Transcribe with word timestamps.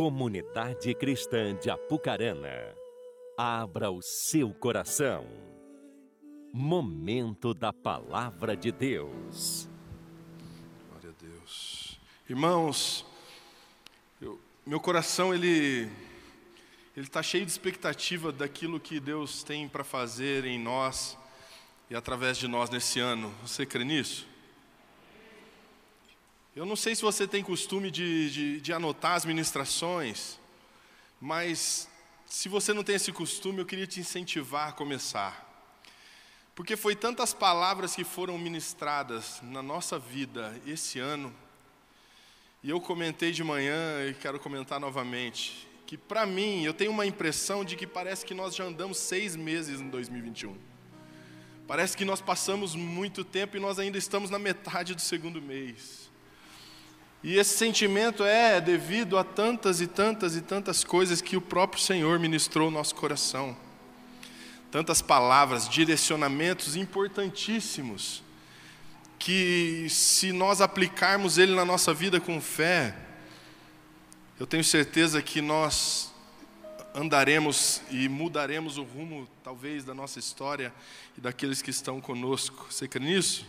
Comunidade 0.00 0.94
Cristã 0.94 1.54
de 1.54 1.68
Apucarana, 1.68 2.74
abra 3.36 3.90
o 3.90 4.00
seu 4.00 4.48
coração. 4.54 5.26
Momento 6.54 7.52
da 7.52 7.70
Palavra 7.70 8.56
de 8.56 8.72
Deus. 8.72 9.68
Glória 10.88 11.10
a 11.10 11.22
Deus. 11.22 12.00
Irmãos, 12.26 13.04
eu, 14.22 14.40
meu 14.64 14.80
coração 14.80 15.34
ele 15.34 15.82
ele 16.96 17.06
está 17.06 17.22
cheio 17.22 17.44
de 17.44 17.52
expectativa 17.52 18.32
daquilo 18.32 18.80
que 18.80 18.98
Deus 18.98 19.42
tem 19.42 19.68
para 19.68 19.84
fazer 19.84 20.46
em 20.46 20.58
nós 20.58 21.14
e 21.90 21.94
através 21.94 22.38
de 22.38 22.48
nós 22.48 22.70
nesse 22.70 23.00
ano. 23.00 23.30
Você 23.42 23.66
crê 23.66 23.84
nisso? 23.84 24.29
Eu 26.54 26.66
não 26.66 26.74
sei 26.74 26.96
se 26.96 27.02
você 27.02 27.28
tem 27.28 27.44
costume 27.44 27.92
de, 27.92 28.28
de, 28.30 28.60
de, 28.60 28.72
anotar 28.72 29.12
as 29.12 29.24
ministrações, 29.24 30.36
mas 31.20 31.88
se 32.26 32.48
você 32.48 32.72
não 32.72 32.82
tem 32.82 32.96
esse 32.96 33.12
costume, 33.12 33.60
eu 33.60 33.66
queria 33.66 33.86
te 33.86 34.00
incentivar 34.00 34.68
a 34.68 34.72
começar. 34.72 35.46
Porque 36.52 36.76
foi 36.76 36.96
tantas 36.96 37.32
palavras 37.32 37.94
que 37.94 38.02
foram 38.02 38.36
ministradas 38.36 39.40
na 39.42 39.62
nossa 39.62 39.96
vida 39.96 40.60
esse 40.66 40.98
ano, 40.98 41.32
e 42.64 42.70
eu 42.70 42.80
comentei 42.80 43.30
de 43.30 43.44
manhã 43.44 44.04
e 44.08 44.14
quero 44.14 44.40
comentar 44.40 44.80
novamente, 44.80 45.68
que 45.86 45.96
para 45.96 46.26
mim, 46.26 46.64
eu 46.64 46.74
tenho 46.74 46.90
uma 46.90 47.06
impressão 47.06 47.64
de 47.64 47.76
que 47.76 47.86
parece 47.86 48.26
que 48.26 48.34
nós 48.34 48.56
já 48.56 48.64
andamos 48.64 48.98
seis 48.98 49.36
meses 49.36 49.80
em 49.80 49.88
2021. 49.88 50.58
Parece 51.68 51.96
que 51.96 52.04
nós 52.04 52.20
passamos 52.20 52.74
muito 52.74 53.22
tempo 53.22 53.56
e 53.56 53.60
nós 53.60 53.78
ainda 53.78 53.96
estamos 53.96 54.30
na 54.30 54.38
metade 54.38 54.96
do 54.96 55.00
segundo 55.00 55.40
mês. 55.40 56.09
E 57.22 57.36
esse 57.36 57.56
sentimento 57.56 58.24
é 58.24 58.60
devido 58.60 59.18
a 59.18 59.24
tantas 59.24 59.80
e 59.80 59.86
tantas 59.86 60.36
e 60.36 60.40
tantas 60.40 60.82
coisas 60.82 61.20
que 61.20 61.36
o 61.36 61.40
próprio 61.40 61.82
Senhor 61.82 62.18
ministrou 62.18 62.70
no 62.70 62.78
nosso 62.78 62.94
coração. 62.94 63.54
Tantas 64.70 65.02
palavras, 65.02 65.68
direcionamentos 65.68 66.76
importantíssimos, 66.76 68.22
que 69.18 69.86
se 69.90 70.32
nós 70.32 70.62
aplicarmos 70.62 71.36
ele 71.36 71.54
na 71.54 71.64
nossa 71.64 71.92
vida 71.92 72.18
com 72.18 72.40
fé, 72.40 72.96
eu 74.38 74.46
tenho 74.46 74.64
certeza 74.64 75.20
que 75.20 75.42
nós 75.42 76.10
andaremos 76.94 77.82
e 77.90 78.08
mudaremos 78.08 78.78
o 78.78 78.82
rumo, 78.82 79.28
talvez, 79.44 79.84
da 79.84 79.92
nossa 79.92 80.18
história 80.18 80.72
e 81.18 81.20
daqueles 81.20 81.60
que 81.60 81.70
estão 81.70 82.00
conosco. 82.00 82.66
Você 82.70 82.88
crê 82.88 83.04
nisso? 83.04 83.44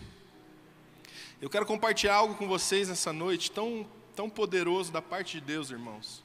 Eu 1.41 1.49
quero 1.49 1.65
compartilhar 1.65 2.13
algo 2.13 2.35
com 2.35 2.47
vocês 2.47 2.87
nessa 2.87 3.11
noite 3.11 3.49
tão, 3.49 3.89
tão 4.15 4.29
poderoso 4.29 4.91
da 4.91 5.01
parte 5.01 5.39
de 5.39 5.41
Deus, 5.41 5.71
irmãos. 5.71 6.23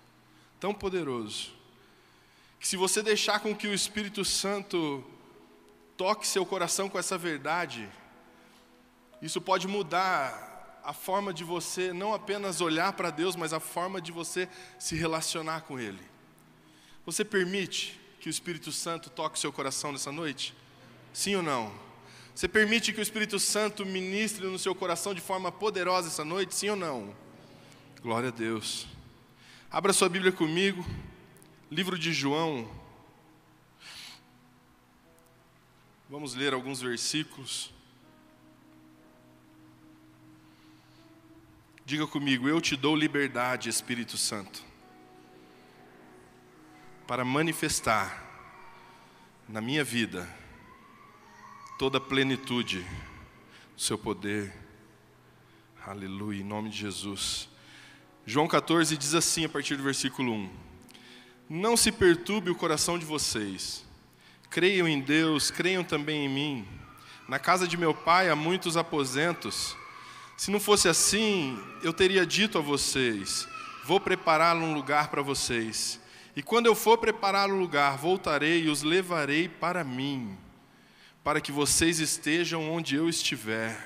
Tão 0.60 0.74
poderoso. 0.74 1.52
Que 2.60 2.68
se 2.68 2.76
você 2.76 3.02
deixar 3.02 3.40
com 3.40 3.56
que 3.56 3.66
o 3.66 3.72
Espírito 3.72 4.26
Santo 4.26 5.02
toque 5.96 6.26
seu 6.26 6.44
coração 6.44 6.90
com 6.90 6.98
essa 6.98 7.16
verdade, 7.16 7.88
isso 9.22 9.40
pode 9.40 9.66
mudar 9.66 10.82
a 10.84 10.92
forma 10.92 11.32
de 11.32 11.44
você 11.44 11.94
não 11.94 12.12
apenas 12.12 12.60
olhar 12.60 12.92
para 12.92 13.08
Deus, 13.08 13.34
mas 13.36 13.54
a 13.54 13.58
forma 13.58 14.02
de 14.02 14.12
você 14.12 14.46
se 14.78 14.96
relacionar 14.96 15.62
com 15.62 15.80
Ele. 15.80 16.02
Você 17.06 17.24
permite 17.24 17.98
que 18.20 18.28
o 18.28 18.30
Espírito 18.30 18.70
Santo 18.70 19.08
toque 19.08 19.38
seu 19.38 19.50
coração 19.50 19.92
nessa 19.92 20.12
noite? 20.12 20.54
Sim 21.10 21.36
ou 21.36 21.42
não? 21.42 21.85
Você 22.36 22.46
permite 22.46 22.92
que 22.92 23.00
o 23.00 23.02
Espírito 23.02 23.38
Santo 23.38 23.86
ministre 23.86 24.46
no 24.46 24.58
seu 24.58 24.74
coração 24.74 25.14
de 25.14 25.22
forma 25.22 25.50
poderosa 25.50 26.08
essa 26.08 26.22
noite, 26.22 26.54
sim 26.54 26.68
ou 26.68 26.76
não? 26.76 27.16
Glória 28.02 28.28
a 28.28 28.30
Deus. 28.30 28.86
Abra 29.70 29.90
sua 29.94 30.06
Bíblia 30.06 30.30
comigo, 30.30 30.84
livro 31.70 31.98
de 31.98 32.12
João. 32.12 32.70
Vamos 36.10 36.34
ler 36.34 36.52
alguns 36.52 36.82
versículos. 36.82 37.72
Diga 41.86 42.06
comigo, 42.06 42.46
eu 42.46 42.60
te 42.60 42.76
dou 42.76 42.94
liberdade, 42.94 43.70
Espírito 43.70 44.18
Santo, 44.18 44.62
para 47.06 47.24
manifestar 47.24 48.22
na 49.48 49.62
minha 49.62 49.82
vida 49.82 50.28
toda 51.78 51.98
a 51.98 52.00
plenitude 52.00 52.80
do 53.74 53.82
seu 53.82 53.98
poder. 53.98 54.52
Aleluia, 55.86 56.40
em 56.40 56.44
nome 56.44 56.70
de 56.70 56.78
Jesus. 56.78 57.50
João 58.24 58.48
14 58.48 58.96
diz 58.96 59.14
assim, 59.14 59.44
a 59.44 59.48
partir 59.48 59.76
do 59.76 59.82
versículo 59.82 60.32
1: 60.32 60.50
Não 61.50 61.76
se 61.76 61.92
perturbe 61.92 62.50
o 62.50 62.54
coração 62.54 62.98
de 62.98 63.04
vocês. 63.04 63.84
Creiam 64.48 64.88
em 64.88 65.00
Deus, 65.00 65.50
creiam 65.50 65.84
também 65.84 66.24
em 66.24 66.28
mim. 66.28 66.68
Na 67.28 67.38
casa 67.38 67.68
de 67.68 67.76
meu 67.76 67.92
pai 67.92 68.30
há 68.30 68.36
muitos 68.36 68.76
aposentos. 68.76 69.76
Se 70.34 70.50
não 70.50 70.58
fosse 70.58 70.88
assim, 70.88 71.62
eu 71.82 71.92
teria 71.92 72.24
dito 72.24 72.56
a 72.56 72.62
vocês: 72.62 73.46
Vou 73.84 74.00
preparar 74.00 74.56
um 74.56 74.72
lugar 74.72 75.08
para 75.08 75.20
vocês. 75.20 76.00
E 76.34 76.42
quando 76.42 76.66
eu 76.66 76.74
for 76.74 76.96
preparar 76.96 77.50
o 77.50 77.58
lugar, 77.58 77.98
voltarei 77.98 78.64
e 78.64 78.68
os 78.70 78.82
levarei 78.82 79.46
para 79.46 79.84
mim 79.84 80.38
para 81.26 81.40
que 81.40 81.50
vocês 81.50 81.98
estejam 81.98 82.70
onde 82.70 82.94
eu 82.94 83.08
estiver. 83.08 83.76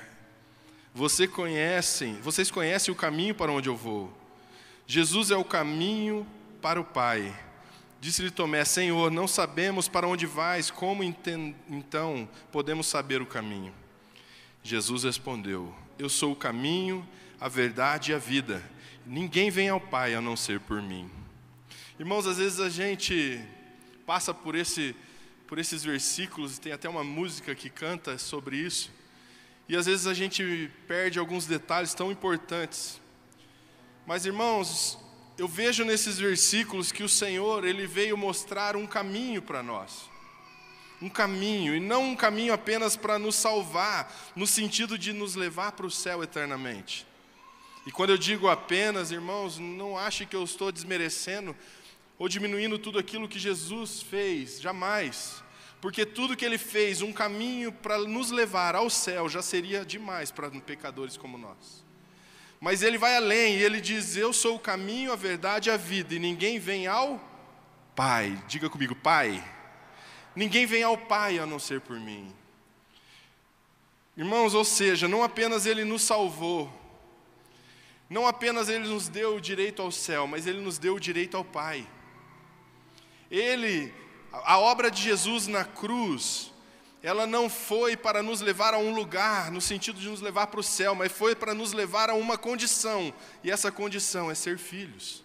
Você 0.93 1.27
conhecem, 1.27 2.13
vocês 2.21 2.51
conhecem 2.51 2.93
o 2.93 2.95
caminho 2.95 3.33
para 3.33 3.51
onde 3.51 3.67
eu 3.67 3.75
vou. 3.75 4.15
Jesus 4.85 5.31
é 5.31 5.35
o 5.35 5.43
caminho 5.43 6.23
para 6.61 6.79
o 6.79 6.83
Pai. 6.85 7.35
Disse-lhe 7.99 8.29
Tomé: 8.29 8.63
Senhor, 8.63 9.09
não 9.09 9.27
sabemos 9.27 9.87
para 9.87 10.07
onde 10.07 10.27
vais, 10.27 10.69
como 10.69 11.03
então 11.03 12.29
podemos 12.51 12.85
saber 12.85 13.23
o 13.23 13.25
caminho? 13.25 13.73
Jesus 14.61 15.03
respondeu: 15.03 15.73
Eu 15.97 16.09
sou 16.09 16.33
o 16.33 16.35
caminho, 16.35 17.03
a 17.39 17.47
verdade 17.47 18.11
e 18.11 18.13
a 18.13 18.19
vida. 18.19 18.61
Ninguém 19.03 19.49
vem 19.49 19.67
ao 19.67 19.81
Pai 19.81 20.13
a 20.13 20.21
não 20.21 20.37
ser 20.37 20.59
por 20.59 20.79
mim. 20.79 21.09
Irmãos, 21.97 22.27
às 22.27 22.37
vezes 22.37 22.59
a 22.59 22.69
gente 22.69 23.43
passa 24.05 24.31
por 24.31 24.53
esse 24.53 24.95
por 25.51 25.59
esses 25.59 25.83
versículos, 25.83 26.57
tem 26.57 26.71
até 26.71 26.87
uma 26.87 27.03
música 27.03 27.53
que 27.53 27.69
canta 27.69 28.17
sobre 28.17 28.55
isso. 28.55 28.89
E 29.67 29.75
às 29.75 29.85
vezes 29.85 30.07
a 30.07 30.13
gente 30.13 30.71
perde 30.87 31.19
alguns 31.19 31.45
detalhes 31.45 31.93
tão 31.93 32.09
importantes. 32.09 33.01
Mas 34.07 34.25
irmãos, 34.25 34.97
eu 35.37 35.49
vejo 35.49 35.83
nesses 35.83 36.17
versículos 36.17 36.93
que 36.93 37.03
o 37.03 37.09
Senhor, 37.09 37.65
ele 37.65 37.85
veio 37.85 38.17
mostrar 38.17 38.77
um 38.77 38.87
caminho 38.87 39.41
para 39.41 39.61
nós. 39.61 40.09
Um 41.01 41.09
caminho, 41.09 41.75
e 41.75 41.81
não 41.81 42.11
um 42.11 42.15
caminho 42.15 42.53
apenas 42.53 42.95
para 42.95 43.19
nos 43.19 43.35
salvar, 43.35 44.31
no 44.33 44.47
sentido 44.47 44.97
de 44.97 45.11
nos 45.11 45.35
levar 45.35 45.73
para 45.73 45.85
o 45.85 45.91
céu 45.91 46.23
eternamente. 46.23 47.05
E 47.85 47.91
quando 47.91 48.11
eu 48.11 48.17
digo 48.17 48.47
apenas, 48.47 49.11
irmãos, 49.11 49.57
não 49.57 49.97
ache 49.97 50.25
que 50.25 50.35
eu 50.37 50.45
estou 50.45 50.71
desmerecendo 50.71 51.53
ou 52.21 52.29
diminuindo 52.29 52.77
tudo 52.77 52.99
aquilo 52.99 53.27
que 53.27 53.39
Jesus 53.39 54.03
fez, 54.03 54.61
jamais. 54.61 55.43
Porque 55.81 56.05
tudo 56.05 56.37
que 56.37 56.45
ele 56.45 56.59
fez, 56.59 57.01
um 57.01 57.11
caminho 57.11 57.71
para 57.71 57.97
nos 57.97 58.29
levar 58.29 58.75
ao 58.75 58.91
céu, 58.91 59.27
já 59.27 59.41
seria 59.41 59.83
demais 59.83 60.29
para 60.29 60.51
pecadores 60.51 61.17
como 61.17 61.35
nós. 61.35 61.83
Mas 62.59 62.83
ele 62.83 62.95
vai 62.95 63.15
além 63.17 63.55
e 63.55 63.63
ele 63.63 63.81
diz: 63.81 64.15
Eu 64.15 64.31
sou 64.33 64.57
o 64.57 64.59
caminho, 64.59 65.11
a 65.11 65.15
verdade 65.15 65.69
e 65.69 65.71
a 65.71 65.77
vida, 65.77 66.13
e 66.13 66.19
ninguém 66.19 66.59
vem 66.59 66.85
ao 66.85 67.19
Pai. 67.95 68.39
Diga 68.47 68.69
comigo, 68.69 68.93
Pai. 68.93 69.43
Ninguém 70.35 70.67
vem 70.67 70.83
ao 70.83 70.99
Pai 70.99 71.39
a 71.39 71.47
não 71.47 71.57
ser 71.57 71.81
por 71.81 71.99
mim. 71.99 72.31
Irmãos, 74.15 74.53
ou 74.53 74.63
seja, 74.63 75.07
não 75.07 75.23
apenas 75.23 75.65
ele 75.65 75.83
nos 75.83 76.03
salvou, 76.03 76.71
não 78.07 78.27
apenas 78.27 78.69
ele 78.69 78.87
nos 78.87 79.07
deu 79.07 79.37
o 79.37 79.41
direito 79.41 79.81
ao 79.81 79.91
céu, 79.91 80.27
mas 80.27 80.45
ele 80.45 80.61
nos 80.61 80.77
deu 80.77 80.93
o 80.93 80.99
direito 80.99 81.35
ao 81.35 81.43
Pai. 81.43 81.87
Ele, 83.31 83.93
a 84.31 84.59
obra 84.59 84.91
de 84.91 85.01
Jesus 85.01 85.47
na 85.47 85.63
cruz, 85.63 86.51
ela 87.01 87.25
não 87.25 87.49
foi 87.49 87.95
para 87.95 88.21
nos 88.21 88.41
levar 88.41 88.73
a 88.73 88.77
um 88.77 88.93
lugar, 88.93 89.49
no 89.49 89.61
sentido 89.61 89.99
de 89.99 90.09
nos 90.09 90.21
levar 90.21 90.47
para 90.47 90.59
o 90.59 90.63
céu, 90.63 90.93
mas 90.93 91.11
foi 91.11 91.33
para 91.33 91.53
nos 91.53 91.71
levar 91.71 92.09
a 92.09 92.13
uma 92.13 92.37
condição, 92.37 93.13
e 93.43 93.49
essa 93.49 93.71
condição 93.71 94.29
é 94.29 94.35
ser 94.35 94.57
filhos. 94.57 95.23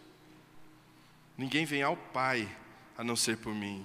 Ninguém 1.36 1.66
vem 1.66 1.82
ao 1.82 1.96
Pai 1.96 2.48
a 2.96 3.04
não 3.04 3.16
ser 3.16 3.36
por 3.36 3.54
mim. 3.54 3.84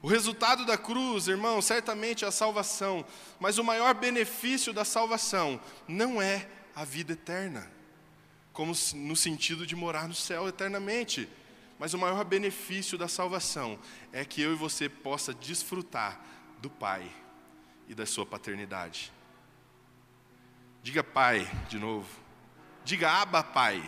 O 0.00 0.06
resultado 0.08 0.64
da 0.64 0.78
cruz, 0.78 1.26
irmão, 1.26 1.60
certamente 1.60 2.24
é 2.24 2.28
a 2.28 2.30
salvação, 2.30 3.04
mas 3.40 3.58
o 3.58 3.64
maior 3.64 3.94
benefício 3.94 4.72
da 4.72 4.84
salvação 4.84 5.58
não 5.88 6.22
é 6.22 6.46
a 6.76 6.84
vida 6.84 7.14
eterna, 7.14 7.68
como 8.52 8.72
no 8.94 9.16
sentido 9.16 9.66
de 9.66 9.74
morar 9.74 10.06
no 10.06 10.14
céu 10.14 10.46
eternamente. 10.46 11.28
Mas 11.78 11.94
o 11.94 11.98
maior 11.98 12.24
benefício 12.24 12.96
da 12.96 13.08
salvação 13.08 13.78
é 14.12 14.24
que 14.24 14.40
eu 14.40 14.52
e 14.52 14.56
você 14.56 14.88
possa 14.88 15.34
desfrutar 15.34 16.20
do 16.58 16.70
Pai 16.70 17.10
e 17.88 17.94
da 17.94 18.06
sua 18.06 18.24
paternidade. 18.24 19.12
Diga 20.82 21.04
Pai 21.04 21.46
de 21.68 21.78
novo. 21.78 22.08
Diga 22.84 23.10
Abba 23.10 23.42
Pai. 23.42 23.82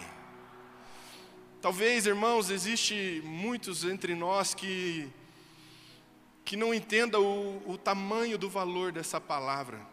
Talvez, 1.61 2.07
irmãos, 2.07 2.51
existe 2.51 3.23
muitos 3.25 3.85
entre 3.85 4.15
nós 4.15 4.55
que 4.55 5.11
que 6.49 6.57
não 6.57 6.73
entenda 6.73 7.21
o, 7.21 7.63
o 7.71 7.77
tamanho 7.77 8.39
do 8.39 8.49
valor 8.49 8.91
dessa 8.91 9.21
palavra. 9.21 9.87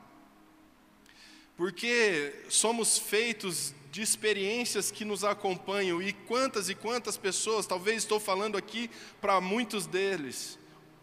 Porque 1.57 2.45
somos 2.48 2.98
feitos 2.98 3.74
de 3.95 4.01
experiências 4.01 4.92
que 4.92 5.06
nos 5.06 5.24
acompanham 5.24 6.01
e 6.01 6.12
quantas 6.12 6.68
e 6.68 6.75
quantas 6.75 7.15
pessoas, 7.15 7.65
talvez 7.65 8.00
estou 8.00 8.19
falando 8.19 8.57
aqui 8.57 8.92
para 9.21 9.39
muitos 9.39 9.88
deles, 9.88 10.59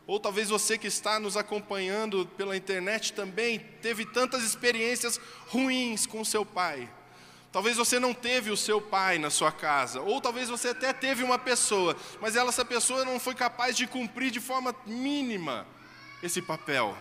ou 0.07 0.21
talvez 0.21 0.51
você 0.51 0.77
que 0.77 0.89
está 0.89 1.19
nos 1.19 1.35
acompanhando 1.35 2.27
pela 2.37 2.55
internet 2.55 3.15
também 3.15 3.61
teve 3.81 4.05
tantas 4.05 4.43
experiências 4.43 5.19
ruins 5.47 6.05
com 6.05 6.23
seu 6.23 6.45
pai. 6.45 6.87
Talvez 7.51 7.79
você 7.79 7.99
não 7.99 8.13
teve 8.13 8.51
o 8.51 8.59
seu 8.59 8.79
pai 8.79 9.19
na 9.19 9.31
sua 9.31 9.51
casa, 9.51 10.03
ou 10.03 10.21
talvez 10.21 10.51
você 10.51 10.69
até 10.69 10.93
teve 10.93 11.25
uma 11.25 11.39
pessoa, 11.39 11.97
mas 12.21 12.37
ela, 12.37 12.51
essa 12.51 12.63
pessoa 12.63 13.07
não 13.07 13.19
foi 13.19 13.35
capaz 13.35 13.75
de 13.75 13.87
cumprir 13.87 14.31
de 14.31 14.39
forma 14.39 14.77
mínima 14.85 15.67
esse 16.23 16.43
papel. 16.43 16.95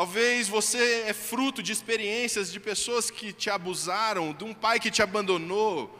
Talvez 0.00 0.48
você 0.48 1.04
é 1.08 1.12
fruto 1.12 1.62
de 1.62 1.72
experiências 1.72 2.50
de 2.50 2.58
pessoas 2.58 3.10
que 3.10 3.34
te 3.34 3.50
abusaram, 3.50 4.32
de 4.32 4.44
um 4.44 4.54
pai 4.54 4.80
que 4.80 4.90
te 4.90 5.02
abandonou, 5.02 5.94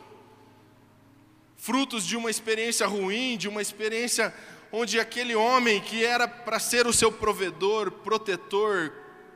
frutos 1.59 2.07
de 2.07 2.17
uma 2.17 2.31
experiência 2.31 2.87
ruim, 2.87 3.37
de 3.37 3.47
uma 3.47 3.61
experiência 3.61 4.33
onde 4.73 4.99
aquele 4.99 5.35
homem 5.35 5.83
que 5.83 6.03
era 6.03 6.27
para 6.27 6.59
ser 6.59 6.87
o 6.87 6.95
seu 6.95 7.13
provedor, 7.13 7.91
protetor, 7.91 8.91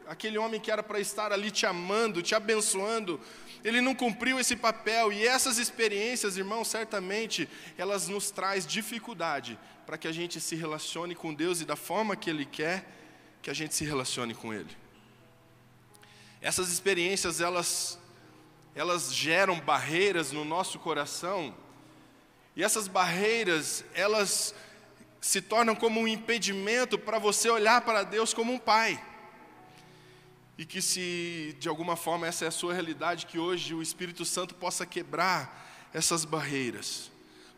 aquele 0.07 0.39
homem 0.39 0.59
que 0.59 0.71
era 0.71 0.83
para 0.83 0.99
estar 0.99 1.31
ali 1.31 1.51
te 1.51 1.67
amando, 1.67 2.23
te 2.23 2.35
abençoando, 2.35 3.21
ele 3.63 3.83
não 3.83 3.95
cumpriu 3.95 4.41
esse 4.41 4.57
papel. 4.57 5.13
E 5.13 5.27
essas 5.27 5.59
experiências, 5.59 6.39
irmãos, 6.39 6.69
certamente 6.69 7.47
elas 7.77 8.09
nos 8.09 8.31
traz 8.31 8.67
dificuldade 8.67 9.59
para 9.85 9.99
que 9.99 10.09
a 10.09 10.13
gente 10.13 10.41
se 10.41 10.57
relacione 10.57 11.15
com 11.15 11.35
Deus 11.35 11.61
e 11.61 11.67
da 11.67 11.77
forma 11.77 12.17
que 12.17 12.31
Ele 12.31 12.47
quer 12.47 13.04
que 13.45 13.51
a 13.51 13.55
gente 13.55 13.75
se 13.75 13.85
relacione 13.85 14.35
com 14.35 14.55
Ele. 14.55 14.75
Essas 16.41 16.71
experiências, 16.71 17.43
elas, 17.43 17.99
elas 18.75 19.15
geram 19.15 19.61
barreiras 19.61 20.33
no 20.33 20.47
nosso 20.47 20.79
coração, 20.79 21.55
e 22.57 22.65
essas 22.65 22.89
barreiras, 22.89 23.85
elas 23.93 24.55
se 25.21 25.43
tornam 25.43 25.75
como 25.75 26.01
um 26.01 26.09
impedimento 26.09 26.99
para 26.99 27.19
você 27.19 27.51
olhar 27.51 27.83
para 27.83 28.03
Deus 28.03 28.33
como 28.33 28.51
um 28.51 28.59
pai. 28.59 28.99
E 30.57 30.65
que 30.65 30.81
se 30.81 31.55
de 31.61 31.69
alguma 31.69 31.97
forma 31.97 32.27
essa 32.27 32.47
é 32.47 32.49
a 32.49 32.51
sua 32.51 32.73
realidade, 32.73 33.27
que 33.27 33.39
hoje 33.39 33.75
o 33.75 33.83
Espírito 33.83 34.25
Santo 34.25 34.55
possa 34.55 34.87
quebrar 34.87 35.91
essas 35.93 36.25
barreiras. 36.25 37.11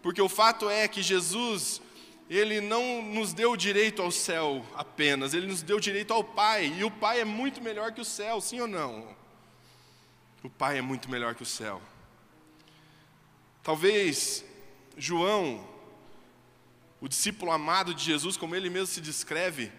Porque 0.03 0.21
o 0.21 0.29
fato 0.29 0.69
é 0.69 0.89
que 0.89 1.01
Jesus, 1.01 1.81
ele 2.29 2.61
não 2.61 3.03
nos 3.03 3.33
deu 3.33 3.57
direito 3.57 4.03
ao 4.03 4.11
céu 4.11 4.65
apenas, 4.75 5.33
ele 5.33 5.47
nos 5.47 5.63
deu 5.63 5.79
direito 5.79 6.13
ao 6.13 6.25
Pai, 6.25 6.67
e 6.77 6.85
o 6.85 6.91
Pai 6.91 7.21
é 7.21 7.25
muito 7.25 7.63
melhor 7.63 7.93
que 7.93 8.01
o 8.01 8.05
céu, 8.05 8.41
sim 8.41 8.61
ou 8.61 8.67
não? 8.67 9.17
O 10.43 10.51
Pai 10.51 10.79
é 10.79 10.83
muito 10.83 11.11
melhor 11.11 11.35
que 11.35 11.43
o 11.43 11.47
céu. 11.47 11.81
Talvez 13.63 14.45
João, 14.97 15.67
o 17.01 17.09
discípulo 17.09 17.53
amado 17.53 17.95
de 17.95 18.03
Jesus, 18.03 18.37
como 18.37 18.57
ele 18.57 18.71
mesmo 18.71 18.87
se 18.87 19.01
descreve, 19.01 19.73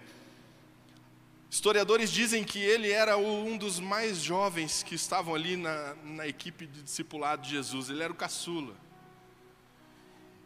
historiadores 1.50 2.12
dizem 2.12 2.44
que 2.44 2.60
ele 2.60 2.92
era 2.92 3.18
um 3.18 3.58
dos 3.58 3.80
mais 3.80 4.22
jovens 4.22 4.84
que 4.84 4.96
estavam 4.96 5.34
ali 5.34 5.58
na, 5.58 5.96
na 6.04 6.28
equipe 6.28 6.66
de 6.66 6.84
discipulado 6.84 7.42
de 7.42 7.50
Jesus, 7.50 7.90
ele 7.90 8.04
era 8.04 8.12
o 8.12 8.16
caçula. 8.16 8.87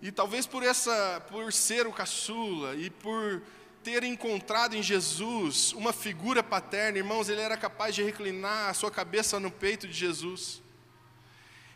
E 0.01 0.11
talvez 0.11 0.47
por 0.47 0.63
essa, 0.63 1.21
por 1.29 1.53
ser 1.53 1.85
o 1.85 1.93
caçula 1.93 2.75
e 2.75 2.89
por 2.89 3.41
ter 3.83 4.03
encontrado 4.03 4.75
em 4.75 4.81
Jesus 4.81 5.73
uma 5.73 5.93
figura 5.93 6.41
paterna, 6.41 6.97
irmãos, 6.97 7.29
ele 7.29 7.41
era 7.41 7.57
capaz 7.57 7.93
de 7.93 8.03
reclinar 8.03 8.69
a 8.69 8.73
sua 8.73 8.89
cabeça 8.89 9.39
no 9.39 9.51
peito 9.51 9.87
de 9.87 9.93
Jesus. 9.93 10.61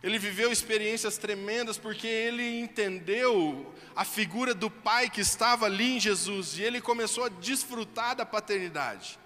Ele 0.02 0.20
viveu 0.20 0.52
experiências 0.52 1.18
tremendas 1.18 1.78
porque 1.78 2.08
ele 2.08 2.60
entendeu 2.60 3.74
a 3.96 4.06
figura 4.06 4.54
do 4.54 4.70
pai 4.70 5.10
que 5.10 5.22
estava 5.22 5.66
ali 5.66 5.98
em 5.98 6.00
Jesus 6.00 6.58
e 6.58 6.64
ele 6.64 6.82
começou 6.82 7.24
a 7.24 7.30
desfrutar 7.30 8.16
da 8.16 8.26
paternidade 8.26 9.18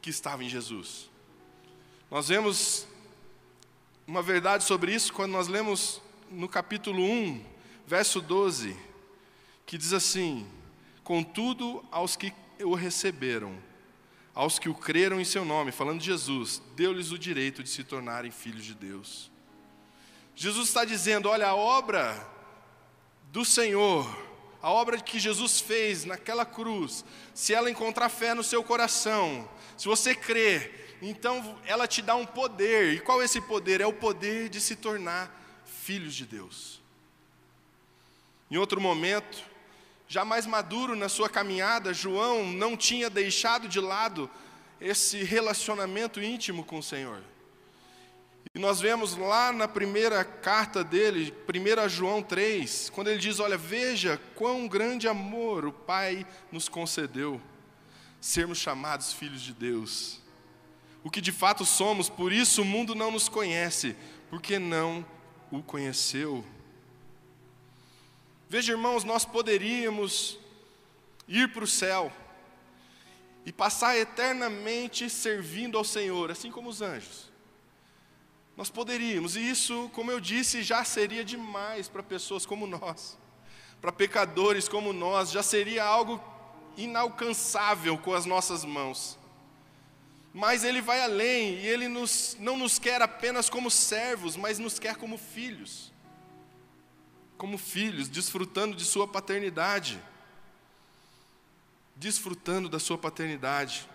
que 0.00 0.10
estava 0.10 0.44
em 0.44 0.48
Jesus. 0.48 1.10
Nós 2.10 2.28
vemos 2.28 2.86
uma 4.06 4.22
verdade 4.22 4.64
sobre 4.64 4.94
isso 4.94 5.12
quando 5.12 5.32
nós 5.32 5.48
lemos 5.48 6.00
no 6.30 6.48
capítulo 6.48 7.02
1, 7.02 7.51
verso 7.92 8.22
12, 8.22 8.74
que 9.66 9.76
diz 9.76 9.92
assim: 9.92 10.48
Contudo, 11.04 11.84
aos 11.90 12.16
que 12.16 12.32
o 12.64 12.74
receberam, 12.74 13.62
aos 14.34 14.58
que 14.58 14.66
o 14.66 14.74
creram 14.74 15.20
em 15.20 15.26
seu 15.26 15.44
nome, 15.44 15.72
falando 15.72 16.00
de 16.00 16.06
Jesus, 16.06 16.62
deu-lhes 16.74 17.12
o 17.12 17.18
direito 17.18 17.62
de 17.62 17.68
se 17.68 17.84
tornarem 17.84 18.30
filhos 18.30 18.64
de 18.64 18.74
Deus. 18.74 19.30
Jesus 20.34 20.68
está 20.68 20.86
dizendo: 20.86 21.28
olha, 21.28 21.48
a 21.48 21.54
obra 21.54 22.26
do 23.30 23.44
Senhor, 23.44 24.08
a 24.62 24.70
obra 24.70 24.98
que 24.98 25.20
Jesus 25.20 25.60
fez 25.60 26.06
naquela 26.06 26.46
cruz, 26.46 27.04
se 27.34 27.52
ela 27.52 27.70
encontrar 27.70 28.08
fé 28.08 28.32
no 28.32 28.42
seu 28.42 28.64
coração, 28.64 29.46
se 29.76 29.86
você 29.86 30.14
crer, 30.14 30.96
então 31.02 31.60
ela 31.66 31.86
te 31.86 32.00
dá 32.00 32.16
um 32.16 32.24
poder. 32.24 32.94
E 32.94 33.00
qual 33.00 33.20
é 33.20 33.26
esse 33.26 33.42
poder? 33.42 33.82
É 33.82 33.86
o 33.86 33.92
poder 33.92 34.48
de 34.48 34.62
se 34.62 34.76
tornar 34.76 35.62
filhos 35.66 36.14
de 36.14 36.24
Deus. 36.24 36.81
Em 38.52 38.58
outro 38.58 38.78
momento, 38.82 39.42
já 40.06 40.26
mais 40.26 40.44
maduro 40.44 40.94
na 40.94 41.08
sua 41.08 41.26
caminhada, 41.26 41.94
João 41.94 42.46
não 42.52 42.76
tinha 42.76 43.08
deixado 43.08 43.66
de 43.66 43.80
lado 43.80 44.28
esse 44.78 45.24
relacionamento 45.24 46.22
íntimo 46.22 46.62
com 46.62 46.78
o 46.78 46.82
Senhor. 46.82 47.22
E 48.54 48.58
nós 48.58 48.78
vemos 48.78 49.16
lá 49.16 49.52
na 49.52 49.66
primeira 49.66 50.22
carta 50.22 50.84
dele, 50.84 51.32
1 51.48 51.88
João 51.88 52.22
3, 52.22 52.90
quando 52.90 53.08
ele 53.08 53.18
diz: 53.18 53.40
Olha, 53.40 53.56
veja 53.56 54.20
quão 54.34 54.68
grande 54.68 55.08
amor 55.08 55.64
o 55.64 55.72
Pai 55.72 56.26
nos 56.52 56.68
concedeu, 56.68 57.40
sermos 58.20 58.58
chamados 58.58 59.14
filhos 59.14 59.40
de 59.40 59.54
Deus. 59.54 60.20
O 61.02 61.10
que 61.10 61.22
de 61.22 61.32
fato 61.32 61.64
somos, 61.64 62.10
por 62.10 62.30
isso 62.30 62.60
o 62.60 62.66
mundo 62.66 62.94
não 62.94 63.10
nos 63.10 63.30
conhece, 63.30 63.96
porque 64.28 64.58
não 64.58 65.02
o 65.50 65.62
conheceu. 65.62 66.44
Veja, 68.52 68.72
irmãos, 68.72 69.02
nós 69.02 69.24
poderíamos 69.24 70.38
ir 71.26 71.50
para 71.54 71.64
o 71.64 71.66
céu 71.66 72.12
e 73.46 73.50
passar 73.50 73.96
eternamente 73.96 75.08
servindo 75.08 75.78
ao 75.78 75.84
Senhor, 75.84 76.30
assim 76.30 76.50
como 76.50 76.68
os 76.68 76.82
anjos. 76.82 77.30
Nós 78.54 78.68
poderíamos, 78.68 79.36
e 79.36 79.40
isso, 79.40 79.88
como 79.94 80.10
eu 80.10 80.20
disse, 80.20 80.62
já 80.62 80.84
seria 80.84 81.24
demais 81.24 81.88
para 81.88 82.02
pessoas 82.02 82.44
como 82.44 82.66
nós, 82.66 83.18
para 83.80 83.90
pecadores 83.90 84.68
como 84.68 84.92
nós, 84.92 85.30
já 85.30 85.42
seria 85.42 85.82
algo 85.82 86.22
inalcançável 86.76 87.96
com 87.96 88.12
as 88.12 88.26
nossas 88.26 88.66
mãos. 88.66 89.18
Mas 90.34 90.62
Ele 90.62 90.82
vai 90.82 91.00
além, 91.00 91.54
e 91.54 91.66
Ele 91.66 91.88
nos, 91.88 92.36
não 92.38 92.58
nos 92.58 92.78
quer 92.78 93.00
apenas 93.00 93.48
como 93.48 93.70
servos, 93.70 94.36
mas 94.36 94.58
nos 94.58 94.78
quer 94.78 94.96
como 94.96 95.16
filhos 95.16 95.91
como 97.42 97.58
filhos, 97.58 98.08
desfrutando 98.08 98.76
de 98.76 98.84
sua 98.84 99.08
paternidade. 99.08 100.00
Desfrutando 101.96 102.68
da 102.68 102.78
sua 102.78 102.96
paternidade. 102.96 103.88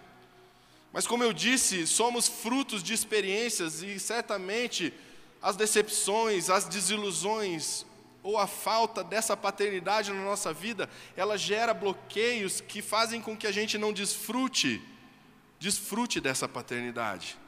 Mas, 0.92 1.08
como 1.08 1.24
eu 1.24 1.32
disse, 1.32 1.88
somos 1.88 2.27
frutos 2.27 2.84
de 2.84 2.94
experiências 2.94 3.82
e 3.82 3.98
certamente 4.01 4.94
as 5.42 5.56
decepções, 5.56 6.50
as 6.50 6.66
desilusões 6.66 7.86
ou 8.22 8.38
a 8.38 8.48
falta 8.48 9.01
dessa 9.01 9.38
paternidade 9.38 10.12
na 10.12 10.25
nossa 10.25 10.51
vida, 10.51 10.89
ela 11.16 11.38
gera 11.38 11.74
bloqueios 11.74 12.60
que 12.60 12.82
fazem 12.82 13.22
com 13.22 13.38
que 13.38 13.48
a 13.48 13.51
gente 13.54 13.77
não 13.77 13.94
desfrute, 13.94 14.84
desfrute 15.58 16.20
dessa 16.20 16.50
paternidade. 16.50 17.39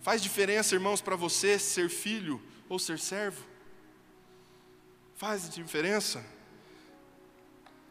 Faz 0.00 0.20
diferença, 0.20 0.74
irmãos, 0.74 1.00
para 1.00 1.14
você 1.14 1.60
ser 1.60 1.88
filho 1.88 2.42
ou 2.68 2.76
ser 2.76 2.98
servo? 2.98 3.51
Faz 5.22 5.48
diferença? 5.48 6.20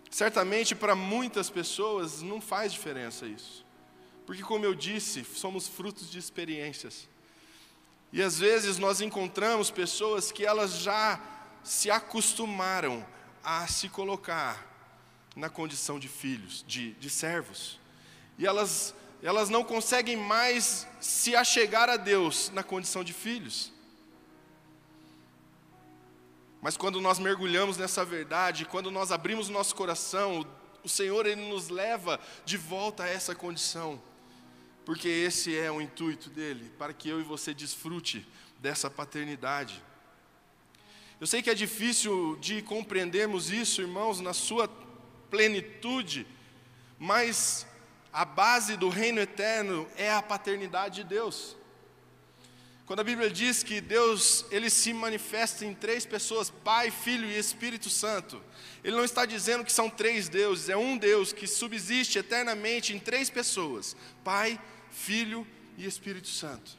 Certamente 0.09 0.75
para 0.75 0.97
muitas 0.97 1.49
pessoas 1.49 2.21
não 2.21 2.41
faz 2.41 2.73
diferença 2.73 3.25
isso. 3.25 3.65
Porque, 4.25 4.43
como 4.43 4.65
eu 4.65 4.75
disse, 4.75 5.23
somos 5.23 5.65
frutos 5.65 6.11
de 6.11 6.19
experiências. 6.19 7.07
E 8.11 8.21
às 8.21 8.37
vezes 8.37 8.77
nós 8.77 8.99
encontramos 8.99 9.71
pessoas 9.71 10.29
que 10.29 10.45
elas 10.45 10.79
já 10.79 11.21
se 11.63 11.89
acostumaram 11.89 13.07
a 13.41 13.65
se 13.65 13.87
colocar 13.87 14.67
na 15.33 15.49
condição 15.49 15.97
de 15.97 16.09
filhos, 16.09 16.65
de, 16.67 16.91
de 16.95 17.09
servos. 17.09 17.79
E 18.37 18.45
elas, 18.45 18.93
elas 19.23 19.47
não 19.47 19.63
conseguem 19.63 20.17
mais 20.17 20.85
se 20.99 21.33
achegar 21.33 21.89
a 21.89 21.95
Deus 21.95 22.51
na 22.53 22.61
condição 22.61 23.05
de 23.05 23.13
filhos. 23.13 23.71
Mas 26.61 26.77
quando 26.77 27.01
nós 27.01 27.17
mergulhamos 27.17 27.75
nessa 27.75 28.05
verdade, 28.05 28.65
quando 28.65 28.91
nós 28.91 29.11
abrimos 29.11 29.49
o 29.49 29.51
nosso 29.51 29.75
coração, 29.75 30.45
o 30.83 30.89
Senhor 30.89 31.25
ele 31.25 31.49
nos 31.49 31.69
leva 31.69 32.19
de 32.45 32.55
volta 32.55 33.03
a 33.03 33.09
essa 33.09 33.33
condição. 33.33 34.01
Porque 34.85 35.07
esse 35.07 35.57
é 35.57 35.71
o 35.71 35.81
intuito 35.81 36.29
dele, 36.29 36.71
para 36.77 36.93
que 36.93 37.09
eu 37.09 37.19
e 37.19 37.23
você 37.23 37.53
desfrute 37.53 38.27
dessa 38.59 38.89
paternidade. 38.89 39.81
Eu 41.19 41.27
sei 41.27 41.41
que 41.41 41.49
é 41.49 41.55
difícil 41.55 42.37
de 42.37 42.61
compreendermos 42.61 43.51
isso, 43.51 43.81
irmãos, 43.81 44.19
na 44.19 44.33
sua 44.33 44.67
plenitude, 45.29 46.27
mas 46.99 47.65
a 48.13 48.25
base 48.25 48.75
do 48.75 48.89
reino 48.89 49.19
eterno 49.19 49.87
é 49.95 50.11
a 50.11 50.21
paternidade 50.21 50.95
de 50.95 51.03
Deus. 51.03 51.55
Quando 52.91 52.99
a 52.99 53.05
Bíblia 53.05 53.29
diz 53.29 53.63
que 53.63 53.79
Deus, 53.79 54.45
ele 54.51 54.69
se 54.69 54.91
manifesta 54.91 55.63
em 55.63 55.73
três 55.73 56.05
pessoas, 56.05 56.49
Pai, 56.49 56.91
Filho 56.91 57.25
e 57.25 57.39
Espírito 57.39 57.89
Santo. 57.89 58.43
Ele 58.83 58.97
não 58.97 59.05
está 59.05 59.25
dizendo 59.25 59.63
que 59.63 59.71
são 59.71 59.89
três 59.89 60.27
deuses, 60.27 60.67
é 60.67 60.75
um 60.75 60.97
Deus 60.97 61.31
que 61.31 61.47
subsiste 61.47 62.19
eternamente 62.19 62.93
em 62.93 62.99
três 62.99 63.29
pessoas: 63.29 63.95
Pai, 64.25 64.59
Filho 64.89 65.47
e 65.77 65.85
Espírito 65.85 66.27
Santo. 66.27 66.77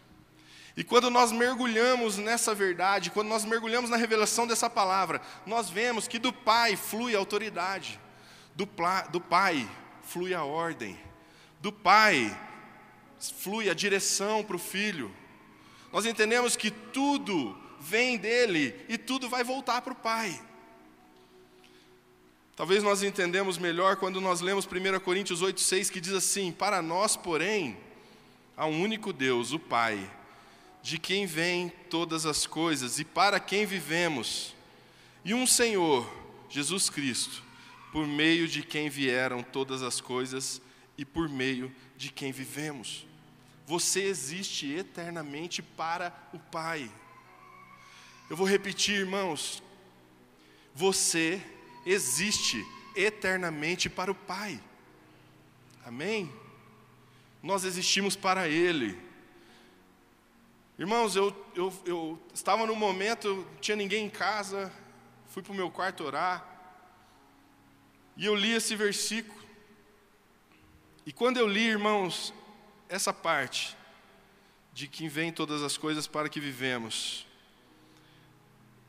E 0.77 0.85
quando 0.85 1.09
nós 1.09 1.33
mergulhamos 1.33 2.19
nessa 2.19 2.55
verdade, 2.55 3.11
quando 3.11 3.29
nós 3.29 3.47
mergulhamos 3.47 3.89
na 3.89 3.97
revelação 3.97 4.47
dessa 4.47 4.69
palavra, 4.69 5.19
nós 5.47 5.71
vemos 5.71 6.07
que 6.07 6.19
do 6.19 6.31
Pai 6.31 6.77
flui 6.77 7.17
a 7.17 7.19
autoridade, 7.19 7.99
do, 8.55 8.69
do 9.11 9.19
Pai 9.19 9.67
flui 10.03 10.35
a 10.35 10.45
ordem, 10.45 11.01
do 11.59 11.73
Pai 11.73 12.39
flui 13.39 13.71
a 13.71 13.75
direção 13.75 14.45
para 14.45 14.57
o 14.57 14.59
Filho 14.59 15.11
nós 15.93 16.07
entendemos 16.07 16.57
que 16.57 16.71
tudo 16.71 17.57
vem 17.79 18.17
dele 18.17 18.75
e 18.89 18.97
tudo 18.97 19.29
vai 19.29 19.45
voltar 19.45 19.83
para 19.83 19.93
o 19.93 19.97
Pai. 19.97 20.41
Talvez 22.57 22.83
nós 22.83 23.03
entendemos 23.03 23.59
melhor 23.59 23.97
quando 23.97 24.21
nós 24.21 24.41
lemos 24.41 24.67
1 24.67 25.01
Coríntios 25.01 25.43
8,6 25.43 25.91
que 25.91 26.01
diz 26.01 26.13
assim: 26.13 26.53
Para 26.53 26.81
nós, 26.81 27.17
porém, 27.17 27.77
há 28.57 28.67
um 28.67 28.83
único 28.83 29.13
Deus, 29.13 29.53
o 29.53 29.59
Pai, 29.59 30.11
de 30.83 30.99
quem 30.99 31.27
vêm 31.27 31.71
todas 31.91 32.25
as 32.25 32.47
coisas 32.47 32.99
e 32.99 33.05
para 33.05 33.39
quem 33.41 33.67
vivemos, 33.67 34.55
e 35.25 35.35
um 35.35 35.47
Senhor, 35.47 36.09
Jesus 36.49 36.89
Cristo, 36.89 37.43
por 37.91 38.07
meio 38.07 38.49
de 38.49 38.63
quem 38.63 38.89
vieram 38.89 39.43
todas 39.43 39.83
as 39.83 40.01
coisas 40.01 40.61
e 40.97 41.05
por 41.05 41.29
meio 41.29 41.75
de 41.97 42.11
quem 42.11 42.33
vivemos. 42.33 43.07
Você 43.73 44.03
existe 44.03 44.71
eternamente 44.71 45.63
para 45.63 46.15
o 46.35 46.39
Pai. 46.39 46.93
Eu 48.29 48.37
vou 48.37 48.47
repetir, 48.47 48.97
irmãos. 48.97 49.63
Você 50.75 51.43
existe 51.87 52.63
eternamente 52.95 53.89
para 53.89 54.11
o 54.11 54.15
Pai. 54.15 54.61
Amém? 55.87 56.31
Nós 57.43 57.65
existimos 57.65 58.15
para 58.15 58.47
Ele. 58.47 59.01
Irmãos, 60.79 61.17
eu, 61.17 61.35
eu, 61.55 61.73
eu 61.87 62.23
estava 62.35 62.67
no 62.67 62.77
momento, 62.77 63.37
não 63.37 63.57
tinha 63.63 63.77
ninguém 63.79 64.05
em 64.05 64.11
casa, 64.11 64.71
fui 65.29 65.43
para 65.43 65.53
o 65.53 65.57
meu 65.57 65.71
quarto 65.71 66.05
orar, 66.05 66.47
e 68.19 68.27
eu 68.27 68.35
li 68.35 68.53
esse 68.53 68.77
versículo. 68.77 69.41
E 71.07 71.13
quando 71.13 71.39
eu 71.39 71.49
li, 71.49 71.69
irmãos, 71.69 72.35
essa 72.93 73.13
parte 73.13 73.77
de 74.73 74.87
que 74.87 75.09
vem 75.09 75.33
todas 75.33 75.63
as 75.63 75.77
coisas 75.77 76.07
para 76.07 76.29
que 76.29 76.39
vivemos 76.39 77.27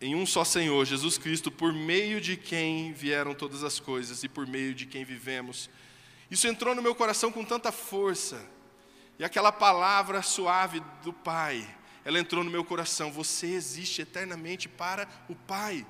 em 0.03 0.15
um 0.15 0.25
só 0.25 0.43
Senhor, 0.43 0.83
Jesus 0.83 1.17
Cristo, 1.17 1.49
por 1.49 1.71
meio 1.71 2.19
de 2.19 2.35
quem 2.35 2.91
vieram 2.91 3.33
todas 3.33 3.63
as 3.63 3.79
coisas 3.79 4.21
e 4.21 4.27
por 4.27 4.45
meio 4.45 4.75
de 4.75 4.85
quem 4.85 5.05
vivemos. 5.05 5.69
Isso 6.29 6.45
entrou 6.45 6.75
no 6.75 6.81
meu 6.81 6.93
coração 6.93 7.31
com 7.31 7.45
tanta 7.45 7.71
força. 7.71 8.45
E 9.17 9.23
aquela 9.23 9.49
palavra 9.49 10.21
suave 10.21 10.83
do 11.01 11.13
Pai, 11.13 11.65
ela 12.03 12.19
entrou 12.19 12.43
no 12.43 12.51
meu 12.51 12.65
coração. 12.65 13.13
Você 13.13 13.47
existe 13.47 14.01
eternamente 14.01 14.67
para 14.67 15.07
o 15.29 15.35
Pai. 15.35 15.85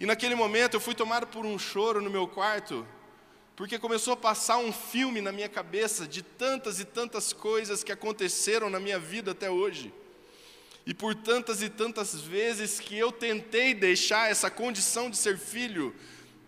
E 0.00 0.06
naquele 0.06 0.34
momento 0.34 0.72
eu 0.72 0.80
fui 0.80 0.94
tomado 0.94 1.26
por 1.26 1.44
um 1.44 1.58
choro 1.58 2.00
no 2.00 2.08
meu 2.08 2.26
quarto, 2.26 2.86
porque 3.56 3.78
começou 3.78 4.14
a 4.14 4.16
passar 4.16 4.58
um 4.58 4.72
filme 4.72 5.20
na 5.20 5.30
minha 5.30 5.48
cabeça 5.48 6.06
de 6.06 6.22
tantas 6.22 6.80
e 6.80 6.84
tantas 6.84 7.32
coisas 7.32 7.84
que 7.84 7.92
aconteceram 7.92 8.68
na 8.68 8.80
minha 8.80 8.98
vida 8.98 9.30
até 9.30 9.50
hoje. 9.50 9.92
E 10.86 10.92
por 10.92 11.14
tantas 11.14 11.62
e 11.62 11.68
tantas 11.68 12.20
vezes 12.20 12.80
que 12.80 12.98
eu 12.98 13.10
tentei 13.12 13.72
deixar 13.72 14.30
essa 14.30 14.50
condição 14.50 15.08
de 15.08 15.16
ser 15.16 15.38
filho, 15.38 15.94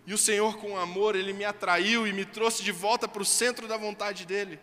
e 0.05 0.13
o 0.13 0.17
Senhor, 0.17 0.57
com 0.57 0.77
amor, 0.77 1.17
Ele 1.17 1.33
me 1.33 1.43
atraiu 1.43 2.07
e 2.07 2.13
me 2.13 2.23
trouxe 2.23 2.63
de 2.63 2.71
volta 2.71 3.09
para 3.09 3.21
o 3.21 3.25
centro 3.25 3.67
da 3.67 3.75
vontade 3.75 4.25
dEle. 4.25 4.57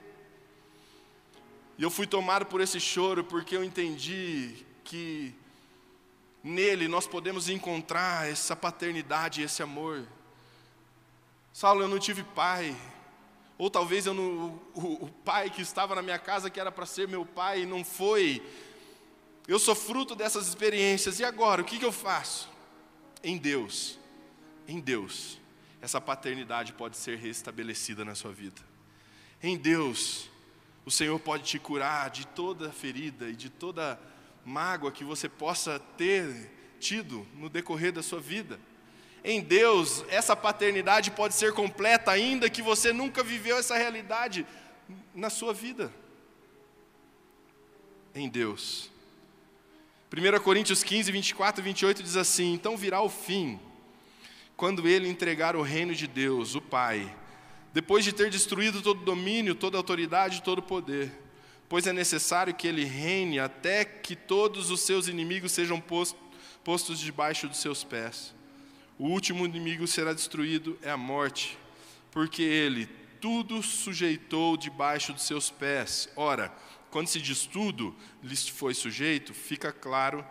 E 1.77 1.83
eu 1.83 1.91
fui 1.91 2.07
tomado 2.07 2.47
por 2.47 2.63
esse 2.63 2.81
choro 2.81 3.25
porque 3.25 3.55
eu 3.55 3.63
entendi 3.63 4.65
que 4.85 5.35
nele 6.43 6.89
nós 6.89 7.07
podemos 7.07 7.49
encontrar 7.49 8.27
essa 8.27 8.57
paternidade 8.57 9.43
esse 9.43 9.63
amor. 9.63 10.07
Saulo, 11.55 11.83
eu 11.83 11.89
não 11.89 12.01
tive 12.01 12.25
pai. 12.25 12.77
Ou 13.57 13.71
talvez 13.71 14.07
eu 14.07 14.13
não, 14.13 14.61
o, 14.75 15.05
o 15.05 15.09
pai 15.25 15.49
que 15.49 15.63
estava 15.63 15.95
na 15.95 16.03
minha 16.03 16.19
casa, 16.19 16.51
que 16.51 16.59
era 16.59 16.73
para 16.73 16.85
ser 16.85 17.07
meu 17.07 17.25
pai, 17.25 17.65
não 17.65 17.85
foi. 17.85 18.43
Eu 19.47 19.61
sou 19.61 19.77
fruto 19.77 20.17
dessas 20.17 20.49
experiências. 20.49 21.21
E 21.21 21.25
agora, 21.25 21.63
o 21.63 21.65
que, 21.65 21.79
que 21.79 21.85
eu 21.85 21.93
faço? 21.93 22.51
Em 23.23 23.39
Deus, 23.39 24.01
em 24.67 24.81
Deus, 24.81 25.39
essa 25.81 26.01
paternidade 26.01 26.73
pode 26.73 26.97
ser 26.97 27.19
restabelecida 27.19 28.05
na 28.05 28.17
sua 28.17 28.33
vida. 28.33 28.61
Em 29.41 29.57
Deus, 29.57 30.29
o 30.85 30.91
Senhor 30.91 31.21
pode 31.21 31.45
te 31.45 31.61
curar 31.61 32.11
de 32.11 32.27
toda 32.27 32.73
ferida 32.73 33.29
e 33.29 33.37
de 33.37 33.49
toda 33.49 33.97
mágoa 34.45 34.91
que 34.91 35.05
você 35.05 35.29
possa 35.29 35.79
ter 35.79 36.51
tido 36.81 37.25
no 37.37 37.49
decorrer 37.49 37.93
da 37.93 38.03
sua 38.03 38.19
vida 38.19 38.59
em 39.25 39.41
Deus, 39.41 40.05
essa 40.11 40.37
paternidade 40.37 41.11
pode 41.11 41.33
ser 41.33 41.55
completa, 41.55 42.11
ainda 42.11 42.51
que 42.51 42.61
você 42.61 42.93
nunca 42.93 43.25
viveu 43.25 43.57
essa 43.57 43.75
realidade 43.75 44.47
na 45.15 45.31
sua 45.31 45.55
vida. 45.55 45.91
Em 48.15 48.29
Deus. 48.29 48.91
1 50.13 50.41
Coríntios 50.43 50.85
15, 50.85 51.11
24 51.11 51.63
e 51.63 51.65
28 51.65 52.03
diz 52.03 52.17
assim: 52.17 52.53
Então 52.53 52.77
virá 52.77 53.01
o 53.01 53.09
fim, 53.09 53.59
quando 54.59 54.87
ele 54.87 55.09
entregar 55.09 55.57
o 55.57 55.63
reino 55.63 55.95
de 55.95 56.07
Deus, 56.07 56.55
o 56.55 56.61
Pai, 56.61 57.17
depois 57.73 58.05
de 58.05 58.13
ter 58.13 58.29
destruído 58.29 58.83
todo 58.83 59.01
domínio, 59.01 59.55
toda 59.55 59.79
autoridade 59.79 60.43
todo 60.43 60.63
poder, 60.63 61.11
pois 61.67 61.87
é 61.87 61.95
necessário 61.95 62.55
que 62.55 62.69
ele 62.69 62.85
reine 62.85 63.41
até 63.41 63.87
que 63.87 64.15
todos 64.15 64.71
os 64.71 64.81
seus 64.83 65.09
inimigos 65.09 65.51
sejam 65.51 65.83
postos 66.63 67.01
debaixo 67.01 67.49
dos 67.49 67.59
seus 67.59 67.83
pés. 67.83 68.35
O 68.99 69.09
último 69.09 69.45
inimigo 69.45 69.87
será 69.87 70.13
destruído 70.13 70.79
é 70.81 70.91
a 70.91 70.97
morte, 70.97 71.59
porque 72.11 72.43
ele 72.43 72.87
tudo 73.21 73.63
sujeitou 73.63 74.57
debaixo 74.57 75.13
dos 75.13 75.25
seus 75.25 75.51
pés. 75.51 76.09
Ora, 76.15 76.55
quando 76.91 77.09
se 77.09 77.21
diz 77.21 77.45
tudo 77.47 77.97
lhes 78.23 78.47
foi 78.47 78.73
sujeito, 78.73 79.35
fica 79.35 79.73
claro 79.73 80.25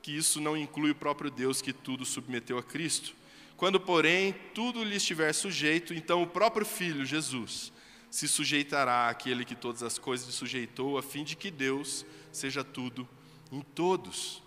que 0.00 0.16
isso 0.16 0.40
não 0.40 0.56
inclui 0.56 0.92
o 0.92 0.94
próprio 0.94 1.30
Deus 1.30 1.60
que 1.60 1.72
tudo 1.72 2.04
submeteu 2.04 2.58
a 2.58 2.62
Cristo. 2.62 3.14
Quando, 3.56 3.80
porém, 3.80 4.34
tudo 4.54 4.84
lhe 4.84 4.96
estiver 4.96 5.32
sujeito, 5.32 5.92
então 5.92 6.22
o 6.22 6.26
próprio 6.26 6.64
Filho, 6.64 7.04
Jesus, 7.04 7.72
se 8.10 8.28
sujeitará 8.28 9.08
àquele 9.08 9.44
que 9.44 9.54
todas 9.54 9.82
as 9.82 9.98
coisas 9.98 10.26
lhe 10.26 10.32
sujeitou, 10.32 10.96
a 10.96 11.02
fim 11.02 11.24
de 11.24 11.36
que 11.36 11.50
Deus 11.50 12.06
seja 12.32 12.62
tudo 12.62 13.08
em 13.50 13.60
todos. 13.60 14.42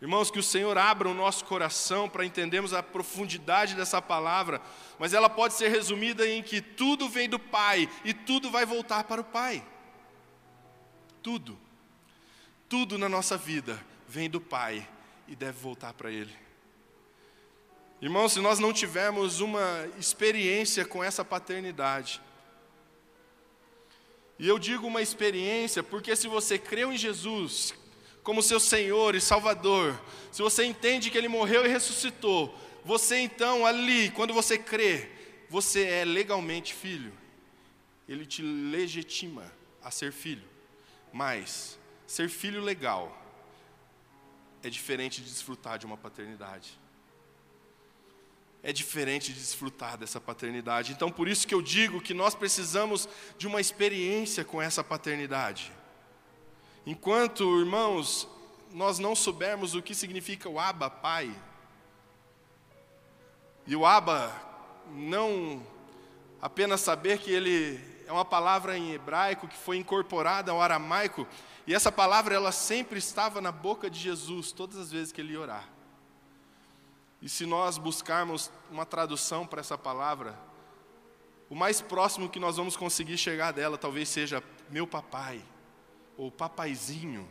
Irmãos, 0.00 0.30
que 0.30 0.38
o 0.38 0.42
Senhor 0.42 0.78
abra 0.78 1.08
o 1.08 1.14
nosso 1.14 1.44
coração 1.44 2.08
para 2.08 2.24
entendermos 2.24 2.72
a 2.72 2.82
profundidade 2.82 3.74
dessa 3.74 4.00
palavra, 4.00 4.60
mas 4.98 5.12
ela 5.12 5.28
pode 5.28 5.54
ser 5.54 5.68
resumida 5.68 6.26
em 6.26 6.42
que 6.42 6.62
tudo 6.62 7.08
vem 7.08 7.28
do 7.28 7.38
Pai 7.38 7.88
e 8.02 8.14
tudo 8.14 8.50
vai 8.50 8.64
voltar 8.64 9.04
para 9.04 9.20
o 9.20 9.24
Pai. 9.24 9.62
Tudo. 11.22 11.58
Tudo 12.66 12.96
na 12.96 13.10
nossa 13.10 13.36
vida 13.36 13.78
vem 14.08 14.30
do 14.30 14.40
Pai 14.40 14.88
e 15.28 15.36
deve 15.36 15.58
voltar 15.58 15.92
para 15.92 16.10
Ele. 16.10 16.34
Irmãos, 18.00 18.32
se 18.32 18.40
nós 18.40 18.58
não 18.58 18.72
tivermos 18.72 19.40
uma 19.40 19.86
experiência 19.98 20.86
com 20.86 21.04
essa 21.04 21.22
paternidade, 21.22 22.22
e 24.38 24.48
eu 24.48 24.58
digo 24.58 24.86
uma 24.86 25.02
experiência 25.02 25.82
porque 25.82 26.16
se 26.16 26.26
você 26.26 26.58
creu 26.58 26.90
em 26.90 26.96
Jesus, 26.96 27.74
como 28.22 28.42
seu 28.42 28.60
Senhor 28.60 29.14
e 29.14 29.20
Salvador, 29.20 30.00
se 30.30 30.42
você 30.42 30.64
entende 30.64 31.10
que 31.10 31.18
Ele 31.18 31.28
morreu 31.28 31.64
e 31.64 31.68
ressuscitou, 31.68 32.54
você 32.84 33.18
então 33.18 33.66
ali, 33.66 34.10
quando 34.10 34.32
você 34.32 34.58
crê, 34.58 35.10
você 35.48 35.84
é 35.84 36.04
legalmente 36.04 36.74
filho. 36.74 37.12
Ele 38.08 38.26
te 38.26 38.42
legitima 38.42 39.50
a 39.82 39.90
ser 39.90 40.12
filho. 40.12 40.44
Mas 41.12 41.78
ser 42.06 42.28
filho 42.28 42.60
legal 42.60 43.16
é 44.62 44.70
diferente 44.70 45.22
de 45.22 45.30
desfrutar 45.30 45.78
de 45.78 45.86
uma 45.86 45.96
paternidade. 45.96 46.78
É 48.62 48.72
diferente 48.72 49.32
de 49.32 49.40
desfrutar 49.40 49.96
dessa 49.96 50.20
paternidade. 50.20 50.92
Então, 50.92 51.10
por 51.10 51.28
isso 51.28 51.46
que 51.46 51.54
eu 51.54 51.62
digo 51.62 52.00
que 52.00 52.12
nós 52.12 52.34
precisamos 52.34 53.08
de 53.38 53.46
uma 53.46 53.60
experiência 53.60 54.44
com 54.44 54.60
essa 54.60 54.84
paternidade. 54.84 55.72
Enquanto, 56.90 57.44
irmãos, 57.60 58.26
nós 58.72 58.98
não 58.98 59.14
soubermos 59.14 59.76
o 59.76 59.80
que 59.80 59.94
significa 59.94 60.48
o 60.48 60.58
Abba, 60.58 60.90
Pai, 60.90 61.32
e 63.64 63.76
o 63.76 63.86
Abba 63.86 64.34
não 64.90 65.64
apenas 66.42 66.80
saber 66.80 67.18
que 67.18 67.30
ele 67.30 67.80
é 68.08 68.10
uma 68.10 68.24
palavra 68.24 68.76
em 68.76 68.90
hebraico 68.90 69.46
que 69.46 69.56
foi 69.56 69.76
incorporada 69.76 70.50
ao 70.50 70.60
aramaico, 70.60 71.28
e 71.64 71.72
essa 71.72 71.92
palavra 71.92 72.34
ela 72.34 72.50
sempre 72.50 72.98
estava 72.98 73.40
na 73.40 73.52
boca 73.52 73.88
de 73.88 74.00
Jesus 74.00 74.50
todas 74.50 74.76
as 74.76 74.90
vezes 74.90 75.12
que 75.12 75.20
ele 75.20 75.36
orar. 75.36 75.68
E 77.22 77.28
se 77.28 77.46
nós 77.46 77.78
buscarmos 77.78 78.50
uma 78.68 78.84
tradução 78.84 79.46
para 79.46 79.60
essa 79.60 79.78
palavra, 79.78 80.36
o 81.48 81.54
mais 81.54 81.80
próximo 81.80 82.28
que 82.28 82.40
nós 82.40 82.56
vamos 82.56 82.76
conseguir 82.76 83.16
chegar 83.16 83.52
dela 83.52 83.78
talvez 83.78 84.08
seja 84.08 84.42
meu 84.68 84.88
papai, 84.88 85.40
ou 86.20 86.30
papaizinho. 86.30 87.26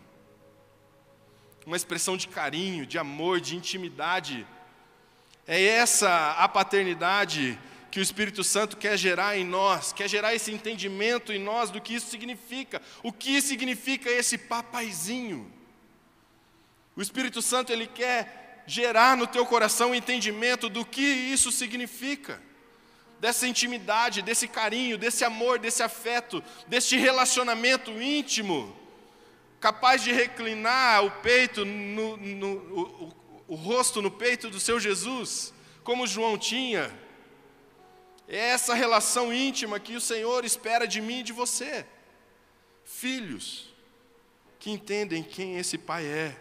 Uma 1.64 1.78
expressão 1.78 2.18
de 2.18 2.28
carinho, 2.28 2.88
de 2.88 2.98
amor, 2.98 3.40
de 3.40 3.56
intimidade. 3.56 4.48
É 5.46 5.62
essa 5.64 6.32
a 6.32 6.48
paternidade 6.50 7.60
que 7.92 8.00
o 8.00 8.02
Espírito 8.02 8.44
Santo 8.44 8.78
quer 8.78 8.98
gerar 8.98 9.38
em 9.38 9.46
nós, 9.46 9.94
quer 9.94 10.08
gerar 10.08 10.34
esse 10.34 10.52
entendimento 10.52 11.32
em 11.32 11.38
nós 11.38 11.70
do 11.70 11.80
que 11.80 11.94
isso 11.94 12.10
significa. 12.10 12.82
O 13.04 13.14
que 13.14 13.40
significa 13.42 14.10
esse 14.10 14.40
papaizinho? 14.40 15.54
O 16.96 17.02
Espírito 17.02 17.44
Santo 17.44 17.72
ele 17.72 17.86
quer 17.86 18.64
gerar 18.66 19.16
no 19.16 19.28
teu 19.28 19.46
coração 19.46 19.92
o 19.92 19.96
entendimento 19.96 20.68
do 20.68 20.84
que 20.84 21.02
isso 21.02 21.52
significa. 21.52 22.42
Dessa 23.20 23.48
intimidade, 23.48 24.22
desse 24.22 24.48
carinho, 24.48 24.98
desse 24.98 25.26
amor, 25.26 25.60
desse 25.60 25.84
afeto, 25.84 26.44
deste 26.68 26.96
relacionamento 26.98 27.92
íntimo, 28.02 28.76
capaz 29.60 30.04
de 30.04 30.12
reclinar 30.12 31.04
o 31.04 31.12
peito, 31.22 31.66
no, 31.66 32.16
no, 32.18 32.48
o, 32.48 32.82
o, 33.04 33.14
o 33.50 33.56
rosto 33.56 34.02
no 34.02 34.10
peito 34.10 34.50
do 34.50 34.60
seu 34.60 34.80
Jesus, 34.80 35.54
como 35.84 36.08
João 36.08 36.38
tinha 36.38 36.92
é 38.30 38.50
essa 38.50 38.76
relação 38.76 39.34
íntima 39.34 39.80
que 39.80 39.96
o 39.96 40.02
Senhor 40.02 40.46
espera 40.46 40.88
de 40.88 41.02
mim 41.02 41.22
e 41.22 41.24
de 41.24 41.34
você. 41.34 41.84
Filhos 42.86 43.74
que 44.60 44.70
entendem 44.70 45.24
quem 45.24 45.58
esse 45.58 45.80
Pai 45.80 46.06
é. 46.06 46.40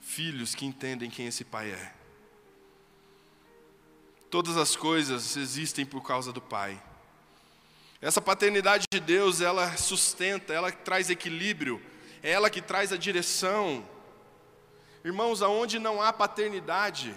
Filhos 0.00 0.54
que 0.54 0.64
entendem 0.64 1.10
quem 1.10 1.26
esse 1.26 1.44
Pai 1.44 1.72
é. 1.72 1.94
Todas 4.32 4.56
as 4.56 4.74
coisas 4.74 5.36
existem 5.36 5.84
por 5.84 6.00
causa 6.00 6.32
do 6.32 6.40
Pai. 6.40 6.82
Essa 8.00 8.18
paternidade 8.18 8.86
de 8.90 8.98
Deus, 8.98 9.42
ela 9.42 9.76
sustenta, 9.76 10.54
ela 10.54 10.72
traz 10.72 11.10
equilíbrio, 11.10 11.82
é 12.22 12.30
ela 12.30 12.48
que 12.48 12.62
traz 12.62 12.94
a 12.94 12.96
direção. 12.96 13.86
Irmãos, 15.04 15.42
aonde 15.42 15.78
não 15.78 16.00
há 16.00 16.14
paternidade, 16.14 17.14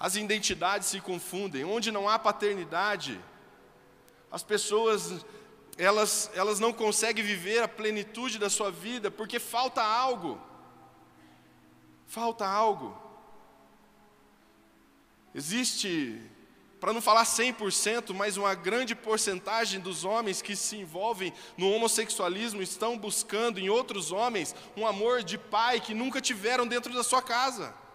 as 0.00 0.16
identidades 0.16 0.88
se 0.88 0.98
confundem. 0.98 1.62
Onde 1.62 1.92
não 1.92 2.08
há 2.08 2.18
paternidade, 2.18 3.20
as 4.32 4.42
pessoas 4.42 5.26
elas, 5.76 6.30
elas 6.32 6.58
não 6.58 6.72
conseguem 6.72 7.22
viver 7.22 7.62
a 7.62 7.68
plenitude 7.68 8.38
da 8.38 8.48
sua 8.48 8.70
vida 8.70 9.10
porque 9.10 9.38
falta 9.38 9.82
algo. 9.82 10.40
Falta 12.06 12.46
algo. 12.46 13.05
Existe, 15.36 16.20
para 16.80 16.92
não 16.92 17.00
falar 17.00 17.24
100%, 17.24 18.12
mas 18.12 18.36
uma 18.36 18.54
grande 18.54 18.96
porcentagem 18.96 19.78
dos 19.78 20.04
homens 20.04 20.42
que 20.42 20.56
se 20.56 20.76
envolvem 20.76 21.32
no 21.56 21.70
homossexualismo 21.70 22.60
estão 22.60 22.98
buscando 22.98 23.60
em 23.60 23.68
outros 23.68 24.10
homens 24.10 24.52
um 24.76 24.84
amor 24.84 25.22
de 25.22 25.38
pai 25.38 25.78
que 25.78 25.94
nunca 25.94 26.20
tiveram 26.20 26.66
dentro 26.66 26.92
da 26.92 27.04
sua 27.04 27.22
casa 27.22 27.86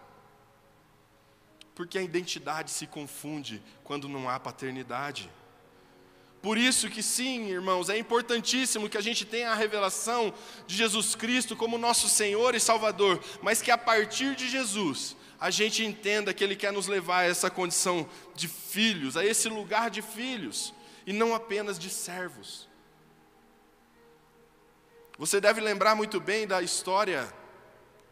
porque 1.82 1.98
a 1.98 2.02
identidade 2.04 2.70
se 2.70 2.86
confunde 2.86 3.60
quando 3.84 4.08
não 4.08 4.30
há 4.30 4.40
paternidade. 4.40 5.28
Por 6.40 6.56
isso 6.56 6.90
que 6.90 7.04
sim, 7.04 7.50
irmãos, 7.50 7.90
é 7.90 7.98
importantíssimo 7.98 8.88
que 8.88 8.98
a 8.98 9.02
gente 9.02 9.26
tenha 9.26 9.52
a 9.52 9.56
revelação 9.56 10.34
de 10.68 10.76
Jesus 10.76 11.16
Cristo 11.16 11.56
como 11.56 11.78
nosso 11.78 12.08
Senhor 12.08 12.54
e 12.54 12.60
Salvador, 12.60 13.24
mas 13.42 13.62
que 13.62 13.72
a 13.72 13.78
partir 13.78 14.36
de 14.36 14.48
Jesus 14.50 15.16
a 15.42 15.50
gente 15.50 15.84
entenda 15.84 16.34
que 16.34 16.44
Ele 16.44 16.56
quer 16.56 16.72
nos 16.72 16.88
levar 16.88 17.20
a 17.20 17.26
essa 17.26 17.50
condição 17.50 18.08
de 18.34 18.48
filhos, 18.48 19.18
a 19.18 19.26
esse 19.26 19.50
lugar 19.50 19.90
de 19.90 20.02
filhos, 20.02 20.74
e 21.06 21.12
não 21.12 21.36
apenas 21.36 21.78
de 21.78 21.90
servos. 21.90 22.70
Você 25.18 25.42
deve 25.42 25.60
lembrar 25.60 25.96
muito 25.96 26.20
bem 26.20 26.48
da 26.48 26.62
história 26.62 27.34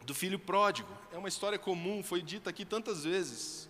do 0.04 0.14
filho 0.14 0.38
pródigo 0.38 1.00
é 1.12 1.18
uma 1.18 1.28
história 1.28 1.58
comum, 1.58 2.02
foi 2.02 2.22
dita 2.22 2.50
aqui 2.50 2.64
tantas 2.64 3.04
vezes. 3.04 3.68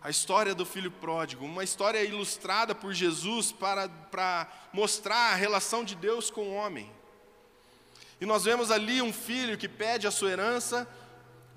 A 0.00 0.08
história 0.08 0.54
do 0.54 0.64
filho 0.64 0.90
pródigo, 0.90 1.44
uma 1.44 1.64
história 1.64 2.02
ilustrada 2.02 2.74
por 2.74 2.94
Jesus 2.94 3.52
para, 3.52 3.88
para 3.88 4.48
mostrar 4.72 5.32
a 5.32 5.34
relação 5.34 5.84
de 5.84 5.94
Deus 5.94 6.30
com 6.30 6.42
o 6.42 6.54
homem. 6.54 6.90
E 8.20 8.24
nós 8.24 8.44
vemos 8.44 8.70
ali 8.70 9.02
um 9.02 9.12
filho 9.12 9.58
que 9.58 9.68
pede 9.68 10.06
a 10.06 10.10
sua 10.10 10.30
herança, 10.30 10.88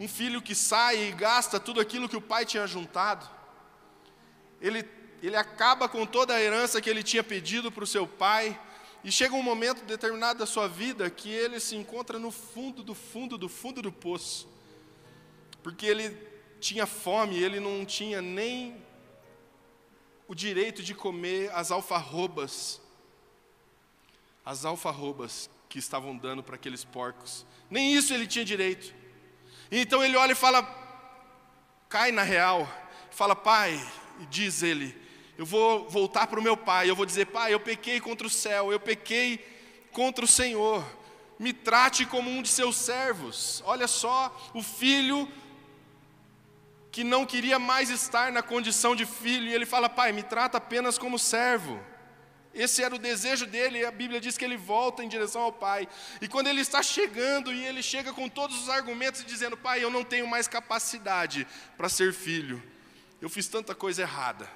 um 0.01 0.07
filho 0.07 0.41
que 0.41 0.55
sai 0.55 1.07
e 1.07 1.11
gasta 1.11 1.59
tudo 1.59 1.79
aquilo 1.79 2.09
que 2.09 2.17
o 2.17 2.21
pai 2.21 2.45
tinha 2.45 2.65
juntado. 2.65 3.29
Ele, 4.59 4.83
ele 5.21 5.35
acaba 5.35 5.87
com 5.87 6.05
toda 6.05 6.33
a 6.33 6.41
herança 6.41 6.81
que 6.81 6.89
ele 6.89 7.03
tinha 7.03 7.23
pedido 7.23 7.71
para 7.71 7.83
o 7.83 7.87
seu 7.87 8.07
pai, 8.07 8.59
e 9.03 9.11
chega 9.11 9.33
um 9.33 9.41
momento 9.41 9.83
determinado 9.83 10.39
da 10.39 10.45
sua 10.45 10.67
vida 10.67 11.09
que 11.09 11.29
ele 11.29 11.59
se 11.59 11.75
encontra 11.75 12.19
no 12.19 12.29
fundo 12.29 12.83
do 12.83 12.93
fundo 12.93 13.35
do 13.35 13.49
fundo 13.49 13.81
do 13.81 13.91
poço 13.91 14.47
porque 15.63 15.85
ele 15.85 16.17
tinha 16.59 16.85
fome, 16.85 17.37
ele 17.37 17.59
não 17.59 17.85
tinha 17.85 18.21
nem 18.21 18.83
o 20.27 20.33
direito 20.33 20.81
de 20.81 20.93
comer 20.93 21.51
as 21.51 21.71
alfarrobas, 21.71 22.81
as 24.45 24.65
alfarrobas 24.65 25.49
que 25.69 25.77
estavam 25.79 26.15
dando 26.15 26.41
para 26.43 26.55
aqueles 26.55 26.83
porcos. 26.83 27.45
Nem 27.69 27.93
isso 27.93 28.13
ele 28.13 28.27
tinha 28.27 28.43
direito. 28.43 28.93
Então 29.71 30.03
ele 30.03 30.17
olha 30.17 30.33
e 30.33 30.35
fala, 30.35 30.67
cai 31.87 32.11
na 32.11 32.23
real, 32.23 32.67
fala, 33.09 33.35
pai, 33.35 33.81
diz 34.29 34.61
ele, 34.61 34.95
eu 35.37 35.45
vou 35.45 35.89
voltar 35.89 36.27
para 36.27 36.39
o 36.39 36.43
meu 36.43 36.57
pai, 36.57 36.89
eu 36.89 36.95
vou 36.95 37.05
dizer, 37.05 37.27
pai, 37.27 37.53
eu 37.53 37.59
pequei 37.59 37.99
contra 38.01 38.27
o 38.27 38.29
céu, 38.29 38.71
eu 38.71 38.79
pequei 38.79 39.37
contra 39.91 40.25
o 40.25 40.27
Senhor, 40.27 40.85
me 41.39 41.53
trate 41.53 42.05
como 42.05 42.29
um 42.29 42.41
de 42.41 42.49
seus 42.49 42.75
servos. 42.75 43.63
Olha 43.65 43.87
só, 43.87 44.51
o 44.53 44.61
filho 44.61 45.27
que 46.91 47.03
não 47.03 47.25
queria 47.25 47.57
mais 47.57 47.89
estar 47.89 48.31
na 48.31 48.43
condição 48.43 48.95
de 48.95 49.05
filho, 49.05 49.47
e 49.47 49.53
ele 49.53 49.65
fala: 49.65 49.87
Pai, 49.87 50.11
me 50.11 50.21
trata 50.21 50.57
apenas 50.57 50.97
como 50.97 51.17
servo. 51.17 51.79
Esse 52.53 52.83
era 52.83 52.93
o 52.93 52.99
desejo 52.99 53.45
dele, 53.45 53.79
e 53.79 53.85
a 53.85 53.91
Bíblia 53.91 54.19
diz 54.19 54.37
que 54.37 54.43
ele 54.43 54.57
volta 54.57 55.03
em 55.03 55.07
direção 55.07 55.41
ao 55.41 55.53
Pai. 55.53 55.87
E 56.21 56.27
quando 56.27 56.47
ele 56.47 56.59
está 56.59 56.83
chegando, 56.83 57.53
e 57.53 57.63
ele 57.63 57.81
chega 57.81 58.11
com 58.11 58.27
todos 58.27 58.61
os 58.61 58.69
argumentos, 58.69 59.23
dizendo: 59.23 59.55
Pai, 59.55 59.83
eu 59.83 59.89
não 59.89 60.03
tenho 60.03 60.27
mais 60.27 60.47
capacidade 60.47 61.47
para 61.77 61.87
ser 61.87 62.13
filho, 62.13 62.61
eu 63.21 63.29
fiz 63.29 63.47
tanta 63.47 63.73
coisa 63.73 64.01
errada, 64.01 64.49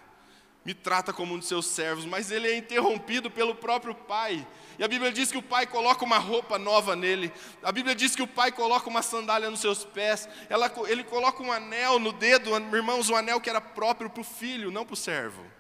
me 0.66 0.74
trata 0.74 1.14
como 1.14 1.36
um 1.36 1.40
de 1.40 1.46
seus 1.46 1.68
servos, 1.68 2.06
mas 2.06 2.32
ele 2.32 2.50
é 2.50 2.58
interrompido 2.58 3.32
pelo 3.32 3.56
próprio 3.56 3.96
Pai. 3.96 4.46
E 4.78 4.84
a 4.84 4.88
Bíblia 4.90 5.10
diz 5.10 5.32
que 5.32 5.38
o 5.38 5.42
pai 5.42 5.66
coloca 5.66 6.04
uma 6.04 6.18
roupa 6.18 6.60
nova 6.60 6.98
nele. 6.98 7.32
A 7.64 7.72
Bíblia 7.72 7.96
diz 7.96 8.14
que 8.14 8.22
o 8.22 8.28
pai 8.28 8.52
coloca 8.52 8.90
uma 8.90 9.02
sandália 9.02 9.50
nos 9.50 9.62
seus 9.62 9.86
pés. 9.86 10.28
Ela, 10.50 10.70
ele 10.88 11.02
coloca 11.04 11.42
um 11.42 11.50
anel 11.50 11.98
no 11.98 12.12
dedo, 12.12 12.50
irmãos, 12.76 13.10
um 13.10 13.16
anel 13.16 13.40
que 13.40 13.50
era 13.50 13.62
próprio 13.62 14.10
para 14.10 14.20
o 14.20 14.26
filho, 14.26 14.72
não 14.72 14.86
para 14.86 14.94
o 14.94 14.98
servo. 14.98 15.55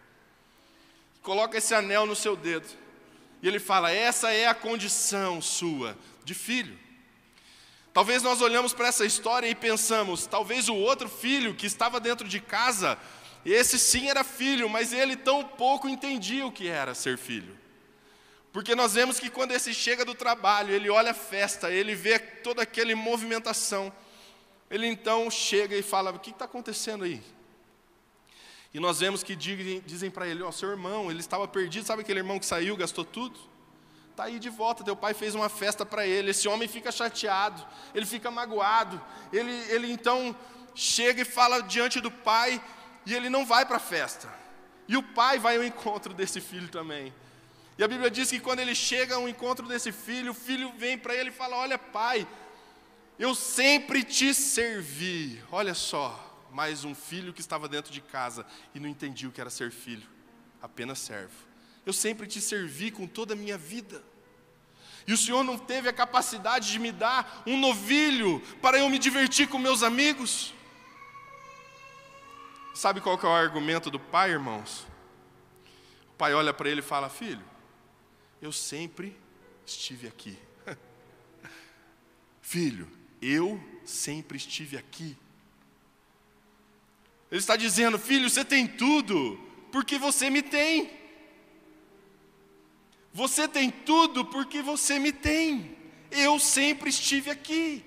Coloca 1.25 1.57
esse 1.57 1.73
anel 1.73 2.05
no 2.05 2.15
seu 2.15 2.35
dedo. 2.35 2.67
E 3.41 3.47
ele 3.47 3.57
fala: 3.59 3.91
essa 3.91 4.31
é 4.31 4.47
a 4.47 4.53
condição 4.53 5.41
sua 5.41 5.97
de 6.23 6.35
filho. 6.35 6.77
Talvez 7.91 8.21
nós 8.21 8.41
olhamos 8.41 8.73
para 8.73 8.89
essa 8.89 9.05
história 9.05 9.47
e 9.47 9.55
pensamos, 9.55 10.27
talvez 10.27 10.69
o 10.69 10.75
outro 10.75 11.09
filho 11.09 11.55
que 11.55 11.65
estava 11.65 11.99
dentro 11.99 12.27
de 12.27 12.39
casa, 12.39 12.95
esse 13.43 13.79
sim 13.79 14.07
era 14.07 14.23
filho, 14.23 14.69
mas 14.69 14.93
ele 14.93 15.15
tão 15.15 15.43
pouco 15.43 15.89
entendia 15.89 16.45
o 16.45 16.51
que 16.51 16.67
era 16.67 16.93
ser 16.93 17.17
filho. 17.17 17.57
Porque 18.53 18.75
nós 18.75 18.93
vemos 18.93 19.19
que 19.19 19.29
quando 19.29 19.51
esse 19.51 19.73
chega 19.73 20.05
do 20.05 20.13
trabalho, 20.13 20.73
ele 20.73 20.89
olha 20.89 21.11
a 21.11 21.15
festa, 21.15 21.71
ele 21.71 21.95
vê 21.95 22.19
toda 22.19 22.61
aquela 22.61 22.95
movimentação, 22.95 23.91
ele 24.69 24.85
então 24.85 25.31
chega 25.31 25.75
e 25.75 25.81
fala: 25.81 26.11
O 26.11 26.19
que 26.19 26.29
está 26.29 26.45
acontecendo 26.45 27.03
aí? 27.03 27.23
E 28.75 28.79
nós 28.81 28.99
vemos 28.99 29.23
que 29.23 29.37
dizem, 29.37 30.11
para 30.11 30.27
ele: 30.27 30.43
Ó, 30.43 30.49
oh, 30.49 30.51
seu 30.51 30.69
irmão, 30.69 31.09
ele 31.09 31.21
estava 31.21 31.47
perdido, 31.47 31.85
sabe 31.85 32.01
aquele 32.01 32.19
irmão 32.19 32.37
que 32.37 32.45
saiu, 32.45 32.75
gastou 32.75 33.05
tudo? 33.05 33.39
Está 34.11 34.25
aí 34.25 34.37
de 34.37 34.49
volta, 34.49 34.83
teu 34.83 34.97
pai 34.97 35.13
fez 35.13 35.33
uma 35.33 35.47
festa 35.47 35.85
para 35.85 36.05
ele. 36.05 36.31
Esse 36.31 36.45
homem 36.49 36.67
fica 36.67 36.91
chateado, 36.91 37.65
ele 37.93 38.05
fica 38.05 38.29
magoado. 38.29 39.01
Ele, 39.31 39.49
ele 39.69 39.89
então 39.89 40.35
chega 40.75 41.21
e 41.21 41.25
fala 41.25 41.61
diante 41.61 42.01
do 42.01 42.11
pai, 42.11 42.61
e 43.05 43.13
ele 43.13 43.29
não 43.29 43.45
vai 43.45 43.65
para 43.65 43.77
a 43.77 43.79
festa. 43.79 44.27
E 44.89 44.97
o 44.97 45.03
pai 45.03 45.39
vai 45.39 45.55
ao 45.55 45.63
encontro 45.63 46.13
desse 46.13 46.41
filho 46.41 46.67
também. 46.67 47.13
E 47.77 47.83
a 47.83 47.87
Bíblia 47.87 48.11
diz 48.11 48.29
que 48.29 48.41
quando 48.41 48.59
ele 48.59 48.75
chega 48.75 49.15
ao 49.15 49.29
encontro 49.29 49.65
desse 49.69 49.93
filho, 49.93 50.31
o 50.31 50.35
filho 50.35 50.73
vem 50.77 50.97
para 50.97 51.15
ele 51.15 51.29
e 51.29 51.31
fala: 51.31 51.55
Olha, 51.55 51.77
pai, 51.77 52.27
eu 53.17 53.33
sempre 53.33 54.03
te 54.03 54.33
servi. 54.33 55.41
Olha 55.49 55.73
só, 55.73 56.24
mais 56.55 56.85
um 56.85 56.95
filho 56.95 57.33
que 57.33 57.41
estava 57.41 57.67
dentro 57.67 57.91
de 57.91 57.99
casa 57.99 58.45
e 58.73 58.79
não 58.79 58.87
entendia 58.87 59.27
o 59.27 59.31
que 59.31 59.41
era 59.41 59.49
ser 59.49 59.71
filho, 59.71 60.07
apenas 60.61 60.99
servo. 60.99 61.35
Eu 61.85 61.91
sempre 61.91 62.25
te 62.27 62.39
servi 62.39 62.91
com 62.91 63.05
toda 63.05 63.33
a 63.33 63.35
minha 63.35 63.57
vida. 63.57 64.01
E 65.05 65.11
o 65.11 65.17
Senhor 65.17 65.43
não 65.43 65.57
teve 65.57 65.89
a 65.89 65.93
capacidade 65.93 66.71
de 66.71 66.79
me 66.79 66.93
dar 66.93 67.43
um 67.45 67.59
novilho 67.59 68.39
para 68.61 68.79
eu 68.79 68.89
me 68.89 68.97
divertir 68.97 69.49
com 69.49 69.59
meus 69.59 69.83
amigos? 69.83 70.53
Sabe 72.73 73.01
qual 73.01 73.17
que 73.17 73.25
é 73.25 73.29
o 73.29 73.33
argumento 73.33 73.91
do 73.91 73.99
pai, 73.99 74.31
irmãos? 74.31 74.87
O 76.11 76.13
pai 76.13 76.33
olha 76.33 76.53
para 76.53 76.69
ele 76.69 76.79
e 76.79 76.83
fala: 76.83 77.09
Filho, 77.09 77.43
eu 78.41 78.53
sempre 78.53 79.13
estive 79.65 80.07
aqui. 80.07 80.39
Filho, 82.41 82.89
eu 83.21 83.61
sempre 83.83 84.37
estive 84.37 84.77
aqui. 84.77 85.17
Ele 87.31 87.39
está 87.39 87.55
dizendo: 87.55 87.97
Filho, 87.97 88.29
você 88.29 88.45
tem 88.45 88.67
tudo, 88.67 89.39
porque 89.71 89.97
você 89.97 90.29
me 90.29 90.41
tem. 90.41 90.91
Você 93.13 93.47
tem 93.47 93.69
tudo 93.69 94.25
porque 94.25 94.61
você 94.61 94.99
me 94.99 95.11
tem. 95.11 95.77
Eu 96.11 96.37
sempre 96.37 96.89
estive 96.89 97.31
aqui. 97.31 97.83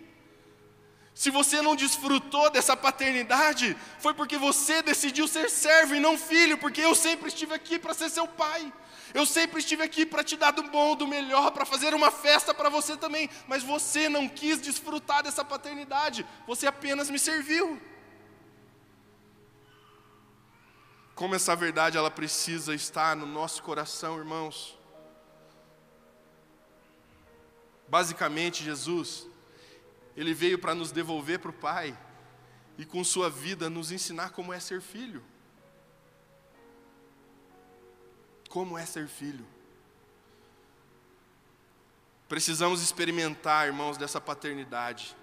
Se 1.14 1.31
você 1.31 1.61
não 1.61 1.74
desfrutou 1.74 2.48
dessa 2.48 2.77
paternidade, 2.77 3.77
foi 3.98 4.14
porque 4.14 4.38
você 4.38 4.83
decidiu 4.83 5.27
ser 5.27 5.51
servo 5.51 5.94
e 5.94 6.01
não 6.01 6.16
filho, 6.16 6.57
porque 6.57 6.81
eu 6.81 6.94
sempre 6.94 7.29
estive 7.29 7.53
aqui 7.53 7.79
para 7.79 7.92
ser 7.92 8.09
seu 8.09 8.27
pai. 8.27 8.72
Eu 9.12 9.27
sempre 9.27 9.59
estive 9.59 9.83
aqui 9.83 10.07
para 10.07 10.22
te 10.22 10.37
dar 10.37 10.53
do 10.53 10.62
bom, 10.62 10.94
do 10.94 11.07
melhor, 11.07 11.51
para 11.51 11.66
fazer 11.66 11.92
uma 11.92 12.11
festa 12.11 12.55
para 12.55 12.68
você 12.68 12.96
também, 12.96 13.29
mas 13.46 13.62
você 13.62 14.09
não 14.09 14.29
quis 14.29 14.61
desfrutar 14.61 15.22
dessa 15.22 15.44
paternidade, 15.44 16.24
você 16.46 16.66
apenas 16.66 17.11
me 17.11 17.18
serviu. 17.18 17.81
Como 21.18 21.35
essa 21.35 21.57
verdade 21.57 21.98
ela 21.98 22.12
precisa 22.12 22.72
estar 22.76 23.16
no 23.16 23.26
nosso 23.26 23.61
coração, 23.61 24.16
irmãos. 24.18 24.78
Basicamente, 27.88 28.62
Jesus, 28.62 29.26
ele 30.16 30.33
veio 30.33 30.61
para 30.61 30.76
nos 30.76 30.92
devolver 30.92 31.40
para 31.40 31.50
o 31.50 31.52
Pai 31.52 31.98
e 32.78 32.85
com 32.85 33.02
sua 33.02 33.28
vida 33.28 33.68
nos 33.68 33.90
ensinar 33.90 34.31
como 34.31 34.52
é 34.52 34.61
ser 34.61 34.81
filho. 34.81 35.24
Como 38.48 38.78
é 38.78 38.87
ser 38.87 39.09
filho. 39.09 39.44
Precisamos 42.28 42.81
experimentar, 42.81 43.66
irmãos, 43.66 43.96
dessa 43.96 44.20
paternidade. 44.20 45.16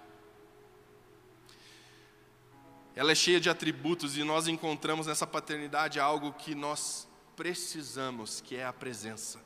Ela 2.96 3.12
é 3.12 3.16
cheia 3.16 3.40
de 3.40 3.50
atributos 3.50 4.18
e 4.18 4.24
nós 4.24 4.48
encontramos 4.48 5.08
nessa 5.08 5.28
paternidade 5.28 6.00
algo 6.00 6.34
que 6.34 6.56
nós 6.56 7.08
precisamos, 7.36 8.40
que 8.40 8.56
é 8.56 8.66
a 8.66 8.72
presença. 8.72 9.44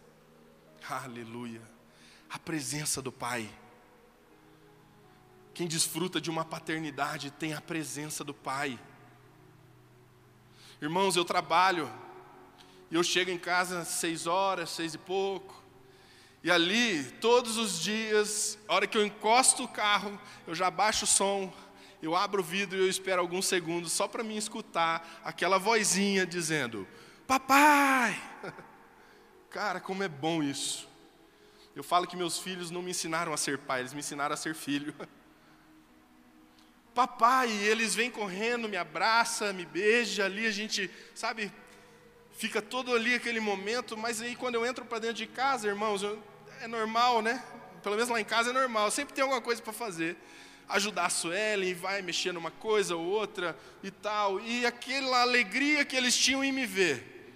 Aleluia 0.88 1.80
a 2.30 2.38
presença 2.38 3.02
do 3.02 3.12
Pai. 3.12 3.50
Quem 5.54 5.68
desfruta 5.68 6.22
de 6.22 6.30
uma 6.30 6.46
paternidade 6.46 7.32
tem 7.32 7.54
a 7.54 7.60
presença 7.60 8.24
do 8.24 8.34
Pai. 8.34 8.80
Irmãos, 10.82 11.16
eu 11.16 11.26
trabalho, 11.26 11.92
e 12.92 12.96
eu 12.96 13.04
chego 13.04 13.32
em 13.32 13.38
casa 13.38 13.80
às 13.80 13.88
seis 13.88 14.28
horas, 14.28 14.70
seis 14.70 14.94
e 14.94 14.98
pouco, 14.98 15.62
e 16.42 16.50
ali, 16.50 17.04
todos 17.20 17.58
os 17.58 17.82
dias, 17.82 18.58
a 18.66 18.76
hora 18.76 18.88
que 18.88 18.98
eu 18.98 19.06
encosto 19.06 19.64
o 19.64 19.68
carro, 19.68 20.18
eu 20.48 20.56
já 20.56 20.72
baixo 20.72 21.04
o 21.04 21.08
som, 21.08 21.54
eu 22.02 22.16
abro 22.16 22.42
o 22.42 22.44
vidro 22.44 22.78
e 22.78 22.82
eu 22.82 22.90
espero 22.90 23.22
alguns 23.22 23.46
segundos 23.46 23.92
só 23.92 24.08
para 24.08 24.24
mim 24.24 24.38
escutar 24.38 25.22
aquela 25.24 25.58
vozinha 25.58 26.26
dizendo: 26.26 26.88
Papai! 27.28 28.22
Cara, 29.50 29.80
como 29.80 30.04
é 30.04 30.08
bom 30.08 30.42
isso. 30.42 30.88
Eu 31.76 31.84
falo 31.84 32.08
que 32.08 32.16
meus 32.16 32.38
filhos 32.38 32.72
não 32.72 32.82
me 32.82 32.92
ensinaram 32.92 33.34
a 33.34 33.38
ser 33.38 33.58
pai, 33.58 33.82
eles 33.82 33.94
me 33.94 34.00
ensinaram 34.00 34.34
a 34.34 34.38
ser 34.38 34.54
filho. 34.56 34.94
Papai, 36.94 37.50
eles 37.50 37.96
vêm 37.96 38.12
correndo, 38.12 38.68
me 38.68 38.76
abraça, 38.76 39.54
me 39.54 39.66
beija 39.66 40.26
ali, 40.26 40.46
a 40.46 40.52
gente, 40.52 40.90
sabe, 41.16 41.52
fica 42.34 42.62
todo 42.62 42.94
ali 42.94 43.16
aquele 43.16 43.40
momento, 43.40 43.96
mas 43.96 44.22
aí 44.22 44.36
quando 44.36 44.56
eu 44.56 44.66
entro 44.66 44.84
para 44.84 45.00
dentro 45.00 45.18
de 45.18 45.28
casa, 45.28 45.68
irmãos, 45.68 46.04
eu, 46.04 46.22
é 46.62 46.68
normal, 46.68 47.22
né? 47.22 47.44
Pelo 47.82 47.96
menos 47.96 48.10
lá 48.10 48.20
em 48.20 48.26
casa 48.26 48.50
é 48.50 48.54
normal, 48.54 48.92
sempre 48.92 49.14
tem 49.14 49.22
alguma 49.22 49.42
coisa 49.42 49.62
para 49.62 49.72
fazer. 49.72 50.18
Ajudar 50.70 51.08
a 51.08 51.10
Suelen, 51.10 51.74
vai 51.74 52.02
mexer 52.02 52.32
numa 52.32 52.52
coisa 52.52 52.96
ou 52.96 53.04
outra 53.04 53.58
e 53.84 53.92
tal. 53.92 54.40
E 54.40 54.66
aquela 54.66 55.22
alegria 55.22 55.84
que 55.84 55.96
eles 55.96 56.16
tinham 56.16 56.44
em 56.44 56.52
me 56.52 56.66
ver. 56.66 57.34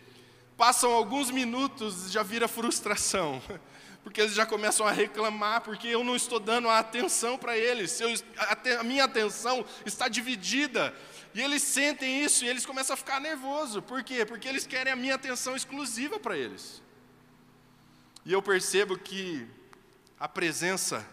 Passam 0.56 0.92
alguns 0.92 1.32
minutos, 1.32 2.12
já 2.12 2.22
vira 2.22 2.48
frustração 2.48 3.42
porque 4.04 4.20
eles 4.20 4.34
já 4.34 4.46
começam 4.46 4.86
a 4.86 4.92
reclamar, 4.92 5.62
porque 5.62 5.88
eu 5.88 6.04
não 6.04 6.16
estou 6.16 6.40
dando 6.40 6.68
a 6.68 6.78
atenção 6.78 7.38
para 7.38 7.58
eles, 7.58 8.02
eu, 8.02 8.14
a, 8.38 8.80
a, 8.80 8.84
minha 8.84 9.06
atenção 9.06 9.66
está 9.86 10.10
dividida. 10.10 10.94
E 11.34 11.42
eles 11.42 11.64
sentem 11.64 12.24
isso 12.24 12.46
e 12.46 12.48
eles 12.48 12.66
começam 12.66 12.94
a 12.94 12.98
ficar 12.98 13.20
nervosos. 13.20 13.84
Por 13.84 14.04
quê? 14.04 14.24
Porque 14.26 14.48
eles 14.48 14.68
querem 14.68 14.94
a 14.94 14.96
minha 14.96 15.16
atenção 15.16 15.56
exclusiva 15.56 16.20
para 16.20 16.38
eles. 16.38 16.84
E 18.26 18.32
eu 18.32 18.42
percebo 18.42 18.98
que 18.98 19.48
a 20.20 20.28
presença 20.28 21.06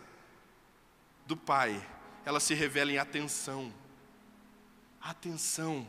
do 1.25 1.37
Pai, 1.37 1.81
ela 2.25 2.41
se 2.41 2.55
revela 2.55 2.93
em 2.93 2.99
atenção. 2.99 3.73
Atenção. 5.01 5.87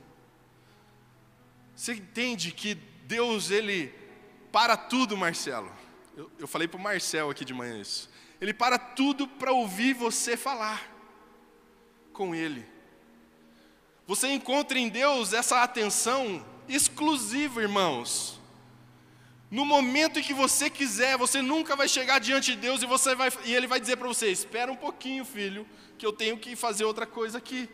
Você 1.76 1.94
entende 1.94 2.52
que 2.52 2.76
Deus, 2.76 3.50
Ele 3.52 3.94
para 4.52 4.76
tudo, 4.76 5.16
Marcelo. 5.18 5.72
Eu, 6.16 6.32
eu 6.40 6.48
falei 6.48 6.68
para 6.68 6.80
o 6.80 6.84
Marcel 6.84 7.30
aqui 7.30 7.46
de 7.46 7.54
manhã 7.54 7.80
isso. 7.80 8.10
Ele 8.40 8.54
para 8.54 8.78
tudo 8.78 9.28
para 9.28 9.52
ouvir 9.52 9.94
você 9.94 10.36
falar 10.36 10.92
com 12.12 12.34
Ele. 12.36 12.66
Você 14.08 14.28
encontra 14.28 14.78
em 14.78 14.90
Deus 14.90 15.32
essa 15.32 15.62
atenção 15.62 16.46
exclusiva, 16.68 17.62
irmãos. 17.62 18.41
No 19.52 19.66
momento 19.66 20.18
em 20.18 20.24
que 20.24 20.34
você 20.34 20.70
quiser, 20.70 21.18
você 21.18 21.42
nunca 21.42 21.76
vai 21.76 21.86
chegar 21.86 22.20
diante 22.20 22.56
de 22.56 22.58
Deus 22.58 22.82
e, 22.82 22.86
você 22.86 23.14
vai, 23.14 23.30
e 23.44 23.54
Ele 23.54 23.68
vai 23.68 23.82
dizer 23.82 23.98
para 23.98 24.08
você: 24.08 24.32
Espera 24.32 24.72
um 24.72 24.78
pouquinho, 24.78 25.26
filho, 25.26 25.68
que 25.98 26.06
eu 26.06 26.14
tenho 26.14 26.38
que 26.38 26.56
fazer 26.56 26.86
outra 26.86 27.06
coisa 27.06 27.38
aqui. 27.38 27.70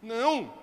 Não. 0.00 0.54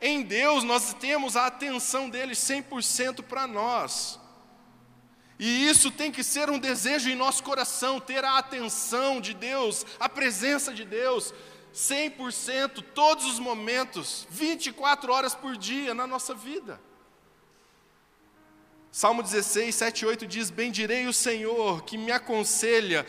Em 0.00 0.22
Deus 0.22 0.62
nós 0.62 0.94
temos 0.94 1.36
a 1.36 1.46
atenção 1.46 2.08
dele 2.08 2.34
100% 2.34 3.24
para 3.24 3.48
nós. 3.48 4.20
E 5.36 5.68
isso 5.68 5.90
tem 5.90 6.12
que 6.12 6.22
ser 6.22 6.48
um 6.48 6.60
desejo 6.60 7.10
em 7.10 7.16
nosso 7.16 7.42
coração, 7.42 7.98
ter 7.98 8.24
a 8.24 8.38
atenção 8.38 9.20
de 9.20 9.34
Deus, 9.34 9.84
a 9.98 10.08
presença 10.08 10.72
de 10.72 10.84
Deus, 10.84 11.34
100%, 11.74 12.84
todos 12.94 13.24
os 13.24 13.40
momentos, 13.40 14.26
24 14.30 15.12
horas 15.12 15.34
por 15.34 15.56
dia 15.56 15.92
na 15.92 16.06
nossa 16.06 16.34
vida. 16.34 16.80
Salmo 18.98 19.22
16, 19.22 19.72
7 19.76 20.00
e 20.00 20.06
8 20.06 20.26
diz: 20.26 20.50
Bendirei 20.50 21.06
o 21.06 21.12
Senhor 21.12 21.84
que 21.84 21.96
me 21.96 22.10
aconselha, 22.10 23.06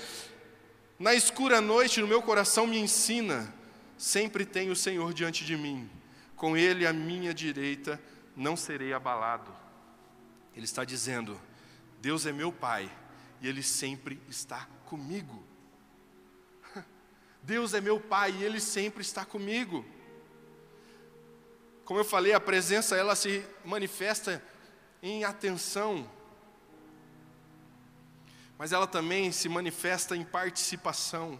na 0.99 1.15
escura 1.15 1.60
noite 1.60 1.99
no 1.99 2.08
meu 2.08 2.21
coração 2.21 2.67
me 2.67 2.78
ensina, 2.78 3.52
sempre 3.97 4.45
tenho 4.45 4.73
o 4.73 4.75
Senhor 4.75 5.12
diante 5.15 5.43
de 5.43 5.58
mim, 5.58 5.89
com 6.36 6.56
Ele 6.56 6.86
à 6.86 6.93
minha 6.93 7.34
direita 7.34 7.99
não 8.36 8.56
serei 8.56 8.93
abalado. 8.93 9.52
Ele 10.56 10.65
está 10.65 10.86
dizendo, 10.86 11.41
Deus 11.99 12.28
é 12.28 12.32
meu 12.32 12.52
Pai 12.52 12.88
e 13.41 13.47
Ele 13.47 13.63
sempre 13.63 14.21
está 14.30 14.67
comigo. 14.86 15.43
Deus 17.41 17.73
é 17.73 17.82
meu 17.82 17.99
Pai 17.99 18.30
e 18.39 18.43
Ele 18.43 18.60
sempre 18.60 19.02
está 19.02 19.25
comigo. 19.25 19.84
Como 21.84 21.99
eu 21.99 22.06
falei, 22.06 22.34
a 22.34 22.39
presença 22.39 22.95
ela 22.95 23.15
se 23.15 23.43
manifesta 23.65 24.39
em 25.02 25.24
atenção, 25.24 26.10
mas 28.58 28.74
ela 28.74 28.86
também 28.86 29.32
se 29.32 29.48
manifesta 29.48 30.16
em 30.16 30.24
participação. 30.24 31.40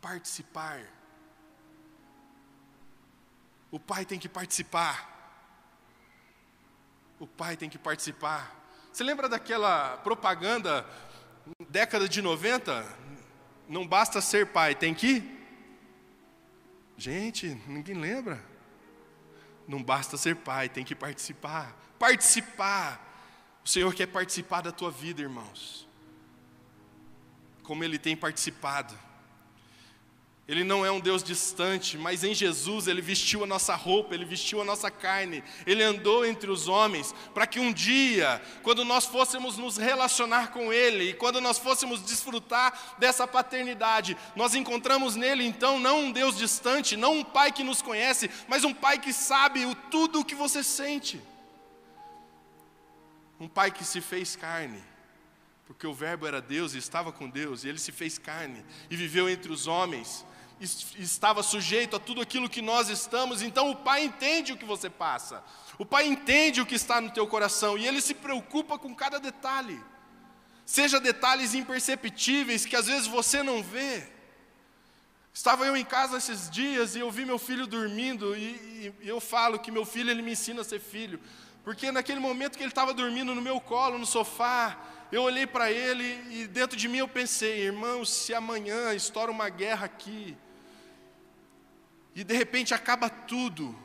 Participar. 0.00 0.80
O 3.70 3.80
pai 3.80 4.04
tem 4.04 4.18
que 4.18 4.28
participar. 4.28 5.16
O 7.18 7.26
pai 7.26 7.56
tem 7.56 7.68
que 7.68 7.76
participar. 7.78 8.54
Você 8.92 9.02
lembra 9.02 9.28
daquela 9.28 9.96
propaganda 9.98 10.86
década 11.68 12.08
de 12.08 12.22
90, 12.22 12.86
não 13.68 13.86
basta 13.86 14.20
ser 14.20 14.46
pai, 14.46 14.74
tem 14.74 14.94
que. 14.94 15.36
Gente, 16.96 17.48
ninguém 17.66 17.96
lembra. 17.96 18.42
Não 19.66 19.82
basta 19.82 20.16
ser 20.16 20.36
pai, 20.36 20.68
tem 20.68 20.84
que 20.84 20.94
participar. 20.94 21.76
Participar. 21.98 23.06
O 23.64 23.68
Senhor 23.68 23.92
quer 23.94 24.06
participar 24.06 24.62
da 24.62 24.72
tua 24.72 24.90
vida, 24.90 25.20
irmãos. 25.20 25.86
Como 27.62 27.84
Ele 27.84 27.98
tem 27.98 28.16
participado. 28.16 28.94
Ele 30.48 30.64
não 30.64 30.84
é 30.84 30.90
um 30.90 30.98
Deus 30.98 31.22
distante, 31.22 31.98
mas 31.98 32.24
em 32.24 32.32
Jesus 32.32 32.86
Ele 32.86 33.02
vestiu 33.02 33.44
a 33.44 33.46
nossa 33.46 33.74
roupa, 33.74 34.14
Ele 34.14 34.24
vestiu 34.24 34.62
a 34.62 34.64
nossa 34.64 34.90
carne, 34.90 35.44
Ele 35.66 35.82
andou 35.82 36.24
entre 36.24 36.50
os 36.50 36.68
homens, 36.68 37.14
para 37.34 37.46
que 37.46 37.60
um 37.60 37.70
dia, 37.70 38.40
quando 38.62 38.82
nós 38.82 39.04
fôssemos 39.04 39.58
nos 39.58 39.76
relacionar 39.76 40.50
com 40.50 40.72
Ele, 40.72 41.10
e 41.10 41.12
quando 41.12 41.38
nós 41.38 41.58
fôssemos 41.58 42.00
desfrutar 42.00 42.96
dessa 42.96 43.26
paternidade, 43.26 44.16
nós 44.34 44.54
encontramos 44.54 45.16
nele 45.16 45.44
então 45.44 45.78
não 45.78 46.04
um 46.04 46.12
Deus 46.12 46.38
distante, 46.38 46.96
não 46.96 47.18
um 47.18 47.24
Pai 47.24 47.52
que 47.52 47.62
nos 47.62 47.82
conhece, 47.82 48.30
mas 48.48 48.64
um 48.64 48.72
Pai 48.72 48.98
que 48.98 49.12
sabe 49.12 49.66
o, 49.66 49.74
tudo 49.74 50.20
o 50.20 50.24
que 50.24 50.34
você 50.34 50.64
sente. 50.64 51.20
Um 53.38 53.48
Pai 53.48 53.70
que 53.70 53.84
se 53.84 54.00
fez 54.00 54.36
carne, 54.36 54.82
porque 55.66 55.86
o 55.86 55.94
Verbo 55.94 56.26
era 56.26 56.40
Deus 56.40 56.74
e 56.74 56.78
estava 56.78 57.12
com 57.12 57.28
Deus, 57.28 57.64
e 57.64 57.68
Ele 57.68 57.78
se 57.78 57.92
fez 57.92 58.18
carne 58.18 58.64
e 58.90 58.96
viveu 58.96 59.28
entre 59.28 59.52
os 59.52 59.66
homens 59.66 60.24
estava 60.60 61.42
sujeito 61.42 61.96
a 61.96 62.00
tudo 62.00 62.20
aquilo 62.20 62.48
que 62.48 62.60
nós 62.60 62.88
estamos, 62.88 63.42
então 63.42 63.70
o 63.70 63.76
Pai 63.76 64.04
entende 64.04 64.52
o 64.52 64.56
que 64.56 64.64
você 64.64 64.90
passa, 64.90 65.42
o 65.78 65.86
Pai 65.86 66.06
entende 66.06 66.60
o 66.60 66.66
que 66.66 66.74
está 66.74 67.00
no 67.00 67.10
teu 67.10 67.26
coração 67.26 67.78
e 67.78 67.86
Ele 67.86 68.00
se 68.00 68.14
preocupa 68.14 68.78
com 68.78 68.94
cada 68.94 69.20
detalhe, 69.20 69.80
seja 70.66 70.98
detalhes 70.98 71.54
imperceptíveis 71.54 72.66
que 72.66 72.76
às 72.76 72.86
vezes 72.86 73.06
você 73.06 73.42
não 73.42 73.62
vê. 73.62 74.06
Estava 75.32 75.64
eu 75.64 75.76
em 75.76 75.84
casa 75.84 76.18
esses 76.18 76.50
dias 76.50 76.96
e 76.96 76.98
eu 76.98 77.12
vi 77.12 77.24
meu 77.24 77.38
filho 77.38 77.64
dormindo 77.64 78.36
e, 78.36 78.92
e 79.00 79.08
eu 79.08 79.20
falo 79.20 79.60
que 79.60 79.70
meu 79.70 79.84
filho 79.84 80.10
ele 80.10 80.20
me 80.20 80.32
ensina 80.32 80.62
a 80.62 80.64
ser 80.64 80.80
filho, 80.80 81.20
porque 81.68 81.92
naquele 81.92 82.18
momento 82.18 82.56
que 82.56 82.62
ele 82.62 82.70
estava 82.70 82.94
dormindo 82.94 83.34
no 83.34 83.42
meu 83.42 83.60
colo, 83.60 83.98
no 83.98 84.06
sofá, 84.06 84.78
eu 85.12 85.22
olhei 85.22 85.46
para 85.46 85.70
ele 85.70 86.18
e 86.30 86.46
dentro 86.46 86.74
de 86.78 86.88
mim 86.88 86.96
eu 86.96 87.06
pensei, 87.06 87.60
irmão, 87.60 88.06
se 88.06 88.32
amanhã 88.32 88.94
estoura 88.94 89.30
uma 89.30 89.50
guerra 89.50 89.84
aqui, 89.84 90.34
e 92.14 92.24
de 92.24 92.34
repente 92.34 92.72
acaba 92.72 93.10
tudo, 93.10 93.78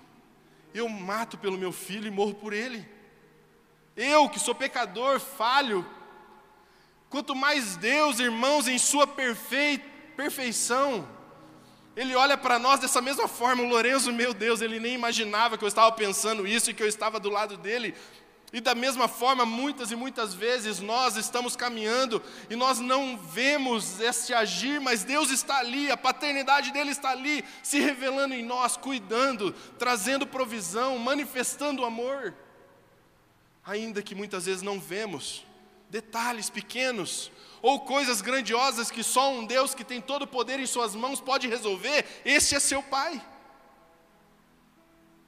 eu 0.73 0.87
mato 0.87 1.37
pelo 1.37 1.57
meu 1.57 1.73
filho 1.73 2.07
e 2.07 2.09
morro 2.09 2.33
por 2.33 2.53
ele. 2.53 2.87
Eu, 3.97 4.29
que 4.29 4.39
sou 4.39 4.55
pecador, 4.55 5.19
falho. 5.19 5.85
Quanto 7.09 7.35
mais 7.35 7.75
Deus, 7.75 8.17
irmãos, 8.17 8.65
em 8.65 8.77
Sua 8.77 9.05
perfei, 9.05 9.77
perfeição, 10.15 11.05
Ele 11.95 12.15
olha 12.15 12.37
para 12.37 12.57
nós 12.57 12.79
dessa 12.79 13.01
mesma 13.01 13.27
forma. 13.27 13.63
O 13.63 13.67
Lourenço, 13.67 14.11
meu 14.11 14.33
Deus, 14.33 14.61
ele 14.61 14.79
nem 14.79 14.93
imaginava 14.93 15.57
que 15.57 15.63
eu 15.63 15.67
estava 15.67 15.91
pensando 15.91 16.47
isso 16.47 16.71
e 16.71 16.73
que 16.73 16.81
eu 16.81 16.87
estava 16.87 17.19
do 17.19 17.29
lado 17.29 17.55
dele. 17.57 17.93
E 18.51 18.61
da 18.61 18.75
mesma 18.75 19.07
forma, 19.07 19.47
muitas 19.47 19.91
e 19.91 19.95
muitas 19.95 20.35
vezes 20.35 20.79
nós 20.79 21.15
estamos 21.17 21.55
caminhando 21.55 22.21
e 22.51 22.55
nós 22.55 22.79
não 22.79 23.17
vemos 23.17 23.99
esse 23.99 24.31
agir, 24.31 24.79
mas 24.79 25.03
Deus 25.03 25.31
está 25.31 25.57
ali, 25.57 25.89
a 25.89 25.97
paternidade 25.97 26.71
dele 26.71 26.91
está 26.91 27.09
ali, 27.09 27.43
se 27.63 27.79
revelando 27.79 28.35
em 28.35 28.43
nós, 28.43 28.77
cuidando, 28.77 29.53
trazendo 29.79 30.27
provisão, 30.27 30.99
manifestando 30.99 31.83
amor. 31.83 32.35
Ainda 33.65 34.03
que 34.03 34.13
muitas 34.13 34.45
vezes 34.45 34.61
não 34.61 34.79
vemos 34.79 35.43
detalhes 35.89 36.49
pequenos 36.49 37.31
ou 37.63 37.79
coisas 37.79 38.21
grandiosas 38.21 38.91
que 38.91 39.01
só 39.01 39.31
um 39.31 39.45
Deus 39.45 39.73
que 39.73 39.85
tem 39.85 40.01
todo 40.01 40.23
o 40.23 40.27
poder 40.27 40.59
em 40.59 40.65
suas 40.65 40.93
mãos 40.93 41.21
pode 41.21 41.47
resolver, 41.47 42.05
esse 42.25 42.53
é 42.53 42.59
seu 42.59 42.83
Pai. 42.83 43.25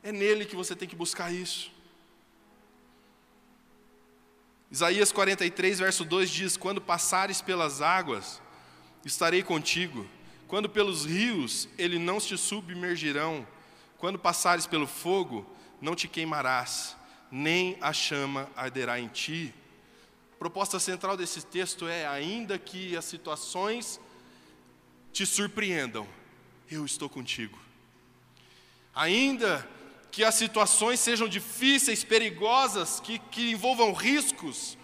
É 0.03 0.11
nele 0.11 0.43
que 0.43 0.55
você 0.55 0.75
tem 0.75 0.87
que 0.87 0.97
buscar 0.97 1.33
isso. 1.33 1.71
Isaías 4.69 5.13
43, 5.13 5.79
verso 5.79 6.03
2 6.03 6.29
diz: 6.29 6.57
Quando 6.57 6.81
passares 6.81 7.41
pelas 7.41 7.81
águas, 7.81 8.41
estarei 9.05 9.41
contigo. 9.41 10.05
Quando 10.45 10.69
pelos 10.69 11.05
rios, 11.05 11.69
ele 11.77 11.97
não 11.97 12.19
te 12.19 12.37
submergirão. 12.37 13.47
Quando 13.97 14.19
passares 14.19 14.67
pelo 14.67 14.85
fogo, 14.85 15.49
não 15.79 15.95
te 15.95 16.09
queimarás, 16.09 16.97
nem 17.31 17.77
a 17.79 17.93
chama 17.93 18.49
arderá 18.57 18.99
em 18.99 19.07
ti. 19.07 19.53
Proposta 20.45 20.79
central 20.79 21.17
desse 21.17 21.43
texto 21.43 21.87
é: 21.87 22.05
ainda 22.05 22.59
que 22.59 22.95
as 22.95 23.05
situações 23.05 23.99
te 25.11 25.25
surpreendam, 25.25 26.07
eu 26.69 26.85
estou 26.85 27.09
contigo. 27.09 27.57
Ainda 28.93 29.67
que 30.11 30.23
as 30.23 30.35
situações 30.35 30.99
sejam 30.99 31.27
difíceis, 31.27 32.03
perigosas, 32.03 32.99
que, 32.99 33.17
que 33.17 33.49
envolvam 33.53 33.91
riscos, 33.91 34.77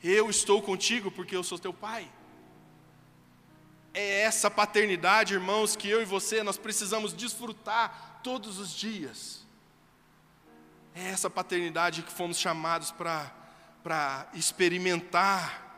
eu 0.00 0.30
estou 0.30 0.62
contigo 0.62 1.10
porque 1.10 1.34
eu 1.34 1.42
sou 1.42 1.58
teu 1.58 1.74
pai. 1.74 2.08
É 3.92 4.20
essa 4.20 4.48
paternidade, 4.48 5.34
irmãos, 5.34 5.74
que 5.74 5.88
eu 5.88 6.00
e 6.00 6.04
você 6.04 6.40
nós 6.44 6.56
precisamos 6.56 7.12
desfrutar 7.12 8.20
todos 8.22 8.60
os 8.60 8.72
dias. 8.72 9.44
É 10.94 11.08
essa 11.08 11.28
paternidade 11.28 12.04
que 12.04 12.12
fomos 12.12 12.38
chamados 12.38 12.92
para 12.92 13.39
experimentar. 14.34 15.68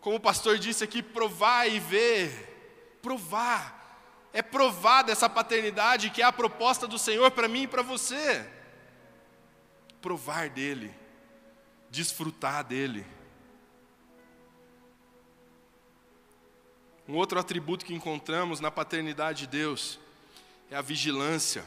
Como 0.00 0.16
o 0.16 0.20
pastor 0.20 0.58
disse 0.58 0.82
aqui, 0.84 1.02
provar 1.02 1.66
e 1.66 1.78
ver. 1.78 2.98
Provar 3.02 3.80
é 4.32 4.42
provada 4.42 5.10
essa 5.10 5.28
paternidade 5.28 6.10
que 6.10 6.22
é 6.22 6.24
a 6.24 6.32
proposta 6.32 6.86
do 6.86 6.98
Senhor 6.98 7.30
para 7.30 7.48
mim 7.48 7.62
e 7.62 7.68
para 7.68 7.82
você. 7.82 8.48
Provar 10.00 10.48
dele, 10.48 10.94
desfrutar 11.90 12.64
dele. 12.64 13.04
Um 17.08 17.16
outro 17.16 17.40
atributo 17.40 17.84
que 17.84 17.92
encontramos 17.92 18.60
na 18.60 18.70
paternidade 18.70 19.40
de 19.40 19.46
Deus 19.48 19.98
é 20.70 20.76
a 20.76 20.80
vigilância. 20.80 21.64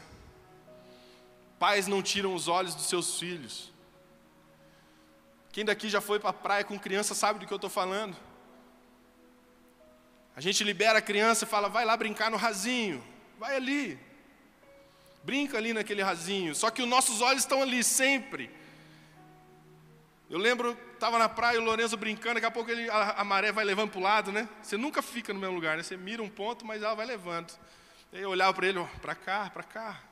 Pais 1.58 1.86
não 1.86 2.02
tiram 2.02 2.34
os 2.34 2.48
olhos 2.48 2.74
dos 2.74 2.86
seus 2.86 3.18
filhos. 3.18 3.73
Quem 5.54 5.64
daqui 5.64 5.88
já 5.88 6.00
foi 6.00 6.18
para 6.18 6.30
a 6.30 6.32
praia 6.32 6.64
com 6.64 6.76
criança 6.76 7.14
sabe 7.14 7.38
do 7.38 7.46
que 7.46 7.52
eu 7.52 7.62
estou 7.62 7.70
falando. 7.70 8.16
A 10.34 10.40
gente 10.40 10.64
libera 10.64 10.98
a 10.98 11.00
criança 11.00 11.44
e 11.44 11.48
fala, 11.48 11.68
vai 11.68 11.84
lá 11.84 11.96
brincar 11.96 12.28
no 12.28 12.36
rasinho, 12.36 13.00
vai 13.38 13.54
ali. 13.54 13.96
Brinca 15.22 15.56
ali 15.56 15.72
naquele 15.72 16.02
rasinho. 16.02 16.56
Só 16.56 16.70
que 16.70 16.82
os 16.82 16.88
nossos 16.88 17.20
olhos 17.20 17.42
estão 17.42 17.62
ali 17.62 17.84
sempre. 17.84 18.50
Eu 20.28 20.40
lembro, 20.40 20.76
estava 20.92 21.20
na 21.20 21.28
praia, 21.28 21.60
o 21.60 21.62
Lourenço 21.62 21.96
brincando, 21.96 22.34
daqui 22.34 22.46
a 22.46 22.50
pouco 22.50 22.72
ele, 22.72 22.90
a, 22.90 23.20
a 23.20 23.22
maré 23.22 23.52
vai 23.52 23.64
levando 23.64 23.92
para 23.92 24.00
o 24.00 24.02
lado, 24.02 24.32
né? 24.32 24.48
Você 24.60 24.76
nunca 24.76 25.02
fica 25.02 25.32
no 25.32 25.38
mesmo 25.38 25.54
lugar, 25.54 25.76
né? 25.76 25.84
Você 25.84 25.96
mira 25.96 26.20
um 26.20 26.28
ponto, 26.28 26.66
mas 26.66 26.82
ela 26.82 26.96
vai 26.96 27.06
levando. 27.06 27.56
Eu 28.12 28.30
olhava 28.30 28.52
para 28.52 28.66
ele, 28.66 28.84
para 29.00 29.14
cá, 29.14 29.48
para 29.50 29.62
cá. 29.62 30.02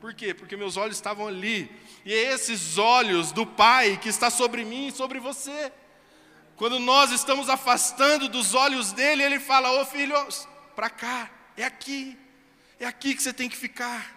Por 0.00 0.14
quê? 0.14 0.32
Porque 0.32 0.56
meus 0.56 0.76
olhos 0.76 0.96
estavam 0.96 1.26
ali. 1.26 1.70
E 2.04 2.12
é 2.12 2.32
esses 2.32 2.78
olhos 2.78 3.32
do 3.32 3.44
Pai 3.44 3.98
que 4.00 4.08
está 4.08 4.30
sobre 4.30 4.64
mim 4.64 4.88
e 4.88 4.92
sobre 4.92 5.18
você. 5.18 5.72
Quando 6.56 6.78
nós 6.78 7.10
estamos 7.10 7.48
afastando 7.48 8.28
dos 8.28 8.54
olhos 8.54 8.92
dele, 8.92 9.22
ele 9.22 9.40
fala: 9.40 9.80
Ô 9.80 9.84
filho, 9.84 10.14
para 10.74 10.90
cá, 10.90 11.30
é 11.56 11.64
aqui, 11.64 12.16
é 12.78 12.86
aqui 12.86 13.14
que 13.14 13.22
você 13.22 13.32
tem 13.32 13.48
que 13.48 13.56
ficar. 13.56 14.16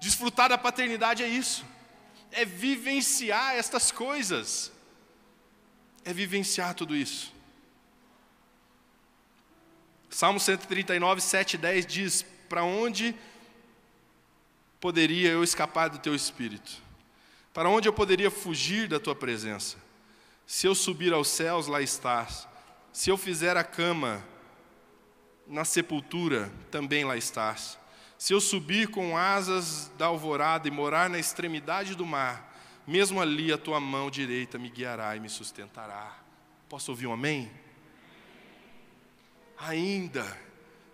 Desfrutar 0.00 0.48
da 0.48 0.58
paternidade 0.58 1.22
é 1.22 1.28
isso, 1.28 1.64
é 2.30 2.44
vivenciar 2.44 3.54
estas 3.54 3.90
coisas, 3.90 4.72
é 6.04 6.12
vivenciar 6.12 6.74
tudo 6.74 6.96
isso. 6.96 7.32
Salmo 10.10 10.40
139, 10.40 11.20
7 11.20 11.56
10 11.56 11.86
diz: 11.86 12.22
Para 12.48 12.64
onde 12.64 13.14
poderia 14.82 15.30
eu 15.30 15.44
escapar 15.44 15.88
do 15.88 16.00
teu 16.00 16.12
espírito? 16.12 16.82
Para 17.54 17.68
onde 17.68 17.88
eu 17.88 17.92
poderia 17.92 18.32
fugir 18.32 18.88
da 18.88 18.98
tua 18.98 19.14
presença? 19.14 19.76
Se 20.44 20.66
eu 20.66 20.74
subir 20.74 21.12
aos 21.12 21.28
céus, 21.28 21.68
lá 21.68 21.80
estás. 21.80 22.48
Se 22.92 23.08
eu 23.08 23.16
fizer 23.16 23.56
a 23.56 23.62
cama 23.62 24.26
na 25.46 25.64
sepultura, 25.64 26.52
também 26.68 27.04
lá 27.04 27.16
estás. 27.16 27.78
Se 28.18 28.34
eu 28.34 28.40
subir 28.40 28.88
com 28.88 29.16
asas 29.16 29.88
da 29.96 30.06
alvorada 30.06 30.66
e 30.66 30.70
morar 30.72 31.08
na 31.08 31.18
extremidade 31.20 31.94
do 31.94 32.04
mar, 32.04 32.52
mesmo 32.84 33.20
ali 33.20 33.52
a 33.52 33.58
tua 33.58 33.78
mão 33.78 34.10
direita 34.10 34.58
me 34.58 34.68
guiará 34.68 35.14
e 35.14 35.20
me 35.20 35.28
sustentará. 35.28 36.18
Posso 36.68 36.90
ouvir 36.90 37.06
um 37.06 37.12
amém? 37.12 37.48
Ainda, 39.58 40.26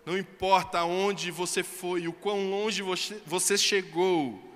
não 0.05 0.17
importa 0.17 0.79
aonde 0.79 1.31
você 1.31 1.63
foi, 1.63 2.07
o 2.07 2.13
quão 2.13 2.49
longe 2.49 2.81
você 3.25 3.57
chegou, 3.57 4.49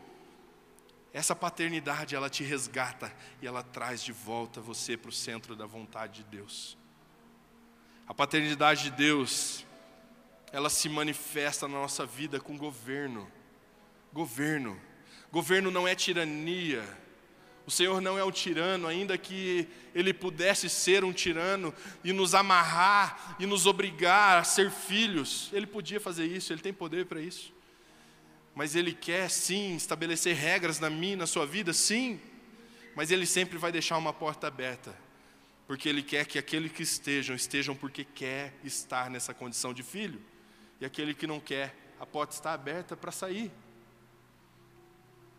essa 1.14 1.36
paternidade, 1.36 2.16
ela 2.16 2.28
te 2.28 2.44
resgata 2.44 3.14
e 3.40 3.46
ela 3.46 3.62
traz 3.62 4.04
de 4.04 4.12
volta 4.12 4.60
você 4.60 4.98
para 4.98 5.10
o 5.10 5.14
centro 5.14 5.56
da 5.56 5.68
vontade 5.68 6.24
de 6.24 6.38
Deus. 6.38 6.76
A 8.08 8.14
paternidade 8.16 8.86
de 8.86 8.92
Deus, 8.92 9.64
ela 10.52 10.72
se 10.72 10.90
manifesta 10.90 11.68
na 11.68 11.76
nossa 11.76 12.04
vida 12.04 12.40
com 12.40 12.58
governo. 12.58 13.32
Governo. 14.12 14.82
Governo 15.32 15.70
não 15.70 15.88
é 15.88 15.94
tirania. 15.94 16.84
O 17.66 17.72
Senhor 17.72 18.02
não 18.02 18.18
é 18.18 18.24
um 18.24 18.32
tirano, 18.32 18.88
ainda 18.88 19.18
que 19.18 19.68
Ele 19.96 20.14
pudesse 20.14 20.70
ser 20.70 21.04
um 21.04 21.14
tirano 21.14 21.74
e 22.04 22.12
nos 22.12 22.36
amarrar 22.36 23.38
e 23.40 23.46
nos 23.46 23.66
obrigar 23.66 24.40
a 24.40 24.44
ser 24.44 24.70
filhos. 24.70 25.50
Ele 25.54 25.66
podia 25.66 26.00
fazer 26.00 26.26
isso, 26.26 26.52
Ele 26.52 26.62
tem 26.62 26.74
poder 26.74 27.06
para 27.06 27.22
isso. 27.22 27.54
Mas 28.54 28.76
Ele 28.76 28.94
quer 28.94 29.30
sim 29.30 29.76
estabelecer 29.76 30.36
regras 30.36 30.80
na 30.80 30.90
minha, 30.90 31.18
na 31.18 31.28
sua 31.28 31.46
vida, 31.46 31.72
sim. 31.72 32.20
Mas 32.96 33.12
Ele 33.12 33.26
sempre 33.26 33.58
vai 33.58 33.72
deixar 33.72 33.98
uma 33.98 34.14
porta 34.14 34.46
aberta, 34.46 34.94
porque 35.66 35.88
Ele 35.88 36.04
quer 36.04 36.26
que 36.26 36.38
aqueles 36.38 36.72
que 36.72 36.84
estejam, 36.84 37.36
estejam 37.36 37.76
porque 37.76 38.04
quer 38.04 38.54
estar 38.64 39.10
nessa 39.10 39.34
condição 39.34 39.74
de 39.74 39.84
filho, 39.84 40.22
e 40.82 40.86
aquele 40.86 41.14
que 41.14 41.26
não 41.26 41.40
quer, 41.40 41.74
a 41.98 42.06
porta 42.06 42.36
está 42.36 42.52
aberta 42.52 42.98
para 42.98 43.12
sair. 43.12 43.50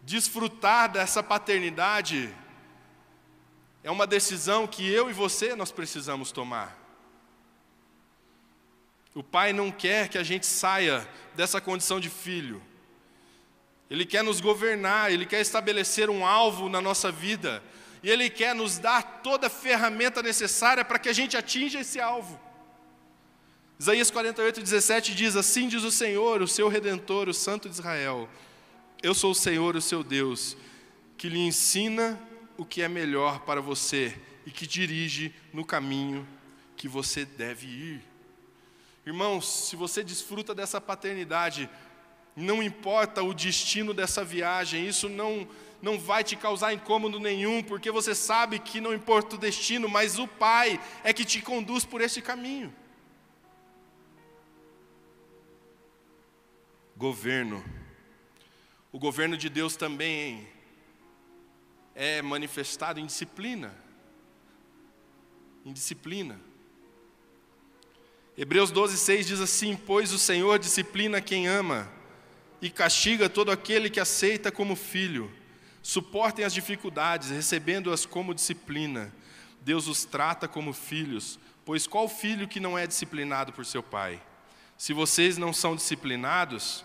Desfrutar 0.05 0.91
dessa 0.93 1.23
paternidade 1.23 2.35
é 3.83 3.91
uma 3.91 4.07
decisão 4.07 4.67
que 4.67 4.87
eu 4.87 5.09
e 5.09 5.13
você 5.13 5.55
nós 5.55 5.73
precisamos 5.73 6.31
tomar. 6.31 6.79
O 9.15 9.23
pai 9.23 9.53
não 9.53 9.71
quer 9.71 10.09
que 10.09 10.19
a 10.19 10.23
gente 10.23 10.45
saia 10.45 11.09
dessa 11.35 11.61
condição 11.61 12.01
de 12.01 12.11
filho. 12.11 12.63
Ele 13.89 14.05
quer 14.05 14.25
nos 14.25 14.41
governar, 14.41 15.13
ele 15.13 15.25
quer 15.25 15.41
estabelecer 15.41 16.11
um 16.11 16.27
alvo 16.27 16.69
na 16.69 16.81
nossa 16.81 17.13
vida, 17.13 17.63
e 18.03 18.11
ele 18.11 18.29
quer 18.29 18.55
nos 18.55 18.79
dar 18.79 19.21
toda 19.23 19.47
a 19.47 19.51
ferramenta 19.51 20.23
necessária 20.23 20.85
para 20.85 20.99
que 20.99 21.09
a 21.09 21.13
gente 21.13 21.37
atinja 21.37 21.81
esse 21.81 22.01
alvo. 22.01 22.41
Isaías 23.79 24.11
48, 24.11 24.61
17 24.61 25.15
diz: 25.15 25.37
Assim 25.37 25.69
diz 25.69 25.83
o 25.85 25.91
Senhor, 25.91 26.43
o 26.43 26.49
seu 26.49 26.69
redentor, 26.69 27.29
o 27.29 27.35
Santo 27.35 27.69
de 27.69 27.75
Israel: 27.75 28.29
Eu 29.05 29.13
sou 29.13 29.33
o 29.33 29.35
Senhor, 29.35 29.77
o 29.77 29.83
seu 29.83 30.03
Deus, 30.03 30.57
que 31.19 31.29
lhe 31.29 31.39
ensina 31.39 32.19
o 32.57 32.65
que 32.65 32.81
é 32.81 32.89
melhor 32.89 33.41
para 33.41 33.61
você 33.61 34.19
e 34.47 34.51
que 34.51 34.67
dirige 34.67 35.31
no 35.53 35.63
caminho 35.63 36.27
que 36.75 36.89
você 36.89 37.27
deve 37.27 37.67
ir. 37.67 38.03
Irmãos, 39.05 39.69
se 39.69 39.77
você 39.77 40.03
desfruta 40.03 40.55
dessa 40.55 40.81
paternidade, 40.81 41.69
não 42.35 42.63
importa 42.63 43.23
o 43.23 43.35
destino 43.35 43.93
dessa 43.93 44.25
viagem, 44.25 44.89
isso 44.89 45.07
não, 45.07 45.47
não 45.83 45.99
vai 45.99 46.25
te 46.25 46.35
causar 46.35 46.73
incômodo 46.73 47.21
nenhum, 47.21 47.63
porque 47.63 47.91
você 47.91 48.15
sabe 48.15 48.59
que 48.59 48.81
não 48.81 48.95
importa 48.95 49.37
o 49.37 49.39
destino, 49.39 49.87
mas 49.87 50.19
o 50.19 50.27
Pai 50.27 50.81
é 51.03 51.13
que 51.13 51.27
te 51.27 51.43
conduz 51.43 51.85
por 51.85 52.01
esse 52.01 52.23
caminho. 52.23 52.75
Governo. 56.97 57.84
O 58.95 58.99
governo 59.01 59.37
de 59.37 59.49
Deus 59.49 59.75
também 59.75 60.47
é 61.97 62.23
manifestado 62.23 63.01
em 63.01 63.07
disciplina. 63.07 63.75
Em 65.65 65.73
disciplina. 65.73 66.41
Hebreus 68.39 68.71
12, 68.71 68.97
6 68.97 69.27
diz 69.27 69.41
assim: 69.41 69.75
Pois 69.75 70.13
o 70.13 70.19
Senhor 70.19 70.61
disciplina 70.61 71.21
quem 71.21 71.49
ama 71.49 71.91
e 72.63 72.71
castiga 72.71 73.29
todo 73.29 73.51
aquele 73.51 73.91
que 73.91 73.99
aceita 73.99 74.53
como 74.53 74.77
filho. 74.77 75.29
Suportem 75.83 76.45
as 76.45 76.55
dificuldades, 76.55 77.31
recebendo-as 77.31 78.07
como 78.07 78.33
disciplina. 78.33 79.13
Deus 79.61 79.89
os 79.89 80.05
trata 80.05 80.47
como 80.47 80.73
filhos, 80.73 81.37
pois 81.65 81.85
qual 81.89 82.09
filho 82.09 82.47
que 82.47 82.61
não 82.61 82.79
é 82.79 82.87
disciplinado 82.87 83.53
por 83.53 83.67
seu 83.67 83.83
pai? 83.83 84.23
Se 84.79 84.93
vocês 84.93 85.37
não 85.37 85.53
são 85.53 85.75
disciplinados, 85.75 86.85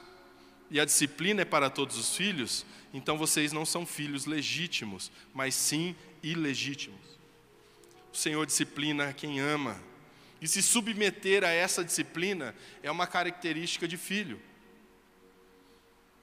e 0.70 0.80
a 0.80 0.86
disciplina 0.86 1.42
é 1.42 1.46
para 1.46 1.70
todos 1.70 1.98
os 1.98 2.16
filhos, 2.16 2.66
então 2.94 3.18
vocês 3.18 3.52
não 3.52 3.66
são 3.66 3.86
filhos 3.86 4.26
legítimos, 4.26 5.12
mas 5.34 5.56
sim 5.56 5.96
ilegítimos. 6.22 7.00
O 8.14 8.18
Senhor 8.18 8.46
disciplina 8.46 9.14
quem 9.14 9.40
ama. 9.40 9.82
E 10.42 10.48
se 10.48 10.62
submeter 10.62 11.44
a 11.44 11.50
essa 11.50 11.84
disciplina 11.84 12.56
é 12.82 12.90
uma 12.90 13.06
característica 13.06 13.88
de 13.88 13.98
filho 13.98 14.40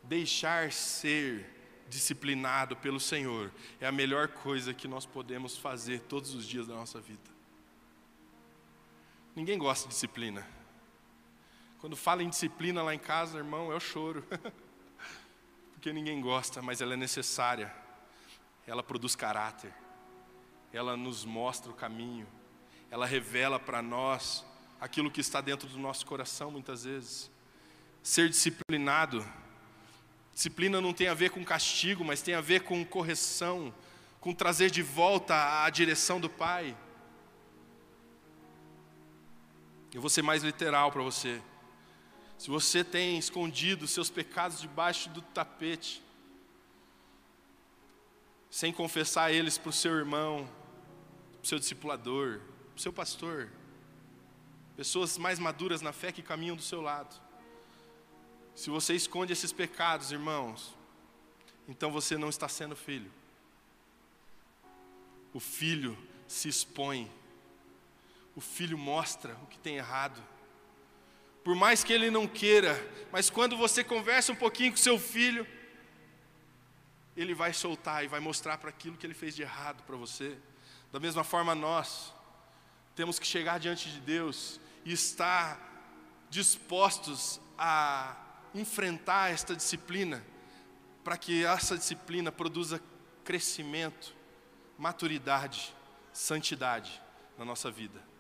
deixar 0.09 0.72
ser 0.72 1.44
disciplinado 1.88 2.76
pelo 2.76 2.98
Senhor 2.98 3.52
é 3.80 3.87
a 3.87 3.92
melhor 3.92 4.28
coisa 4.28 4.74
que 4.74 4.88
nós 4.88 5.06
podemos 5.06 5.56
fazer 5.56 6.00
todos 6.00 6.35
os 6.35 6.46
dias 6.46 6.66
da 6.66 6.74
nossa 6.74 7.00
vida. 7.00 7.30
Ninguém 9.35 9.59
gosta 9.59 9.88
de 9.88 9.94
disciplina. 9.94 10.46
Quando 11.81 11.97
fala 11.97 12.23
em 12.23 12.29
disciplina 12.29 12.83
lá 12.83 12.95
em 12.95 12.99
casa, 12.99 13.39
irmão, 13.39 13.71
eu 13.71 13.81
choro. 13.81 14.25
Porque 15.73 15.93
ninguém 15.93 16.21
gosta, 16.21 16.61
mas 16.62 16.81
ela 16.81 16.95
é 16.95 16.97
necessária. 16.97 17.75
Ela 18.67 18.83
produz 18.83 19.15
caráter. 19.15 19.73
Ela 20.73 20.97
nos 20.97 21.25
mostra 21.25 21.71
o 21.71 21.75
caminho. 21.75 22.27
Ela 22.91 23.07
revela 23.07 23.59
para 23.59 23.83
nós 23.83 24.45
aquilo 24.81 25.11
que 25.11 25.21
está 25.21 25.41
dentro 25.41 25.69
do 25.69 25.79
nosso 25.79 26.05
coração 26.07 26.51
muitas 26.51 26.85
vezes. 26.85 27.31
Ser 28.03 28.29
disciplinado 28.29 29.25
Disciplina 30.37 30.83
não 30.83 30.93
tem 30.93 31.09
a 31.09 31.15
ver 31.15 31.31
com 31.31 31.43
castigo, 31.43 32.05
mas 32.05 32.21
tem 32.21 32.35
a 32.35 32.43
ver 32.43 32.61
com 32.61 32.85
correção, 32.85 33.73
com 34.21 34.35
trazer 34.35 34.71
de 34.71 34.83
volta 34.83 35.65
a 35.65 35.71
direção 35.71 36.21
do 36.21 36.29
Pai. 36.29 36.77
Eu 39.95 40.01
vou 40.03 40.11
ser 40.11 40.21
mais 40.21 40.45
literal 40.45 40.93
para 40.93 41.03
você. 41.03 41.41
Se 42.38 42.51
você 42.51 42.85
tem 42.85 43.18
escondido 43.18 43.87
seus 43.87 44.11
pecados 44.11 44.61
debaixo 44.61 45.09
do 45.11 45.22
tapete, 45.22 46.03
sem 48.51 48.72
confessar 48.72 49.33
eles 49.33 49.59
para 49.59 49.70
o 49.70 49.72
seu 49.72 49.94
irmão, 49.94 50.49
para 51.33 51.42
o 51.42 51.46
seu 51.46 51.59
discipulador, 51.59 52.40
para 52.40 52.77
o 52.77 52.81
seu 52.81 52.92
pastor, 52.92 53.51
pessoas 54.77 55.16
mais 55.16 55.38
maduras 55.38 55.81
na 55.81 55.92
fé 55.92 56.12
que 56.12 56.22
caminham 56.22 56.57
do 56.57 56.62
seu 56.62 56.81
lado, 56.81 57.20
se 58.57 58.70
você 58.70 58.94
esconde 58.94 59.35
esses 59.35 59.53
pecados, 59.53 60.11
irmãos, 60.11 60.75
então 61.68 61.92
você 61.92 62.16
não 62.16 62.31
está 62.31 62.49
sendo 62.49 62.75
filho. 62.75 63.11
O 65.35 65.38
filho 65.38 65.96
se 66.27 66.49
expõe, 66.49 67.12
o 68.35 68.40
filho 68.40 68.79
mostra 68.79 69.37
o 69.42 69.46
que 69.46 69.59
tem 69.59 69.77
errado. 69.77 70.22
Por 71.46 71.54
mais 71.54 71.85
que 71.85 71.92
ele 71.92 72.11
não 72.11 72.26
queira, 72.26 72.74
mas 73.12 73.30
quando 73.30 73.56
você 73.56 73.85
conversa 73.85 74.32
um 74.32 74.35
pouquinho 74.35 74.72
com 74.72 74.76
seu 74.76 74.98
filho, 74.98 75.46
ele 77.16 77.35
vai 77.35 77.52
soltar 77.52 78.04
e 78.04 78.09
vai 78.09 78.18
mostrar 78.18 78.59
para 78.59 78.70
aquilo 78.70 78.96
que 78.96 79.06
ele 79.06 79.14
fez 79.14 79.37
de 79.37 79.42
errado 79.42 79.80
para 79.85 79.94
você. 79.94 80.37
Da 80.90 80.98
mesma 80.98 81.22
forma, 81.22 81.54
nós 81.54 82.12
temos 82.96 83.20
que 83.20 83.26
chegar 83.28 83.61
diante 83.61 83.88
de 83.88 84.00
Deus 84.00 84.61
e 84.85 84.92
estar 84.92 86.26
dispostos 86.28 87.40
a 87.56 88.16
enfrentar 88.52 89.30
esta 89.30 89.54
disciplina, 89.54 90.26
para 91.04 91.16
que 91.16 91.44
essa 91.44 91.78
disciplina 91.78 92.32
produza 92.32 92.82
crescimento, 93.24 94.16
maturidade, 94.76 95.72
santidade 96.12 97.00
na 97.38 97.44
nossa 97.44 97.70
vida. 97.70 98.15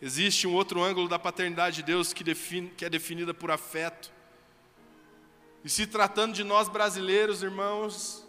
Existe 0.00 0.46
um 0.46 0.54
outro 0.54 0.82
ângulo 0.82 1.08
da 1.08 1.18
paternidade 1.18 1.76
de 1.76 1.82
Deus 1.82 2.12
que, 2.12 2.24
define, 2.24 2.68
que 2.70 2.84
é 2.84 2.90
definida 2.90 3.34
por 3.34 3.50
afeto. 3.50 4.12
E 5.64 5.68
se 5.68 5.86
tratando 5.86 6.34
de 6.34 6.42
nós 6.42 6.68
brasileiros, 6.68 7.42
irmãos, 7.42 8.26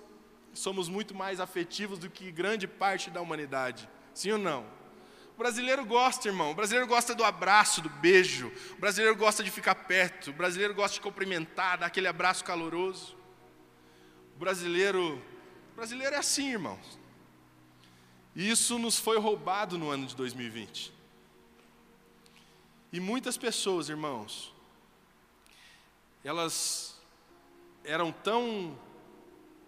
somos 0.54 0.90
muito 0.90 1.16
mais 1.16 1.40
afetivos 1.40 1.98
do 1.98 2.10
que 2.10 2.32
grande 2.32 2.68
parte 2.68 3.10
da 3.10 3.22
humanidade. 3.22 3.90
Sim 4.14 4.32
ou 4.32 4.38
não? 4.38 4.82
brasileiro 5.42 5.84
gosta, 5.84 6.28
irmão. 6.28 6.52
O 6.52 6.54
brasileiro 6.54 6.88
gosta 6.88 7.16
do 7.16 7.24
abraço, 7.24 7.82
do 7.82 7.90
beijo. 7.90 8.52
O 8.78 8.80
brasileiro 8.80 9.18
gosta 9.18 9.44
de 9.44 9.50
ficar 9.50 9.74
perto. 9.74 10.30
O 10.30 10.34
brasileiro 10.34 10.76
gosta 10.76 10.94
de 10.94 11.02
cumprimentar, 11.02 11.80
dar 11.80 11.88
aquele 11.88 12.08
abraço 12.08 12.44
caloroso. 12.44 13.18
O 14.36 14.40
brasileiro, 14.40 15.20
o 15.74 15.76
brasileiro 15.76 16.14
é 16.14 16.20
assim, 16.20 16.52
irmãos. 16.52 17.00
E 18.36 18.52
isso 18.52 18.78
nos 18.78 19.00
foi 19.00 19.18
roubado 19.18 19.80
no 19.80 19.90
ano 19.90 20.06
de 20.06 20.16
2020. 20.16 20.94
E 22.92 23.00
muitas 23.00 23.38
pessoas, 23.38 23.90
irmãos, 23.90 24.54
elas 26.24 27.00
eram 27.84 28.12
tão 28.12 28.78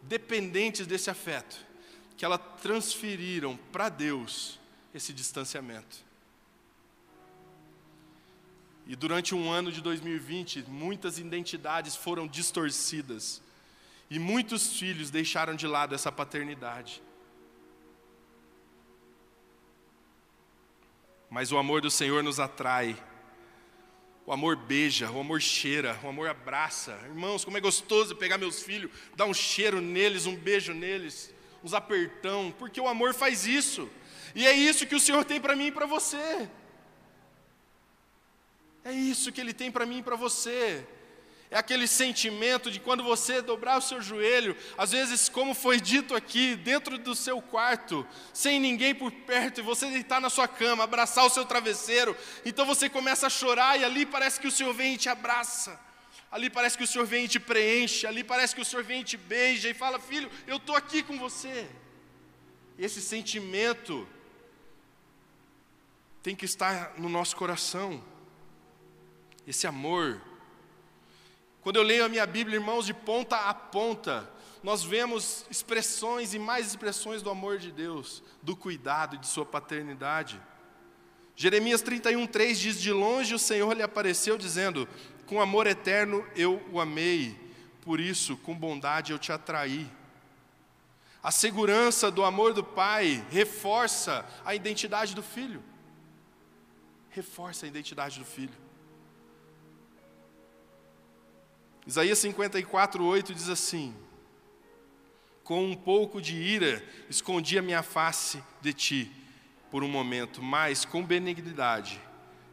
dependentes 0.02 0.86
desse 0.86 1.10
afeto 1.10 1.58
que 2.18 2.26
elas 2.26 2.42
transferiram 2.62 3.58
para 3.72 3.90
Deus 3.90 4.60
esse 4.94 5.14
distanciamento. 5.14 6.04
E 8.86 8.96
durante 8.96 9.34
um 9.34 9.50
ano 9.50 9.72
de 9.72 9.82
2020, 9.82 10.64
muitas 10.68 11.18
identidades 11.18 11.96
foram 11.96 12.28
distorcidas. 12.28 13.42
E 14.10 14.20
muitos 14.20 14.78
filhos 14.78 15.10
deixaram 15.10 15.56
de 15.56 15.66
lado 15.66 15.96
essa 15.96 16.12
paternidade. 16.12 17.02
mas 21.34 21.52
o 21.52 21.58
amor 21.58 21.82
do 21.82 21.90
Senhor 21.90 22.22
nos 22.22 22.40
atrai. 22.40 22.96
O 24.26 24.32
amor 24.32 24.56
beija, 24.56 25.12
o 25.12 25.20
amor 25.20 25.42
cheira, 25.42 26.00
o 26.04 26.08
amor 26.08 26.30
abraça. 26.30 26.98
Irmãos, 27.06 27.44
como 27.44 27.58
é 27.58 27.62
gostoso 27.62 28.16
pegar 28.16 28.38
meus 28.38 28.62
filhos, 28.62 28.90
dar 29.16 29.26
um 29.26 29.34
cheiro 29.34 29.82
neles, 29.82 30.26
um 30.26 30.36
beijo 30.36 30.74
neles, 30.74 31.34
uns 31.62 31.74
apertão, 31.74 32.54
porque 32.58 32.80
o 32.80 32.88
amor 32.88 33.14
faz 33.14 33.46
isso. 33.46 33.90
E 34.34 34.48
é 34.48 34.54
isso 34.54 34.88
que 34.88 34.96
o 34.96 35.00
Senhor 35.00 35.26
tem 35.26 35.42
para 35.42 35.56
mim 35.56 35.68
e 35.68 35.72
para 35.72 35.86
você. 35.86 36.48
É 38.86 38.94
isso 38.94 39.32
que 39.32 39.42
Ele 39.42 39.54
tem 39.54 39.72
para 39.72 39.86
mim 39.86 40.00
e 40.00 40.04
para 40.04 40.16
você. 40.16 40.86
É 41.54 41.58
aquele 41.60 41.86
sentimento 41.86 42.72
de 42.72 42.80
quando 42.80 43.04
você 43.04 43.40
dobrar 43.40 43.78
o 43.78 43.82
seu 43.82 44.02
joelho, 44.02 44.58
às 44.76 44.90
vezes, 44.90 45.30
como 45.30 45.54
foi 45.54 45.80
dito 45.80 46.16
aqui, 46.16 46.56
dentro 46.56 46.98
do 46.98 47.14
seu 47.14 47.40
quarto, 47.44 48.08
sem 48.34 48.60
ninguém 48.60 48.96
por 48.96 49.12
perto, 49.12 49.60
e 49.60 49.64
você 49.64 49.86
deitar 49.86 50.20
na 50.20 50.32
sua 50.32 50.48
cama, 50.48 50.84
abraçar 50.84 51.24
o 51.24 51.30
seu 51.30 51.46
travesseiro, 51.46 52.18
então 52.44 52.66
você 52.66 52.90
começa 52.90 53.28
a 53.28 53.30
chorar 53.30 53.80
e 53.80 53.86
ali 53.86 54.04
parece 54.04 54.40
que 54.40 54.48
o 54.48 54.52
Senhor 54.52 54.74
vem 54.74 54.96
e 54.96 54.98
te 54.98 55.10
abraça. 55.10 55.80
Ali 56.32 56.50
parece 56.50 56.76
que 56.76 56.86
o 56.86 56.88
Senhor 56.88 57.06
vem 57.06 57.26
e 57.26 57.28
te 57.28 57.40
preenche, 57.40 58.08
ali 58.08 58.24
parece 58.24 58.56
que 58.56 58.62
o 58.62 58.66
Senhor 58.66 58.84
vem 58.84 59.02
e 59.02 59.04
te 59.04 59.16
beija 59.16 59.70
e 59.70 59.76
fala: 59.76 60.00
Filho, 60.00 60.32
eu 60.48 60.58
estou 60.58 60.76
aqui 60.76 61.04
com 61.04 61.20
você. 61.20 61.70
Esse 62.80 63.00
sentimento 63.00 64.08
tem 66.24 66.36
que 66.36 66.46
estar 66.46 66.96
no 66.98 67.10
nosso 67.10 67.36
coração, 67.36 68.04
esse 69.46 69.68
amor 69.68 70.20
quando 71.64 71.78
eu 71.78 71.84
leio 71.84 72.04
a 72.04 72.10
minha 72.10 72.26
Bíblia, 72.26 72.58
irmãos, 72.58 72.86
de 72.86 72.94
ponta 72.94 73.38
a 73.38 73.54
ponta, 73.54 74.30
nós 74.62 74.84
vemos 74.84 75.46
expressões 75.50 76.34
e 76.34 76.40
mais 76.40 76.68
expressões 76.68 77.22
do 77.22 77.30
amor 77.30 77.58
de 77.58 77.72
Deus, 77.72 78.22
do 78.42 78.54
cuidado 78.54 79.16
e 79.16 79.18
de 79.18 79.28
sua 79.28 79.46
paternidade. 79.46 80.40
Jeremias 81.38 81.82
31, 81.82 82.28
3 82.28 82.60
diz: 82.60 82.82
De 82.82 82.92
longe 82.92 83.34
o 83.34 83.40
Senhor 83.40 83.76
lhe 83.76 83.82
apareceu, 83.82 84.38
dizendo: 84.38 84.88
Com 85.26 85.42
amor 85.42 85.66
eterno 85.66 86.26
eu 86.36 86.62
o 86.70 86.82
amei, 86.82 87.40
por 87.82 87.98
isso, 87.98 88.36
com 88.38 88.54
bondade 88.54 89.14
eu 89.14 89.18
te 89.18 89.32
atraí. 89.32 89.90
A 91.24 91.32
segurança 91.32 92.12
do 92.12 92.26
amor 92.26 92.54
do 92.54 92.64
pai 92.64 93.26
reforça 93.30 94.26
a 94.44 94.54
identidade 94.54 95.16
do 95.16 95.24
filho. 95.24 95.64
Reforça 97.10 97.66
a 97.66 97.70
identidade 97.70 98.20
do 98.20 98.26
filho. 98.26 98.54
Isaías 101.86 102.18
54, 102.20 103.04
8 103.04 103.34
diz 103.34 103.50
assim: 103.50 103.94
Com 105.44 105.66
um 105.66 105.76
pouco 105.76 106.22
de 106.22 106.36
ira 106.36 106.84
escondi 107.10 107.58
a 107.58 107.62
minha 107.62 107.84
face 107.84 108.42
de 108.62 108.74
ti 108.74 109.12
por 109.70 109.84
um 109.84 109.90
momento, 109.90 110.42
mas 110.42 110.86
com 110.86 111.04
benignidade 111.04 112.00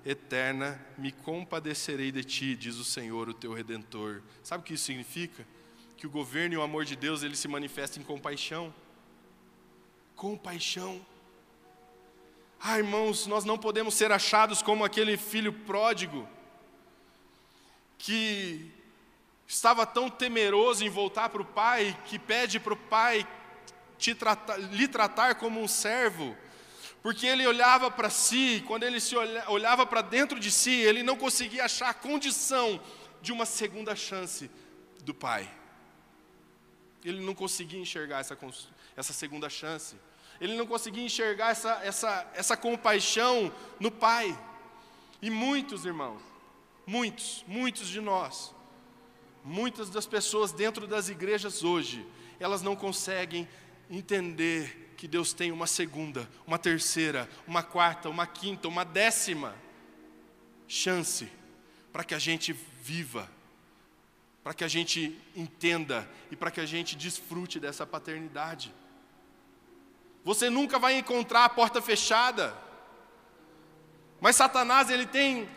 eterna 0.05 0.81
me 0.97 1.13
compadecerei 1.13 2.11
de 2.11 2.25
ti, 2.25 2.57
diz 2.57 2.77
o 2.77 2.85
Senhor, 2.85 3.29
o 3.29 3.35
teu 3.35 3.53
redentor. 3.53 4.23
Sabe 4.43 4.63
o 4.63 4.67
que 4.67 4.75
isso 4.75 4.85
significa? 4.85 5.47
Que 5.97 6.07
o 6.07 6.11
governo 6.11 6.55
e 6.55 6.57
o 6.57 6.63
amor 6.63 6.85
de 6.85 6.97
Deus 6.97 7.23
ele 7.23 7.37
se 7.37 7.47
manifesta 7.47 8.01
em 8.01 8.03
compaixão. 8.03 8.75
Compaixão. 10.17 11.05
Ah, 12.59 12.79
irmãos, 12.79 13.27
nós 13.27 13.45
não 13.45 13.57
podemos 13.57 13.95
ser 13.95 14.11
achados 14.11 14.61
como 14.61 14.85
aquele 14.85 15.17
filho 15.17 15.53
pródigo 15.53 16.29
que 17.97 18.71
estava 19.51 19.85
tão 19.85 20.09
temeroso 20.09 20.85
em 20.85 20.89
voltar 20.89 21.29
para 21.29 21.43
o 21.43 21.45
pai, 21.45 21.99
que 22.07 22.21
pede 22.21 22.61
para 22.61 22.73
o 22.73 22.77
pai 22.77 23.27
te 23.99 24.15
tratar, 24.15 24.57
lhe 24.57 24.87
tratar 24.87 25.35
como 25.35 25.61
um 25.61 25.67
servo, 25.67 26.37
porque 27.03 27.27
ele 27.27 27.45
olhava 27.45 27.91
para 27.91 28.09
si, 28.09 28.63
quando 28.69 28.85
ele 28.85 29.01
se 29.01 29.17
olha, 29.17 29.51
olhava 29.51 29.85
para 29.85 30.03
dentro 30.03 30.39
de 30.39 30.53
si, 30.53 30.71
ele 30.71 31.03
não 31.03 31.17
conseguia 31.17 31.65
achar 31.65 31.89
a 31.89 31.95
condição 31.95 32.81
de 33.21 33.33
uma 33.33 33.45
segunda 33.45 33.97
chance 33.97 34.49
do 35.03 35.13
pai. 35.13 35.51
Ele 37.05 37.21
não 37.21 37.35
conseguia 37.35 37.81
enxergar 37.81 38.21
essa, 38.21 38.39
essa 38.97 39.13
segunda 39.13 39.51
chance. 39.51 39.97
Ele 40.41 40.57
não 40.57 40.67
conseguia 40.67 41.03
enxergar 41.03 41.51
essa, 41.51 41.81
essa, 41.83 42.31
essa 42.35 42.57
compaixão 42.57 43.53
no 43.81 43.91
pai. 43.91 44.39
E 45.21 45.29
muitos 45.29 45.85
irmãos, 45.85 46.23
muitos, 46.87 47.45
muitos 47.49 47.89
de 47.89 48.01
nós, 48.01 48.55
Muitas 49.45 49.89
das 49.89 50.07
pessoas 50.07 50.53
dentro 50.53 50.87
das 50.87 51.09
igrejas 51.09 51.65
hoje, 51.65 52.07
elas 52.39 52.63
não 52.63 52.77
conseguem 52.77 53.49
entender 53.89 54.95
que 54.97 55.09
Deus 55.09 55.33
tem 55.33 55.51
uma 55.51 55.67
segunda, 55.67 56.29
uma 56.47 56.59
terceira, 56.59 57.29
uma 57.47 57.63
quarta, 57.63 58.09
uma 58.09 58.27
quinta, 58.27 58.69
uma 58.69 58.85
décima 58.85 59.55
chance 60.69 61.29
para 61.93 62.05
que 62.05 62.15
a 62.15 62.19
gente 62.19 62.53
viva, 62.83 63.29
para 64.45 64.55
que 64.55 64.63
a 64.63 64.69
gente 64.69 65.19
entenda 65.35 66.09
e 66.31 66.37
para 66.37 66.51
que 66.51 66.61
a 66.61 66.67
gente 66.67 66.97
desfrute 66.97 67.59
dessa 67.59 67.87
paternidade. 67.87 68.73
Você 70.25 70.51
nunca 70.51 70.79
vai 70.79 70.99
encontrar 70.99 71.47
a 71.47 71.49
porta 71.49 71.81
fechada, 71.81 72.55
mas 74.21 74.37
Satanás 74.37 74.91
ele 74.91 75.07
tem 75.07 75.49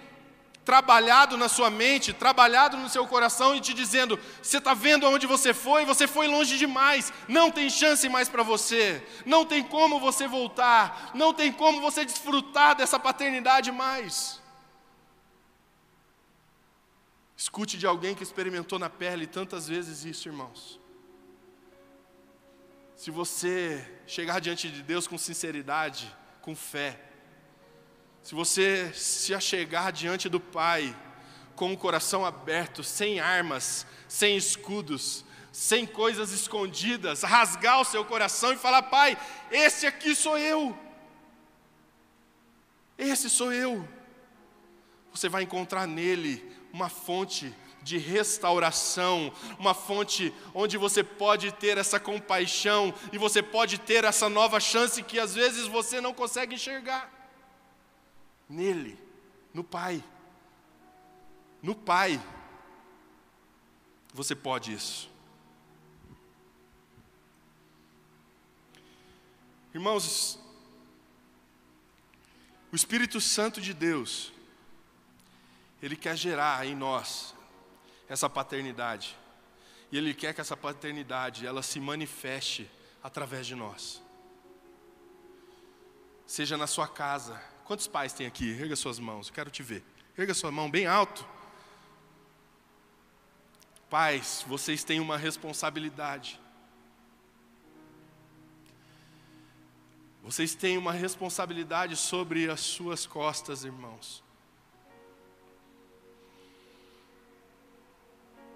trabalhado 0.66 1.38
na 1.38 1.49
sua 1.49 1.70
mente, 1.70 2.14
trabalhado 2.14 2.78
no 2.78 2.89
seu 2.89 3.05
coração 3.07 3.55
e 3.55 3.61
te 3.61 3.74
dizendo: 3.74 4.20
você 4.41 4.57
está 4.57 4.74
vendo 4.74 5.05
aonde 5.05 5.28
você 5.28 5.53
foi? 5.53 5.86
Você 5.86 6.07
foi 6.07 6.28
longe 6.28 6.57
demais, 6.57 7.11
não 7.28 7.51
tem 7.51 7.70
chance 7.70 8.07
mais 8.09 8.30
para 8.30 8.43
você, 8.43 9.05
não 9.26 9.45
tem 9.45 9.64
como 9.64 9.99
você 9.99 10.28
voltar, 10.28 11.11
não 11.14 11.34
tem 11.34 11.51
como 11.51 11.82
você 11.82 12.05
desfrutar 12.05 12.76
dessa 12.76 12.99
paternidade 12.99 13.72
mais. 13.72 14.41
Escute 17.36 17.78
de 17.78 17.86
alguém 17.86 18.16
que 18.16 18.24
experimentou 18.24 18.80
na 18.80 18.89
pele 18.89 19.28
tantas 19.28 19.68
vezes 19.68 20.05
isso, 20.05 20.30
irmãos. 20.30 20.80
Se 22.95 23.11
você 23.11 23.99
chegar 24.07 24.39
diante 24.39 24.70
de 24.70 24.82
Deus 24.82 25.07
com 25.07 25.18
sinceridade, 25.18 26.16
com 26.41 26.55
fé, 26.55 26.97
se 28.24 28.34
você 28.34 28.89
se 28.93 29.34
achegar 29.34 29.91
diante 29.91 30.30
do 30.30 30.39
Pai 30.39 30.95
com 31.57 31.74
o 31.74 31.78
coração 31.78 32.26
aberto, 32.26 32.82
sem 32.82 33.19
armas, 33.19 33.86
sem 34.07 34.38
escudos, 34.38 35.26
sem 35.51 35.86
coisas 35.86 36.32
escondidas, 36.32 37.21
rasgar 37.21 37.82
o 37.82 37.86
seu 37.86 38.05
coração 38.05 38.53
e 38.53 38.57
falar: 38.57 38.84
Pai, 38.84 39.17
esse 39.51 39.86
aqui 39.86 40.15
sou 40.15 40.38
eu. 40.38 40.76
Esse 42.97 43.30
sou 43.30 43.51
eu. 43.51 43.86
Você 45.11 45.28
vai 45.28 45.43
encontrar 45.43 45.86
nele 45.86 46.49
uma 46.71 46.88
fonte 46.88 47.53
de 47.82 47.97
restauração, 47.97 49.34
uma 49.59 49.74
fonte 49.74 50.34
onde 50.53 50.78
você 50.78 51.03
pode 51.03 51.51
ter 51.51 51.78
essa 51.78 51.99
compaixão 51.99 52.93
e 53.11 53.17
você 53.17 53.43
pode 53.43 53.78
ter 53.80 54.05
essa 54.05 54.30
nova 54.30 54.61
chance 54.61 55.03
que 55.03 55.19
às 55.19 55.36
vezes 55.36 55.67
você 55.67 55.99
não 55.99 56.13
consegue 56.13 56.55
enxergar 56.55 57.22
nele, 58.54 58.97
no 59.54 59.64
Pai. 59.64 60.04
No 61.62 61.76
Pai. 61.76 62.22
Você 64.14 64.36
pode 64.36 64.72
isso. 64.72 65.10
Irmãos, 69.74 70.39
o 72.72 72.76
Espírito 72.76 73.20
Santo 73.20 73.60
de 73.60 73.74
Deus, 73.74 74.32
Ele 75.82 75.95
quer 75.95 76.16
gerar 76.16 76.66
em 76.68 76.76
nós 76.76 77.34
essa 78.08 78.30
paternidade. 78.30 79.18
E 79.91 79.97
Ele 79.97 80.14
quer 80.14 80.34
que 80.34 80.41
essa 80.41 80.56
paternidade, 80.56 81.47
ela 81.47 81.64
se 81.64 81.80
manifeste 81.80 82.70
através 83.01 83.47
de 83.47 83.56
nós. 83.56 84.01
Seja 86.28 86.56
na 86.56 86.68
sua 86.68 86.88
casa, 86.88 87.41
Quantos 87.74 87.88
pais 87.88 88.13
tem 88.13 88.28
aqui? 88.28 88.51
Erga 88.51 88.76
suas 88.76 88.99
mãos, 88.99 89.30
eu 89.30 89.34
quero 89.34 89.49
te 89.49 89.63
ver. 89.63 89.84
Erga 90.15 90.36
sua 90.36 90.51
mão 90.51 90.69
bem 90.69 90.86
alto. 90.86 91.26
Pais, 93.89 94.45
vocês 94.47 94.84
têm 94.84 94.99
uma 94.99 95.17
responsabilidade. 95.17 96.39
Vocês 100.21 100.53
têm 100.53 100.78
uma 100.78 100.91
responsabilidade 100.91 101.95
sobre 101.95 102.47
as 102.47 102.59
suas 102.59 103.07
costas, 103.07 103.63
irmãos. 103.63 104.24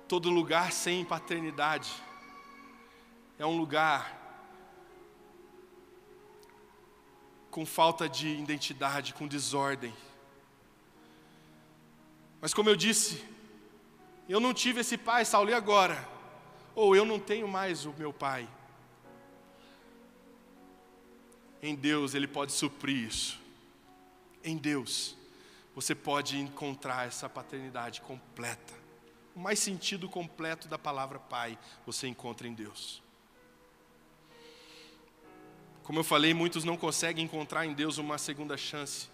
Todo 0.08 0.30
lugar 0.30 0.72
sem 0.72 1.04
paternidade 1.04 1.92
é 3.40 3.46
um 3.48 3.58
lugar 3.58 4.17
com 7.58 7.66
falta 7.66 8.08
de 8.08 8.28
identidade, 8.28 9.16
com 9.16 9.28
desordem. 9.28 9.92
Mas 12.40 12.54
como 12.54 12.70
eu 12.70 12.76
disse, 12.76 13.26
eu 14.30 14.40
não 14.40 14.54
tive 14.54 14.82
esse 14.82 14.96
pai, 14.96 15.26
Saulo, 15.26 15.50
e 15.50 15.56
agora? 15.56 16.08
Ou 16.76 16.96
eu 16.96 17.04
não 17.04 17.20
tenho 17.20 17.48
mais 17.48 17.84
o 17.84 17.94
meu 17.94 18.14
pai. 18.14 18.48
Em 21.60 21.74
Deus 21.74 22.14
Ele 22.14 22.28
pode 22.28 22.52
suprir 22.52 23.08
isso. 23.08 23.40
em 24.44 24.56
Deus, 24.56 25.18
você 25.74 25.96
pode 25.96 26.38
encontrar 26.38 27.08
essa 27.08 27.28
paternidade 27.28 28.02
completa. 28.02 28.76
O 29.36 29.40
mais 29.40 29.58
sentido 29.58 30.08
completo 30.08 30.68
da 30.68 30.78
palavra 30.78 31.18
pai 31.18 31.58
você 31.88 32.08
encontra 32.08 32.48
em 32.48 32.54
Deus. 32.54 33.02
Como 35.88 36.00
eu 36.00 36.04
falei, 36.04 36.34
muitos 36.34 36.66
não 36.66 36.76
conseguem 36.76 37.24
encontrar 37.24 37.66
em 37.66 37.74
Deus 37.74 37.98
uma 37.98 38.18
segunda 38.18 38.58
chance. 38.58 39.08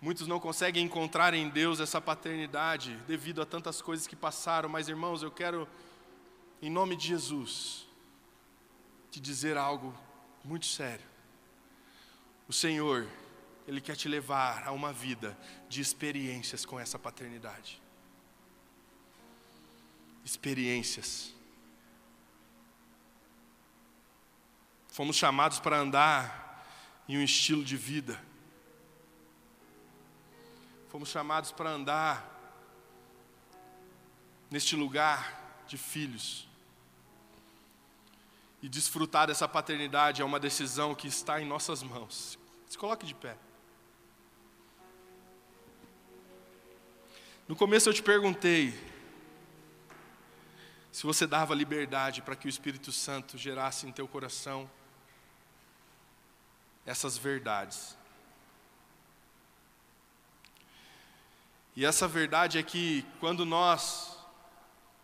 Muitos 0.00 0.26
não 0.26 0.40
conseguem 0.40 0.84
encontrar 0.84 1.32
em 1.32 1.48
Deus 1.48 1.78
essa 1.78 2.00
paternidade 2.00 2.96
devido 3.06 3.40
a 3.40 3.46
tantas 3.46 3.80
coisas 3.80 4.08
que 4.08 4.16
passaram, 4.16 4.68
mas 4.68 4.88
irmãos, 4.88 5.22
eu 5.22 5.30
quero, 5.30 5.68
em 6.60 6.68
nome 6.68 6.96
de 6.96 7.06
Jesus, 7.06 7.86
te 9.12 9.20
dizer 9.20 9.56
algo 9.56 9.94
muito 10.44 10.66
sério. 10.66 11.06
O 12.48 12.52
Senhor, 12.52 13.06
Ele 13.64 13.80
quer 13.80 13.94
te 13.94 14.08
levar 14.08 14.66
a 14.66 14.72
uma 14.72 14.92
vida 14.92 15.38
de 15.68 15.80
experiências 15.80 16.66
com 16.66 16.80
essa 16.80 16.98
paternidade. 16.98 17.80
Experiências. 20.24 21.32
Fomos 25.00 25.16
chamados 25.16 25.58
para 25.58 25.78
andar 25.78 26.62
em 27.08 27.16
um 27.16 27.22
estilo 27.22 27.64
de 27.64 27.74
vida. 27.74 28.22
Fomos 30.90 31.08
chamados 31.08 31.50
para 31.50 31.70
andar 31.70 32.22
neste 34.50 34.76
lugar 34.76 35.64
de 35.66 35.78
filhos. 35.78 36.46
E 38.60 38.68
desfrutar 38.68 39.26
dessa 39.26 39.48
paternidade 39.48 40.20
é 40.20 40.24
uma 40.24 40.38
decisão 40.38 40.94
que 40.94 41.08
está 41.08 41.40
em 41.40 41.46
nossas 41.46 41.82
mãos. 41.82 42.38
Se 42.68 42.76
coloque 42.76 43.06
de 43.06 43.14
pé. 43.14 43.38
No 47.48 47.56
começo 47.56 47.88
eu 47.88 47.94
te 47.94 48.02
perguntei 48.02 48.78
se 50.92 51.04
você 51.04 51.26
dava 51.26 51.54
liberdade 51.54 52.20
para 52.20 52.36
que 52.36 52.46
o 52.46 52.50
Espírito 52.50 52.92
Santo 52.92 53.38
gerasse 53.38 53.86
em 53.86 53.92
teu 53.92 54.06
coração 54.06 54.70
essas 56.86 57.16
verdades. 57.16 57.96
E 61.76 61.84
essa 61.84 62.08
verdade 62.08 62.58
é 62.58 62.62
que 62.62 63.04
quando 63.20 63.44
nós 63.44 64.18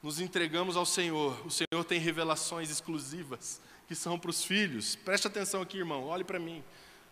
nos 0.03 0.20
entregamos 0.20 0.77
ao 0.77 0.85
Senhor, 0.85 1.41
o 1.47 1.51
Senhor 1.51 1.85
tem 1.87 1.99
revelações 1.99 2.70
exclusivas 2.70 3.61
que 3.87 3.95
são 3.95 4.18
para 4.18 4.31
os 4.31 4.45
filhos. 4.45 4.97
Preste 4.97 5.27
atenção 5.27 5.62
aqui, 5.62 5.79
irmão, 5.79 6.05
olhe 6.05 6.24
para 6.24 6.39
mim. 6.39 6.62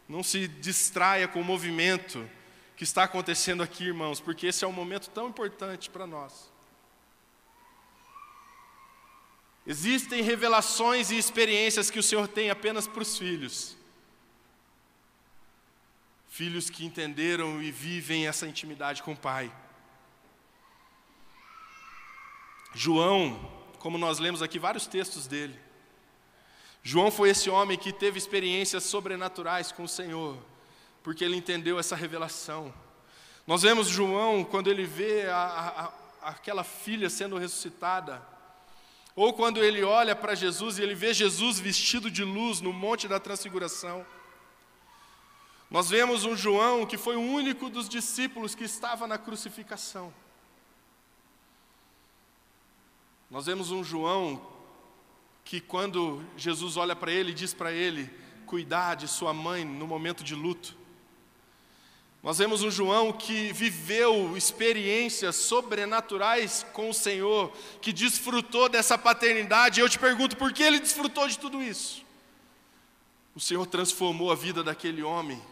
Não 0.08 0.22
se 0.22 0.48
distraia 0.48 1.26
com 1.26 1.40
o 1.40 1.44
movimento 1.44 2.28
que 2.76 2.84
está 2.84 3.04
acontecendo 3.04 3.62
aqui, 3.62 3.84
irmãos, 3.84 4.20
porque 4.20 4.48
esse 4.48 4.64
é 4.64 4.68
um 4.68 4.72
momento 4.72 5.08
tão 5.10 5.28
importante 5.28 5.88
para 5.88 6.06
nós. 6.06 6.52
Existem 9.66 10.22
revelações 10.22 11.10
e 11.10 11.16
experiências 11.16 11.90
que 11.90 11.98
o 11.98 12.02
Senhor 12.02 12.28
tem 12.28 12.50
apenas 12.50 12.86
para 12.86 13.02
os 13.02 13.16
filhos. 13.16 13.76
Filhos 16.34 16.68
que 16.68 16.84
entenderam 16.84 17.62
e 17.62 17.70
vivem 17.70 18.26
essa 18.26 18.44
intimidade 18.44 19.04
com 19.04 19.12
o 19.12 19.16
Pai. 19.16 19.54
João, 22.74 23.38
como 23.78 23.96
nós 23.96 24.18
lemos 24.18 24.42
aqui 24.42 24.58
vários 24.58 24.84
textos 24.84 25.28
dele, 25.28 25.56
João 26.82 27.12
foi 27.12 27.30
esse 27.30 27.48
homem 27.48 27.78
que 27.78 27.92
teve 27.92 28.18
experiências 28.18 28.82
sobrenaturais 28.82 29.70
com 29.70 29.84
o 29.84 29.88
Senhor, 29.88 30.36
porque 31.04 31.24
ele 31.24 31.36
entendeu 31.36 31.78
essa 31.78 31.94
revelação. 31.94 32.74
Nós 33.46 33.62
vemos 33.62 33.86
João 33.86 34.42
quando 34.42 34.68
ele 34.68 34.82
vê 34.82 35.26
a, 35.28 35.92
a, 36.20 36.30
aquela 36.30 36.64
filha 36.64 37.08
sendo 37.08 37.38
ressuscitada, 37.38 38.20
ou 39.14 39.32
quando 39.34 39.62
ele 39.62 39.84
olha 39.84 40.16
para 40.16 40.34
Jesus 40.34 40.78
e 40.78 40.82
ele 40.82 40.96
vê 40.96 41.14
Jesus 41.14 41.60
vestido 41.60 42.10
de 42.10 42.24
luz 42.24 42.60
no 42.60 42.72
Monte 42.72 43.06
da 43.06 43.20
Transfiguração. 43.20 44.04
Nós 45.74 45.90
vemos 45.90 46.24
um 46.24 46.36
João 46.36 46.86
que 46.86 46.96
foi 46.96 47.16
o 47.16 47.20
único 47.20 47.68
dos 47.68 47.88
discípulos 47.88 48.54
que 48.54 48.62
estava 48.62 49.08
na 49.08 49.18
crucificação. 49.18 50.14
Nós 53.28 53.46
vemos 53.46 53.72
um 53.72 53.82
João 53.82 54.40
que 55.44 55.60
quando 55.60 56.24
Jesus 56.36 56.76
olha 56.76 56.94
para 56.94 57.10
ele 57.10 57.34
diz 57.34 57.52
para 57.52 57.72
ele 57.72 58.08
cuidar 58.46 58.94
de 58.94 59.08
sua 59.08 59.34
mãe 59.34 59.64
no 59.64 59.84
momento 59.84 60.22
de 60.22 60.36
luto. 60.36 60.76
Nós 62.22 62.38
vemos 62.38 62.62
um 62.62 62.70
João 62.70 63.12
que 63.12 63.52
viveu 63.52 64.36
experiências 64.36 65.34
sobrenaturais 65.34 66.64
com 66.72 66.90
o 66.90 66.94
Senhor, 66.94 67.52
que 67.82 67.92
desfrutou 67.92 68.68
dessa 68.68 68.96
paternidade. 68.96 69.80
E 69.80 69.82
eu 69.82 69.88
te 69.88 69.98
pergunto, 69.98 70.36
por 70.36 70.52
que 70.52 70.62
ele 70.62 70.78
desfrutou 70.78 71.26
de 71.26 71.36
tudo 71.36 71.60
isso? 71.60 72.04
O 73.34 73.40
Senhor 73.40 73.66
transformou 73.66 74.30
a 74.30 74.36
vida 74.36 74.62
daquele 74.62 75.02
homem, 75.02 75.42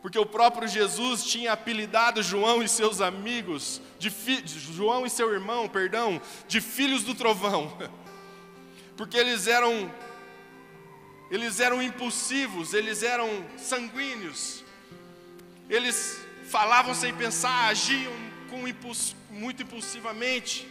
porque 0.00 0.18
o 0.18 0.26
próprio 0.26 0.68
Jesus 0.68 1.24
tinha 1.24 1.52
apelidado 1.52 2.22
João 2.22 2.62
e 2.62 2.68
seus 2.68 3.00
amigos, 3.00 3.80
de 3.98 4.10
João 4.46 5.04
e 5.04 5.10
seu 5.10 5.32
irmão, 5.32 5.68
perdão, 5.68 6.20
de 6.46 6.60
filhos 6.60 7.02
do 7.02 7.14
trovão. 7.14 7.76
porque 8.96 9.16
eles 9.16 9.46
eram 9.46 9.90
eles 11.30 11.60
eram 11.60 11.82
impulsivos, 11.82 12.72
eles 12.72 13.02
eram 13.02 13.44
sanguíneos. 13.56 14.64
Eles 15.68 16.18
falavam 16.48 16.94
sem 16.94 17.14
pensar, 17.14 17.68
agiam 17.68 18.12
com 18.48 18.66
impuls, 18.66 19.14
muito 19.30 19.62
impulsivamente. 19.62 20.66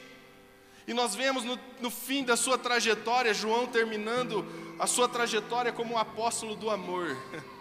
E 0.88 0.93
nós 0.93 1.13
vemos 1.13 1.43
no, 1.43 1.59
no, 1.80 1.91
fim 1.91 2.23
da 2.23 2.36
sua 2.36 2.57
trajetória, 2.57 3.34
João 3.34 3.67
terminando 3.67 4.45
a 4.80 4.88
sua 4.88 5.07
trajetória 5.07 5.71
como 5.71 5.93
um 5.93 5.97
apóstolo 5.97 6.55
do 6.55 6.69
amor. 6.69 7.15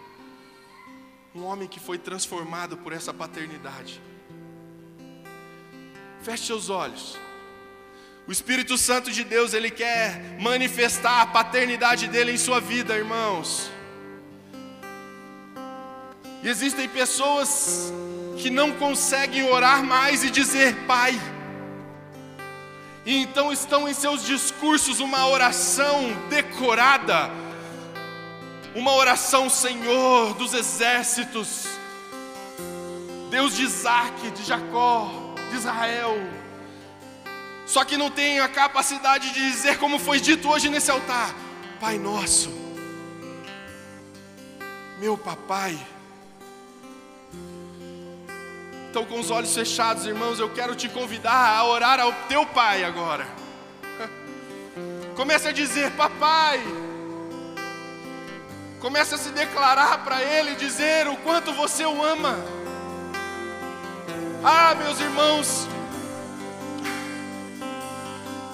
Um 1.35 1.43
homem 1.43 1.67
que 1.67 1.79
foi 1.79 1.97
transformado 1.97 2.77
por 2.77 2.93
essa 2.93 3.13
paternidade. 3.13 4.01
Feche 6.23 6.45
seus 6.45 6.69
olhos. 6.69 7.17
O 8.27 8.31
Espírito 8.31 8.77
Santo 8.77 9.11
de 9.11 9.23
Deus, 9.23 9.53
ele 9.53 9.71
quer 9.71 10.37
manifestar 10.39 11.21
a 11.21 11.25
paternidade 11.27 12.07
dele 12.07 12.33
em 12.33 12.37
sua 12.37 12.59
vida, 12.59 12.95
irmãos. 12.95 13.71
E 16.43 16.49
existem 16.49 16.89
pessoas 16.89 17.91
que 18.37 18.49
não 18.49 18.71
conseguem 18.73 19.43
orar 19.49 19.83
mais 19.83 20.23
e 20.23 20.29
dizer 20.29 20.75
Pai. 20.85 21.19
E 23.05 23.15
então 23.15 23.51
estão 23.53 23.87
em 23.87 23.93
seus 23.93 24.23
discursos 24.25 24.99
uma 24.99 25.27
oração 25.29 26.11
decorada, 26.29 27.31
uma 28.77 28.93
oração 28.93 29.49
Senhor 29.49 30.33
dos 30.35 30.53
exércitos, 30.53 31.65
Deus 33.29 33.55
de 33.55 33.63
Isaac, 33.63 34.31
de 34.31 34.43
Jacó, 34.43 35.09
de 35.49 35.55
Israel 35.57 36.15
só 37.67 37.83
que 37.83 37.97
não 37.97 38.09
tem 38.09 38.39
a 38.39 38.47
capacidade 38.47 39.29
de 39.33 39.51
dizer, 39.51 39.77
como 39.77 39.99
foi 39.99 40.21
dito 40.21 40.49
hoje 40.49 40.69
nesse 40.69 40.89
altar: 40.89 41.35
Pai 41.81 41.97
Nosso, 41.97 42.49
meu 44.99 45.17
papai. 45.17 45.77
Então, 48.89 49.03
com 49.05 49.19
os 49.19 49.29
olhos 49.29 49.53
fechados, 49.53 50.05
irmãos, 50.05 50.39
eu 50.39 50.49
quero 50.49 50.75
te 50.75 50.87
convidar 50.87 51.57
a 51.57 51.65
orar 51.65 51.99
ao 51.99 52.13
teu 52.29 52.45
pai 52.45 52.85
agora. 52.85 53.27
Comece 55.13 55.49
a 55.49 55.51
dizer, 55.51 55.91
papai. 55.91 56.86
Comece 58.79 59.15
a 59.15 59.17
se 59.17 59.29
declarar 59.29 60.03
para 60.03 60.21
ele, 60.21 60.55
dizer 60.55 61.07
o 61.07 61.17
quanto 61.17 61.51
você 61.53 61.83
o 61.83 62.03
ama. 62.03 62.37
Ah, 64.43 64.75
meus 64.75 64.99
irmãos, 64.99 65.67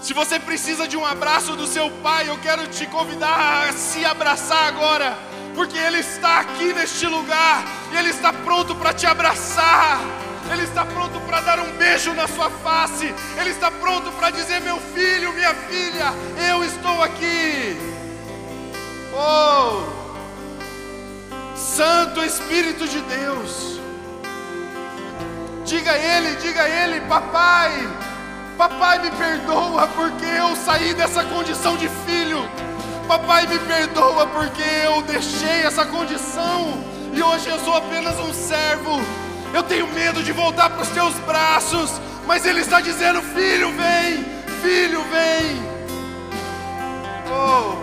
se 0.01 0.13
você 0.13 0.39
precisa 0.39 0.87
de 0.87 0.95
um 0.95 1.05
abraço 1.05 1.57
do 1.57 1.67
seu 1.67 1.91
pai, 2.01 2.29
eu 2.29 2.37
quero 2.39 2.67
te 2.67 2.85
convidar 2.87 3.67
a 3.67 3.73
se 3.73 4.05
abraçar 4.05 4.67
agora, 4.67 5.17
porque 5.55 5.77
Ele 5.77 5.99
está 5.99 6.39
aqui 6.39 6.73
neste 6.73 7.05
lugar, 7.05 7.65
Ele 7.91 8.09
está 8.09 8.31
pronto 8.31 8.73
para 8.75 8.93
te 8.93 9.05
abraçar. 9.05 9.99
Ele 10.51 10.63
está 10.63 10.85
pronto 10.85 11.19
para 11.21 11.41
dar 11.41 11.59
um 11.59 11.71
beijo 11.77 12.13
na 12.13 12.27
sua 12.27 12.49
face. 12.49 13.13
Ele 13.39 13.49
está 13.49 13.71
pronto 13.71 14.11
para 14.11 14.29
dizer: 14.29 14.59
Meu 14.61 14.77
filho, 14.93 15.31
minha 15.31 15.53
filha, 15.53 16.13
eu 16.49 16.63
estou 16.63 17.01
aqui. 17.01 17.77
Oh, 19.13 20.02
Santo 21.55 22.23
Espírito 22.23 22.87
de 22.87 22.99
Deus, 23.01 23.79
diga 25.65 25.91
a 25.91 25.97
Ele, 25.97 26.35
diga 26.37 26.61
a 26.63 26.69
Ele, 26.69 27.01
papai. 27.01 27.71
Papai, 28.57 28.99
me 28.99 29.11
perdoa 29.11 29.87
porque 29.87 30.25
eu 30.25 30.55
saí 30.55 30.93
dessa 30.93 31.23
condição 31.23 31.75
de 31.77 31.89
filho. 32.05 32.47
Papai, 33.07 33.47
me 33.47 33.59
perdoa 33.59 34.27
porque 34.27 34.63
eu 34.83 35.01
deixei 35.01 35.63
essa 35.63 35.85
condição 35.85 36.83
e 37.13 37.21
hoje 37.21 37.49
eu 37.49 37.59
sou 37.59 37.75
apenas 37.75 38.17
um 38.19 38.33
servo. 38.33 39.01
Eu 39.53 39.63
tenho 39.63 39.87
medo 39.87 40.23
de 40.23 40.31
voltar 40.31 40.69
para 40.69 40.81
os 40.81 40.89
teus 40.89 41.13
braços, 41.19 42.01
mas 42.25 42.45
Ele 42.45 42.61
está 42.61 42.81
dizendo: 42.81 43.21
Filho, 43.21 43.71
vem, 43.73 44.25
filho, 44.61 45.03
vem. 45.11 45.73
Oh. 47.31 47.82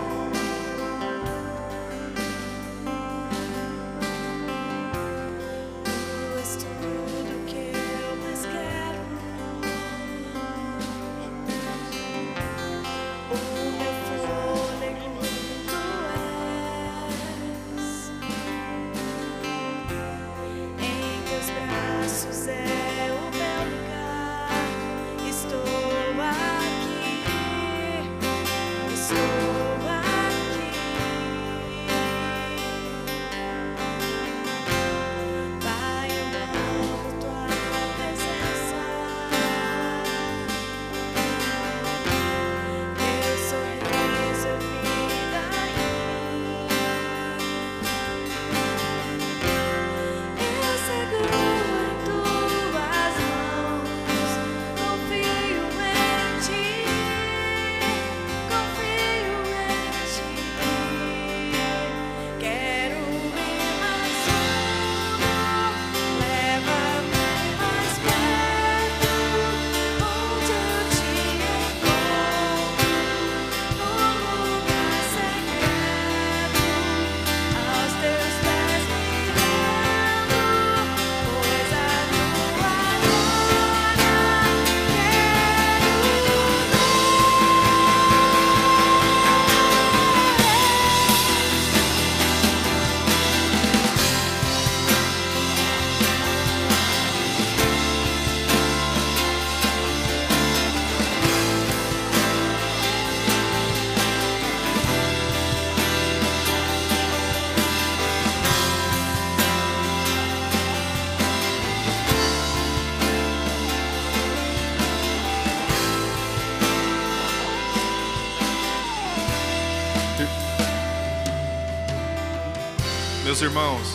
Irmãos, 123.41 123.87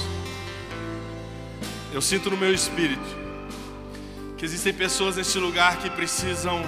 eu 1.92 2.03
sinto 2.03 2.30
no 2.30 2.36
meu 2.36 2.53
espírito 2.53 3.16
que 4.36 4.44
existem 4.44 4.74
pessoas 4.74 5.16
neste 5.16 5.38
lugar 5.38 5.78
que 5.78 5.88
precisam 5.88 6.61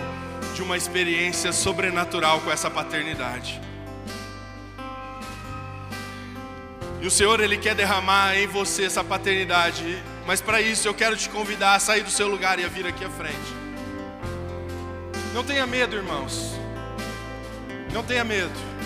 de 0.55 0.63
uma 0.63 0.77
experiência 0.77 1.53
sobrenatural 1.53 2.41
com 2.41 2.53
essa 2.53 2.71
paternidade. 2.71 3.61
E 7.01 7.07
o 7.07 7.11
Senhor, 7.11 7.41
Ele 7.41 7.57
quer 7.57 7.75
derramar 7.75 8.37
em 8.37 8.47
você 8.47 8.85
essa 8.85 9.03
paternidade, 9.03 10.01
mas 10.25 10.41
para 10.41 10.61
isso 10.61 10.87
eu 10.87 10.95
quero 10.95 11.17
te 11.17 11.29
convidar 11.29 11.75
a 11.75 11.81
sair 11.81 12.03
do 12.03 12.11
seu 12.11 12.29
lugar 12.29 12.61
e 12.61 12.65
a 12.65 12.69
vir 12.69 12.87
aqui 12.87 13.05
à 13.05 13.11
frente. 13.11 13.37
Não 15.35 15.43
tenha 15.43 15.67
medo, 15.67 15.97
irmãos. 15.97 16.55
Não 17.93 18.05
tenha 18.05 18.25
medo. 18.25 18.78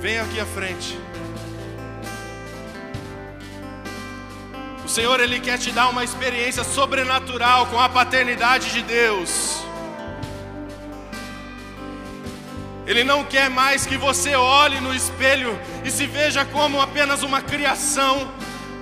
Venha 0.00 0.22
aqui 0.22 0.38
à 0.38 0.46
frente. 0.46 0.98
O 4.84 4.88
Senhor, 4.88 5.18
Ele 5.20 5.40
quer 5.40 5.58
te 5.58 5.72
dar 5.72 5.88
uma 5.88 6.04
experiência 6.04 6.62
sobrenatural 6.62 7.66
com 7.66 7.80
a 7.80 7.88
paternidade 7.88 8.72
de 8.72 8.82
Deus. 8.82 9.64
Ele 12.86 13.02
não 13.02 13.24
quer 13.24 13.50
mais 13.50 13.84
que 13.84 13.96
você 13.96 14.36
olhe 14.36 14.78
no 14.80 14.94
espelho 14.94 15.58
e 15.84 15.90
se 15.90 16.06
veja 16.06 16.44
como 16.44 16.80
apenas 16.80 17.22
uma 17.22 17.40
criação, 17.40 18.30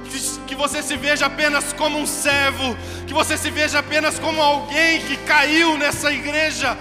que, 0.04 0.18
que 0.48 0.54
você 0.54 0.82
se 0.82 0.96
veja 0.96 1.26
apenas 1.26 1.72
como 1.72 1.98
um 1.98 2.06
servo, 2.06 2.76
que 3.06 3.14
você 3.14 3.38
se 3.38 3.50
veja 3.50 3.78
apenas 3.78 4.18
como 4.18 4.42
alguém 4.42 5.00
que 5.00 5.16
caiu 5.18 5.78
nessa 5.78 6.12
igreja 6.12 6.76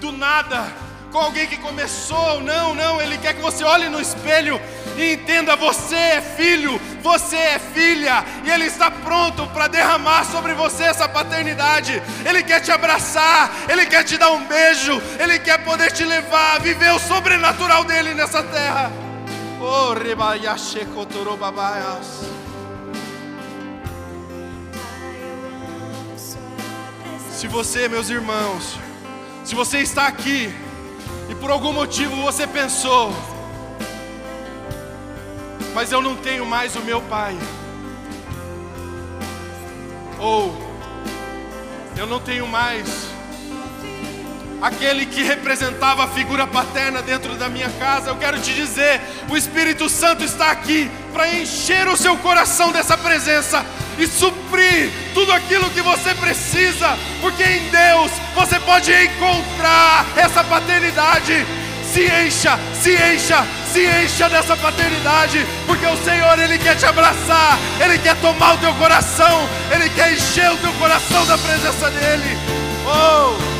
do 0.00 0.12
nada 0.12 0.91
com 1.12 1.18
alguém 1.18 1.46
que 1.46 1.58
começou. 1.58 2.40
Não, 2.40 2.74
não, 2.74 3.00
Ele 3.00 3.18
quer 3.18 3.34
que 3.34 3.42
você 3.42 3.62
olhe 3.62 3.88
no 3.88 4.00
espelho 4.00 4.60
e 4.96 5.12
entenda: 5.12 5.54
você 5.54 5.94
é 5.94 6.20
filho, 6.20 6.80
você 7.02 7.36
é 7.36 7.58
filha, 7.58 8.24
e 8.44 8.50
Ele 8.50 8.64
está 8.64 8.90
pronto 8.90 9.46
para 9.48 9.68
derramar 9.68 10.24
sobre 10.24 10.54
você 10.54 10.84
essa 10.84 11.08
paternidade. 11.08 12.02
Ele 12.24 12.42
quer 12.42 12.60
te 12.60 12.72
abraçar, 12.72 13.52
Ele 13.68 13.84
quer 13.86 14.02
te 14.02 14.16
dar 14.16 14.32
um 14.32 14.44
beijo, 14.46 15.00
Ele 15.20 15.38
quer 15.38 15.58
poder 15.58 15.92
te 15.92 16.04
levar 16.04 16.56
a 16.56 16.58
viver 16.58 16.92
o 16.92 16.98
sobrenatural 16.98 17.84
dele 17.84 18.14
nessa 18.14 18.42
terra. 18.42 18.90
Oh, 19.60 19.94
Se 27.30 27.48
você, 27.48 27.88
meus 27.88 28.08
irmãos, 28.08 28.78
se 29.44 29.54
você 29.54 29.78
está 29.78 30.06
aqui 30.06 30.52
e 31.32 31.34
por 31.34 31.50
algum 31.50 31.72
motivo 31.72 32.14
você 32.16 32.46
pensou, 32.46 33.10
mas 35.74 35.90
eu 35.90 36.02
não 36.02 36.14
tenho 36.14 36.44
mais 36.44 36.76
o 36.76 36.80
meu 36.80 37.00
pai, 37.00 37.34
ou 40.20 40.54
eu 41.96 42.06
não 42.06 42.20
tenho 42.20 42.46
mais 42.46 43.11
aquele 44.62 45.04
que 45.04 45.24
representava 45.24 46.04
a 46.04 46.08
figura 46.08 46.46
paterna 46.46 47.02
dentro 47.02 47.34
da 47.34 47.48
minha 47.48 47.68
casa, 47.80 48.10
eu 48.10 48.16
quero 48.16 48.38
te 48.38 48.54
dizer: 48.54 49.00
o 49.28 49.36
Espírito 49.36 49.88
Santo 49.88 50.22
está 50.22 50.52
aqui 50.52 50.88
para 51.12 51.34
encher 51.34 51.88
o 51.88 51.96
seu 51.96 52.16
coração 52.18 52.70
dessa 52.70 52.96
presença 52.96 53.66
e 53.98 54.06
suprir 54.06 54.90
tudo 55.12 55.32
aquilo 55.32 55.68
que 55.70 55.82
você 55.82 56.14
precisa, 56.14 56.96
porque 57.20 57.42
em 57.42 57.68
Deus 57.68 58.12
você 58.34 58.60
pode 58.60 58.92
encontrar 58.92 60.06
essa 60.16 60.44
paternidade. 60.44 61.44
Se 61.92 62.06
encha, 62.06 62.58
se 62.80 62.94
encha, 62.94 63.46
se 63.70 63.84
encha 63.84 64.26
dessa 64.30 64.56
paternidade, 64.56 65.44
porque 65.66 65.84
o 65.84 65.96
Senhor 66.02 66.38
ele 66.38 66.56
quer 66.56 66.74
te 66.74 66.86
abraçar, 66.86 67.58
ele 67.78 67.98
quer 67.98 68.16
tomar 68.16 68.54
o 68.54 68.58
teu 68.58 68.72
coração, 68.76 69.46
ele 69.70 69.90
quer 69.90 70.14
encher 70.14 70.50
o 70.52 70.56
teu 70.56 70.72
coração 70.74 71.26
da 71.26 71.36
presença 71.36 71.90
dele. 71.90 72.38
Oh! 72.86 73.51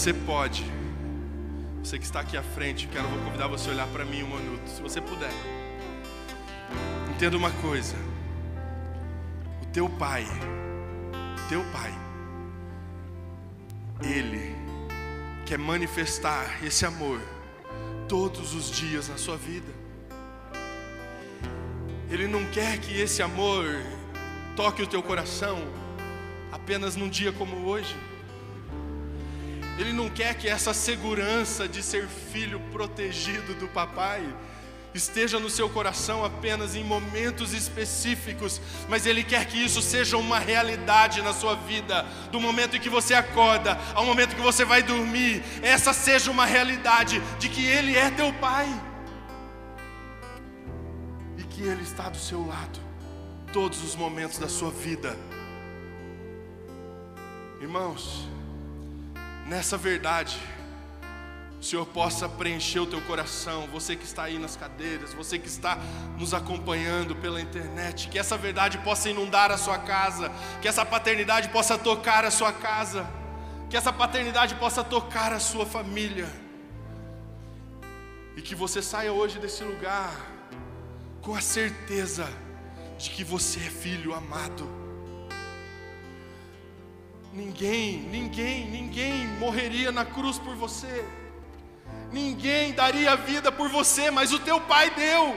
Você 0.00 0.14
pode, 0.14 0.64
você 1.84 1.98
que 1.98 2.06
está 2.06 2.20
aqui 2.20 2.34
à 2.34 2.42
frente, 2.42 2.88
quero 2.88 3.06
vou 3.06 3.18
convidar 3.18 3.48
você 3.48 3.68
a 3.68 3.72
olhar 3.74 3.86
para 3.88 4.02
mim 4.02 4.22
um 4.22 4.34
minuto, 4.34 4.66
se 4.66 4.80
você 4.80 4.98
puder. 4.98 5.30
Entenda 7.10 7.36
uma 7.36 7.50
coisa. 7.50 7.96
O 9.62 9.66
teu 9.66 9.90
pai, 9.90 10.24
o 10.24 11.48
teu 11.50 11.62
pai, 11.64 11.92
ele 14.00 14.56
quer 15.44 15.58
manifestar 15.58 16.64
esse 16.64 16.86
amor 16.86 17.20
todos 18.08 18.54
os 18.54 18.70
dias 18.70 19.06
na 19.06 19.18
sua 19.18 19.36
vida. 19.36 19.70
Ele 22.08 22.26
não 22.26 22.46
quer 22.46 22.78
que 22.78 22.98
esse 22.98 23.22
amor 23.22 23.66
toque 24.56 24.82
o 24.82 24.86
teu 24.86 25.02
coração 25.02 25.58
apenas 26.50 26.96
num 26.96 27.10
dia 27.10 27.32
como 27.32 27.66
hoje. 27.66 27.94
Ele 29.80 29.94
não 29.94 30.10
quer 30.10 30.34
que 30.34 30.46
essa 30.46 30.74
segurança 30.74 31.66
de 31.66 31.82
ser 31.82 32.06
filho 32.06 32.60
protegido 32.70 33.54
do 33.54 33.66
papai 33.66 34.22
esteja 34.92 35.38
no 35.38 35.48
seu 35.48 35.70
coração 35.70 36.22
apenas 36.22 36.74
em 36.74 36.84
momentos 36.84 37.54
específicos, 37.54 38.60
mas 38.90 39.06
Ele 39.06 39.24
quer 39.24 39.46
que 39.46 39.56
isso 39.56 39.80
seja 39.80 40.18
uma 40.18 40.38
realidade 40.38 41.22
na 41.22 41.32
sua 41.32 41.54
vida, 41.54 42.02
do 42.30 42.38
momento 42.38 42.76
em 42.76 42.80
que 42.80 42.90
você 42.90 43.14
acorda 43.14 43.78
ao 43.94 44.04
momento 44.04 44.36
que 44.36 44.42
você 44.42 44.66
vai 44.66 44.82
dormir, 44.82 45.42
essa 45.62 45.94
seja 45.94 46.30
uma 46.30 46.44
realidade 46.44 47.18
de 47.38 47.48
que 47.48 47.64
Ele 47.64 47.96
é 47.96 48.10
teu 48.10 48.30
Pai 48.34 48.68
e 51.38 51.42
que 51.44 51.62
Ele 51.62 51.82
está 51.82 52.10
do 52.10 52.18
seu 52.18 52.46
lado 52.46 52.78
todos 53.50 53.82
os 53.82 53.96
momentos 53.96 54.36
da 54.36 54.48
sua 54.48 54.70
vida. 54.70 55.16
Irmãos, 57.60 58.28
nessa 59.50 59.76
verdade, 59.76 60.38
o 61.60 61.64
Senhor 61.64 61.84
possa 61.84 62.28
preencher 62.28 62.78
o 62.78 62.86
teu 62.86 63.00
coração, 63.00 63.66
você 63.66 63.96
que 63.96 64.04
está 64.04 64.22
aí 64.22 64.38
nas 64.38 64.54
cadeiras, 64.54 65.12
você 65.12 65.40
que 65.40 65.48
está 65.48 65.76
nos 66.16 66.32
acompanhando 66.32 67.16
pela 67.16 67.40
internet, 67.40 68.08
que 68.08 68.16
essa 68.16 68.38
verdade 68.38 68.78
possa 68.78 69.10
inundar 69.10 69.50
a 69.50 69.58
sua 69.58 69.76
casa, 69.76 70.30
que 70.62 70.68
essa 70.68 70.86
paternidade 70.86 71.48
possa 71.48 71.76
tocar 71.76 72.24
a 72.24 72.30
sua 72.30 72.52
casa, 72.52 73.04
que 73.68 73.76
essa 73.76 73.92
paternidade 73.92 74.54
possa 74.54 74.84
tocar 74.84 75.32
a 75.32 75.40
sua 75.40 75.66
família, 75.66 76.28
e 78.36 78.40
que 78.40 78.54
você 78.54 78.80
saia 78.80 79.12
hoje 79.12 79.40
desse 79.40 79.64
lugar 79.64 80.14
com 81.20 81.34
a 81.34 81.40
certeza 81.40 82.28
de 82.96 83.10
que 83.10 83.24
você 83.24 83.58
é 83.58 83.70
filho 83.70 84.14
amado. 84.14 84.79
Ninguém, 87.32 87.98
ninguém, 87.98 88.68
ninguém 88.68 89.26
morreria 89.38 89.92
na 89.92 90.04
cruz 90.04 90.38
por 90.38 90.56
você. 90.56 91.04
Ninguém 92.12 92.72
daria 92.72 93.14
vida 93.16 93.52
por 93.52 93.68
você, 93.68 94.10
mas 94.10 94.32
o 94.32 94.38
teu 94.40 94.60
pai 94.60 94.90
deu. 94.90 95.36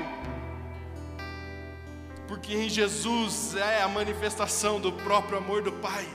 Porque 2.27 2.55
em 2.55 2.67
Jesus 2.67 3.55
é 3.55 3.83
a 3.83 3.87
manifestação 3.87 4.79
do 4.79 4.91
próprio 4.91 5.37
amor 5.37 5.61
do 5.61 5.71
Pai. 5.71 6.07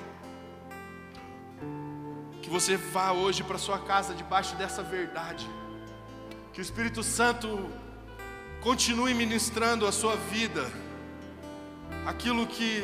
Que 2.43 2.51
você 2.51 2.77
vá 2.77 3.13
hoje 3.13 3.45
para 3.45 3.57
sua 3.57 3.79
casa 3.79 4.15
debaixo 4.15 4.57
dessa 4.57 4.83
verdade. 4.83 5.49
Que 6.53 6.61
o 6.61 6.63
Espírito 6.63 7.05
Santo 7.05 7.71
continue 8.61 9.15
ministrando 9.15 9.87
a 9.87 9.93
sua 9.93 10.17
vida. 10.17 10.69
Aquilo 12.05 12.49
que 12.49 12.83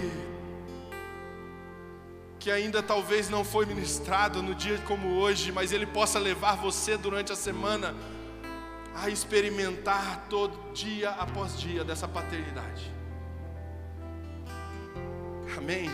que 2.45 2.51
ainda 2.51 2.83
talvez 2.83 3.31
não 3.31 3.43
foi 3.43 3.65
ministrado 3.65 4.43
no 4.43 4.55
dia 4.55 4.77
como 4.81 5.15
hoje, 5.15 5.51
mas 5.51 5.73
ele 5.73 5.87
possa 5.87 6.19
levar 6.19 6.57
você 6.57 6.95
durante 6.95 7.33
a 7.33 7.35
semana 7.35 7.95
a 8.95 9.09
experimentar 9.09 10.27
todo 10.29 10.75
dia 10.75 11.09
após 11.13 11.59
dia 11.59 11.83
dessa 11.83 12.07
paternidade. 12.07 12.93
Amém. 15.57 15.91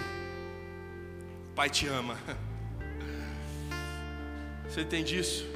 Pai 1.55 1.70
te 1.70 1.86
ama. 1.86 2.18
Você 4.68 4.80
entende 4.80 5.20
isso? 5.20 5.46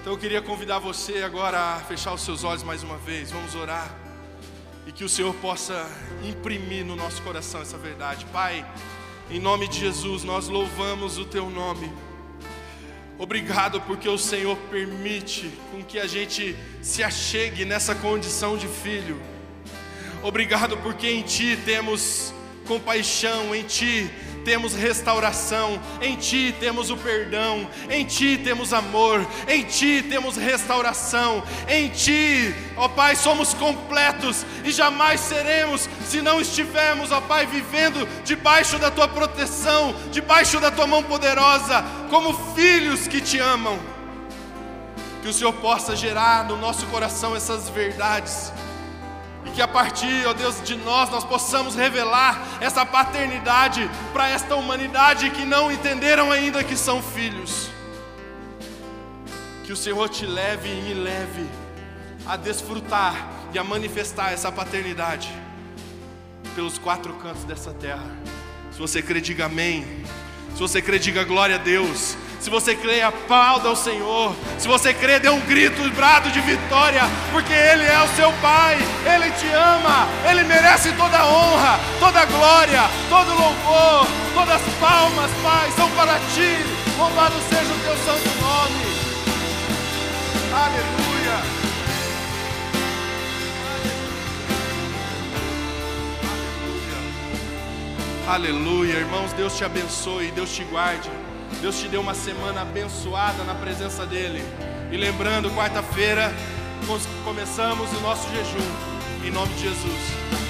Então 0.00 0.12
eu 0.12 0.18
queria 0.18 0.40
convidar 0.40 0.78
você 0.78 1.24
agora 1.24 1.74
a 1.74 1.80
fechar 1.80 2.12
os 2.12 2.22
seus 2.22 2.44
olhos 2.44 2.62
mais 2.62 2.84
uma 2.84 2.96
vez. 2.96 3.30
Vamos 3.30 3.56
orar 3.56 4.07
e 4.88 4.92
que 4.92 5.04
o 5.04 5.08
Senhor 5.08 5.34
possa 5.34 5.86
imprimir 6.24 6.82
no 6.82 6.96
nosso 6.96 7.20
coração 7.20 7.60
essa 7.60 7.76
verdade. 7.76 8.24
Pai, 8.32 8.64
em 9.30 9.38
nome 9.38 9.68
de 9.68 9.80
Jesus, 9.80 10.24
nós 10.24 10.48
louvamos 10.48 11.18
o 11.18 11.26
Teu 11.26 11.50
nome. 11.50 11.92
Obrigado 13.18 13.82
porque 13.82 14.08
o 14.08 14.16
Senhor 14.16 14.56
permite 14.70 15.52
com 15.70 15.84
que 15.84 15.98
a 15.98 16.06
gente 16.06 16.56
se 16.80 17.02
achegue 17.02 17.66
nessa 17.66 17.94
condição 17.94 18.56
de 18.56 18.66
filho. 18.66 19.20
Obrigado 20.22 20.78
porque 20.78 21.06
em 21.06 21.20
Ti 21.20 21.58
temos 21.66 22.32
compaixão, 22.66 23.54
em 23.54 23.64
Ti 23.64 24.10
temos 24.48 24.72
restauração, 24.72 25.78
em 26.00 26.16
Ti 26.16 26.56
temos 26.58 26.88
o 26.88 26.96
perdão, 26.96 27.68
em 27.90 28.02
Ti 28.06 28.40
temos 28.42 28.72
amor, 28.72 29.20
em 29.46 29.62
Ti 29.62 30.02
temos 30.08 30.38
restauração, 30.38 31.42
em 31.68 31.90
Ti, 31.90 32.54
ó 32.74 32.88
Pai, 32.88 33.14
somos 33.14 33.52
completos 33.52 34.46
e 34.64 34.70
jamais 34.70 35.20
seremos 35.20 35.86
se 36.06 36.22
não 36.22 36.40
estivermos, 36.40 37.12
ó 37.12 37.20
Pai, 37.20 37.44
vivendo 37.44 38.08
debaixo 38.24 38.78
da 38.78 38.90
Tua 38.90 39.06
proteção, 39.06 39.94
debaixo 40.10 40.58
da 40.58 40.70
Tua 40.70 40.86
mão 40.86 41.02
poderosa, 41.02 41.84
como 42.08 42.32
filhos 42.54 43.06
que 43.06 43.20
Te 43.20 43.38
amam. 43.38 43.78
Que 45.20 45.28
o 45.28 45.32
Senhor 45.32 45.52
possa 45.52 45.94
gerar 45.94 46.44
no 46.44 46.56
nosso 46.56 46.86
coração 46.86 47.36
essas 47.36 47.68
verdades 47.68 48.50
e 49.44 49.50
que 49.50 49.62
a 49.62 49.68
partir, 49.68 50.26
ó 50.26 50.32
Deus, 50.32 50.62
de 50.62 50.76
nós, 50.76 51.10
nós 51.10 51.24
possamos 51.24 51.74
revelar 51.74 52.58
essa 52.60 52.84
paternidade 52.84 53.88
para 54.12 54.28
esta 54.28 54.54
humanidade 54.56 55.30
que 55.30 55.44
não 55.44 55.70
entenderam 55.70 56.30
ainda 56.30 56.64
que 56.64 56.76
são 56.76 57.02
filhos. 57.02 57.70
Que 59.64 59.72
o 59.72 59.76
Senhor 59.76 60.08
te 60.08 60.26
leve 60.26 60.68
e 60.68 60.82
me 60.82 60.94
leve 60.94 61.46
a 62.26 62.36
desfrutar 62.36 63.14
e 63.52 63.58
a 63.58 63.64
manifestar 63.64 64.32
essa 64.32 64.50
paternidade 64.50 65.30
pelos 66.54 66.78
quatro 66.78 67.12
cantos 67.14 67.44
dessa 67.44 67.72
terra. 67.72 68.04
Se 68.72 68.78
você 68.78 69.00
crê, 69.00 69.20
diga 69.20 69.46
amém. 69.46 70.04
Se 70.54 70.60
você 70.60 70.82
crê, 70.82 70.98
diga 70.98 71.24
glória 71.24 71.56
a 71.56 71.58
Deus. 71.58 72.16
Se 72.40 72.50
você 72.50 72.74
crê, 72.74 73.02
aplauda 73.02 73.68
ao 73.68 73.76
Senhor. 73.76 74.34
Se 74.58 74.68
você 74.68 74.94
crê, 74.94 75.18
dê 75.18 75.28
um 75.28 75.40
grito, 75.40 75.82
um 75.82 75.90
brado 75.90 76.30
de 76.30 76.40
vitória, 76.40 77.02
porque 77.32 77.52
Ele 77.52 77.84
é 77.84 78.00
o 78.02 78.16
seu 78.16 78.32
Pai, 78.40 78.78
Ele 79.04 79.30
te 79.32 79.48
ama, 79.48 80.06
Ele 80.28 80.44
merece 80.44 80.92
toda 80.92 81.26
honra, 81.26 81.80
toda 81.98 82.24
glória, 82.26 82.82
todo 83.08 83.30
louvor, 83.30 84.06
todas 84.34 84.54
as 84.54 84.74
palmas, 84.74 85.30
Pai, 85.42 85.70
são 85.76 85.90
para 85.90 86.14
ti. 86.34 86.64
Louvado 86.96 87.34
seja 87.48 87.72
o 87.72 87.78
teu 87.80 87.96
santo 87.96 88.40
nome. 88.40 88.88
Aleluia. 90.54 91.08
Aleluia, 98.28 98.94
irmãos, 98.94 99.32
Deus 99.32 99.56
te 99.56 99.64
abençoe, 99.64 100.30
Deus 100.30 100.54
te 100.54 100.62
guarde. 100.64 101.10
Deus 101.60 101.78
te 101.78 101.88
deu 101.88 102.00
uma 102.00 102.14
semana 102.14 102.62
abençoada 102.62 103.42
na 103.44 103.54
presença 103.54 104.06
dEle. 104.06 104.42
E 104.92 104.96
lembrando, 104.96 105.50
quarta-feira 105.50 106.32
começamos 107.24 107.90
o 107.92 108.00
nosso 108.00 108.28
jejum. 108.30 109.26
Em 109.26 109.30
nome 109.30 109.52
de 109.54 109.62
Jesus. 109.62 110.47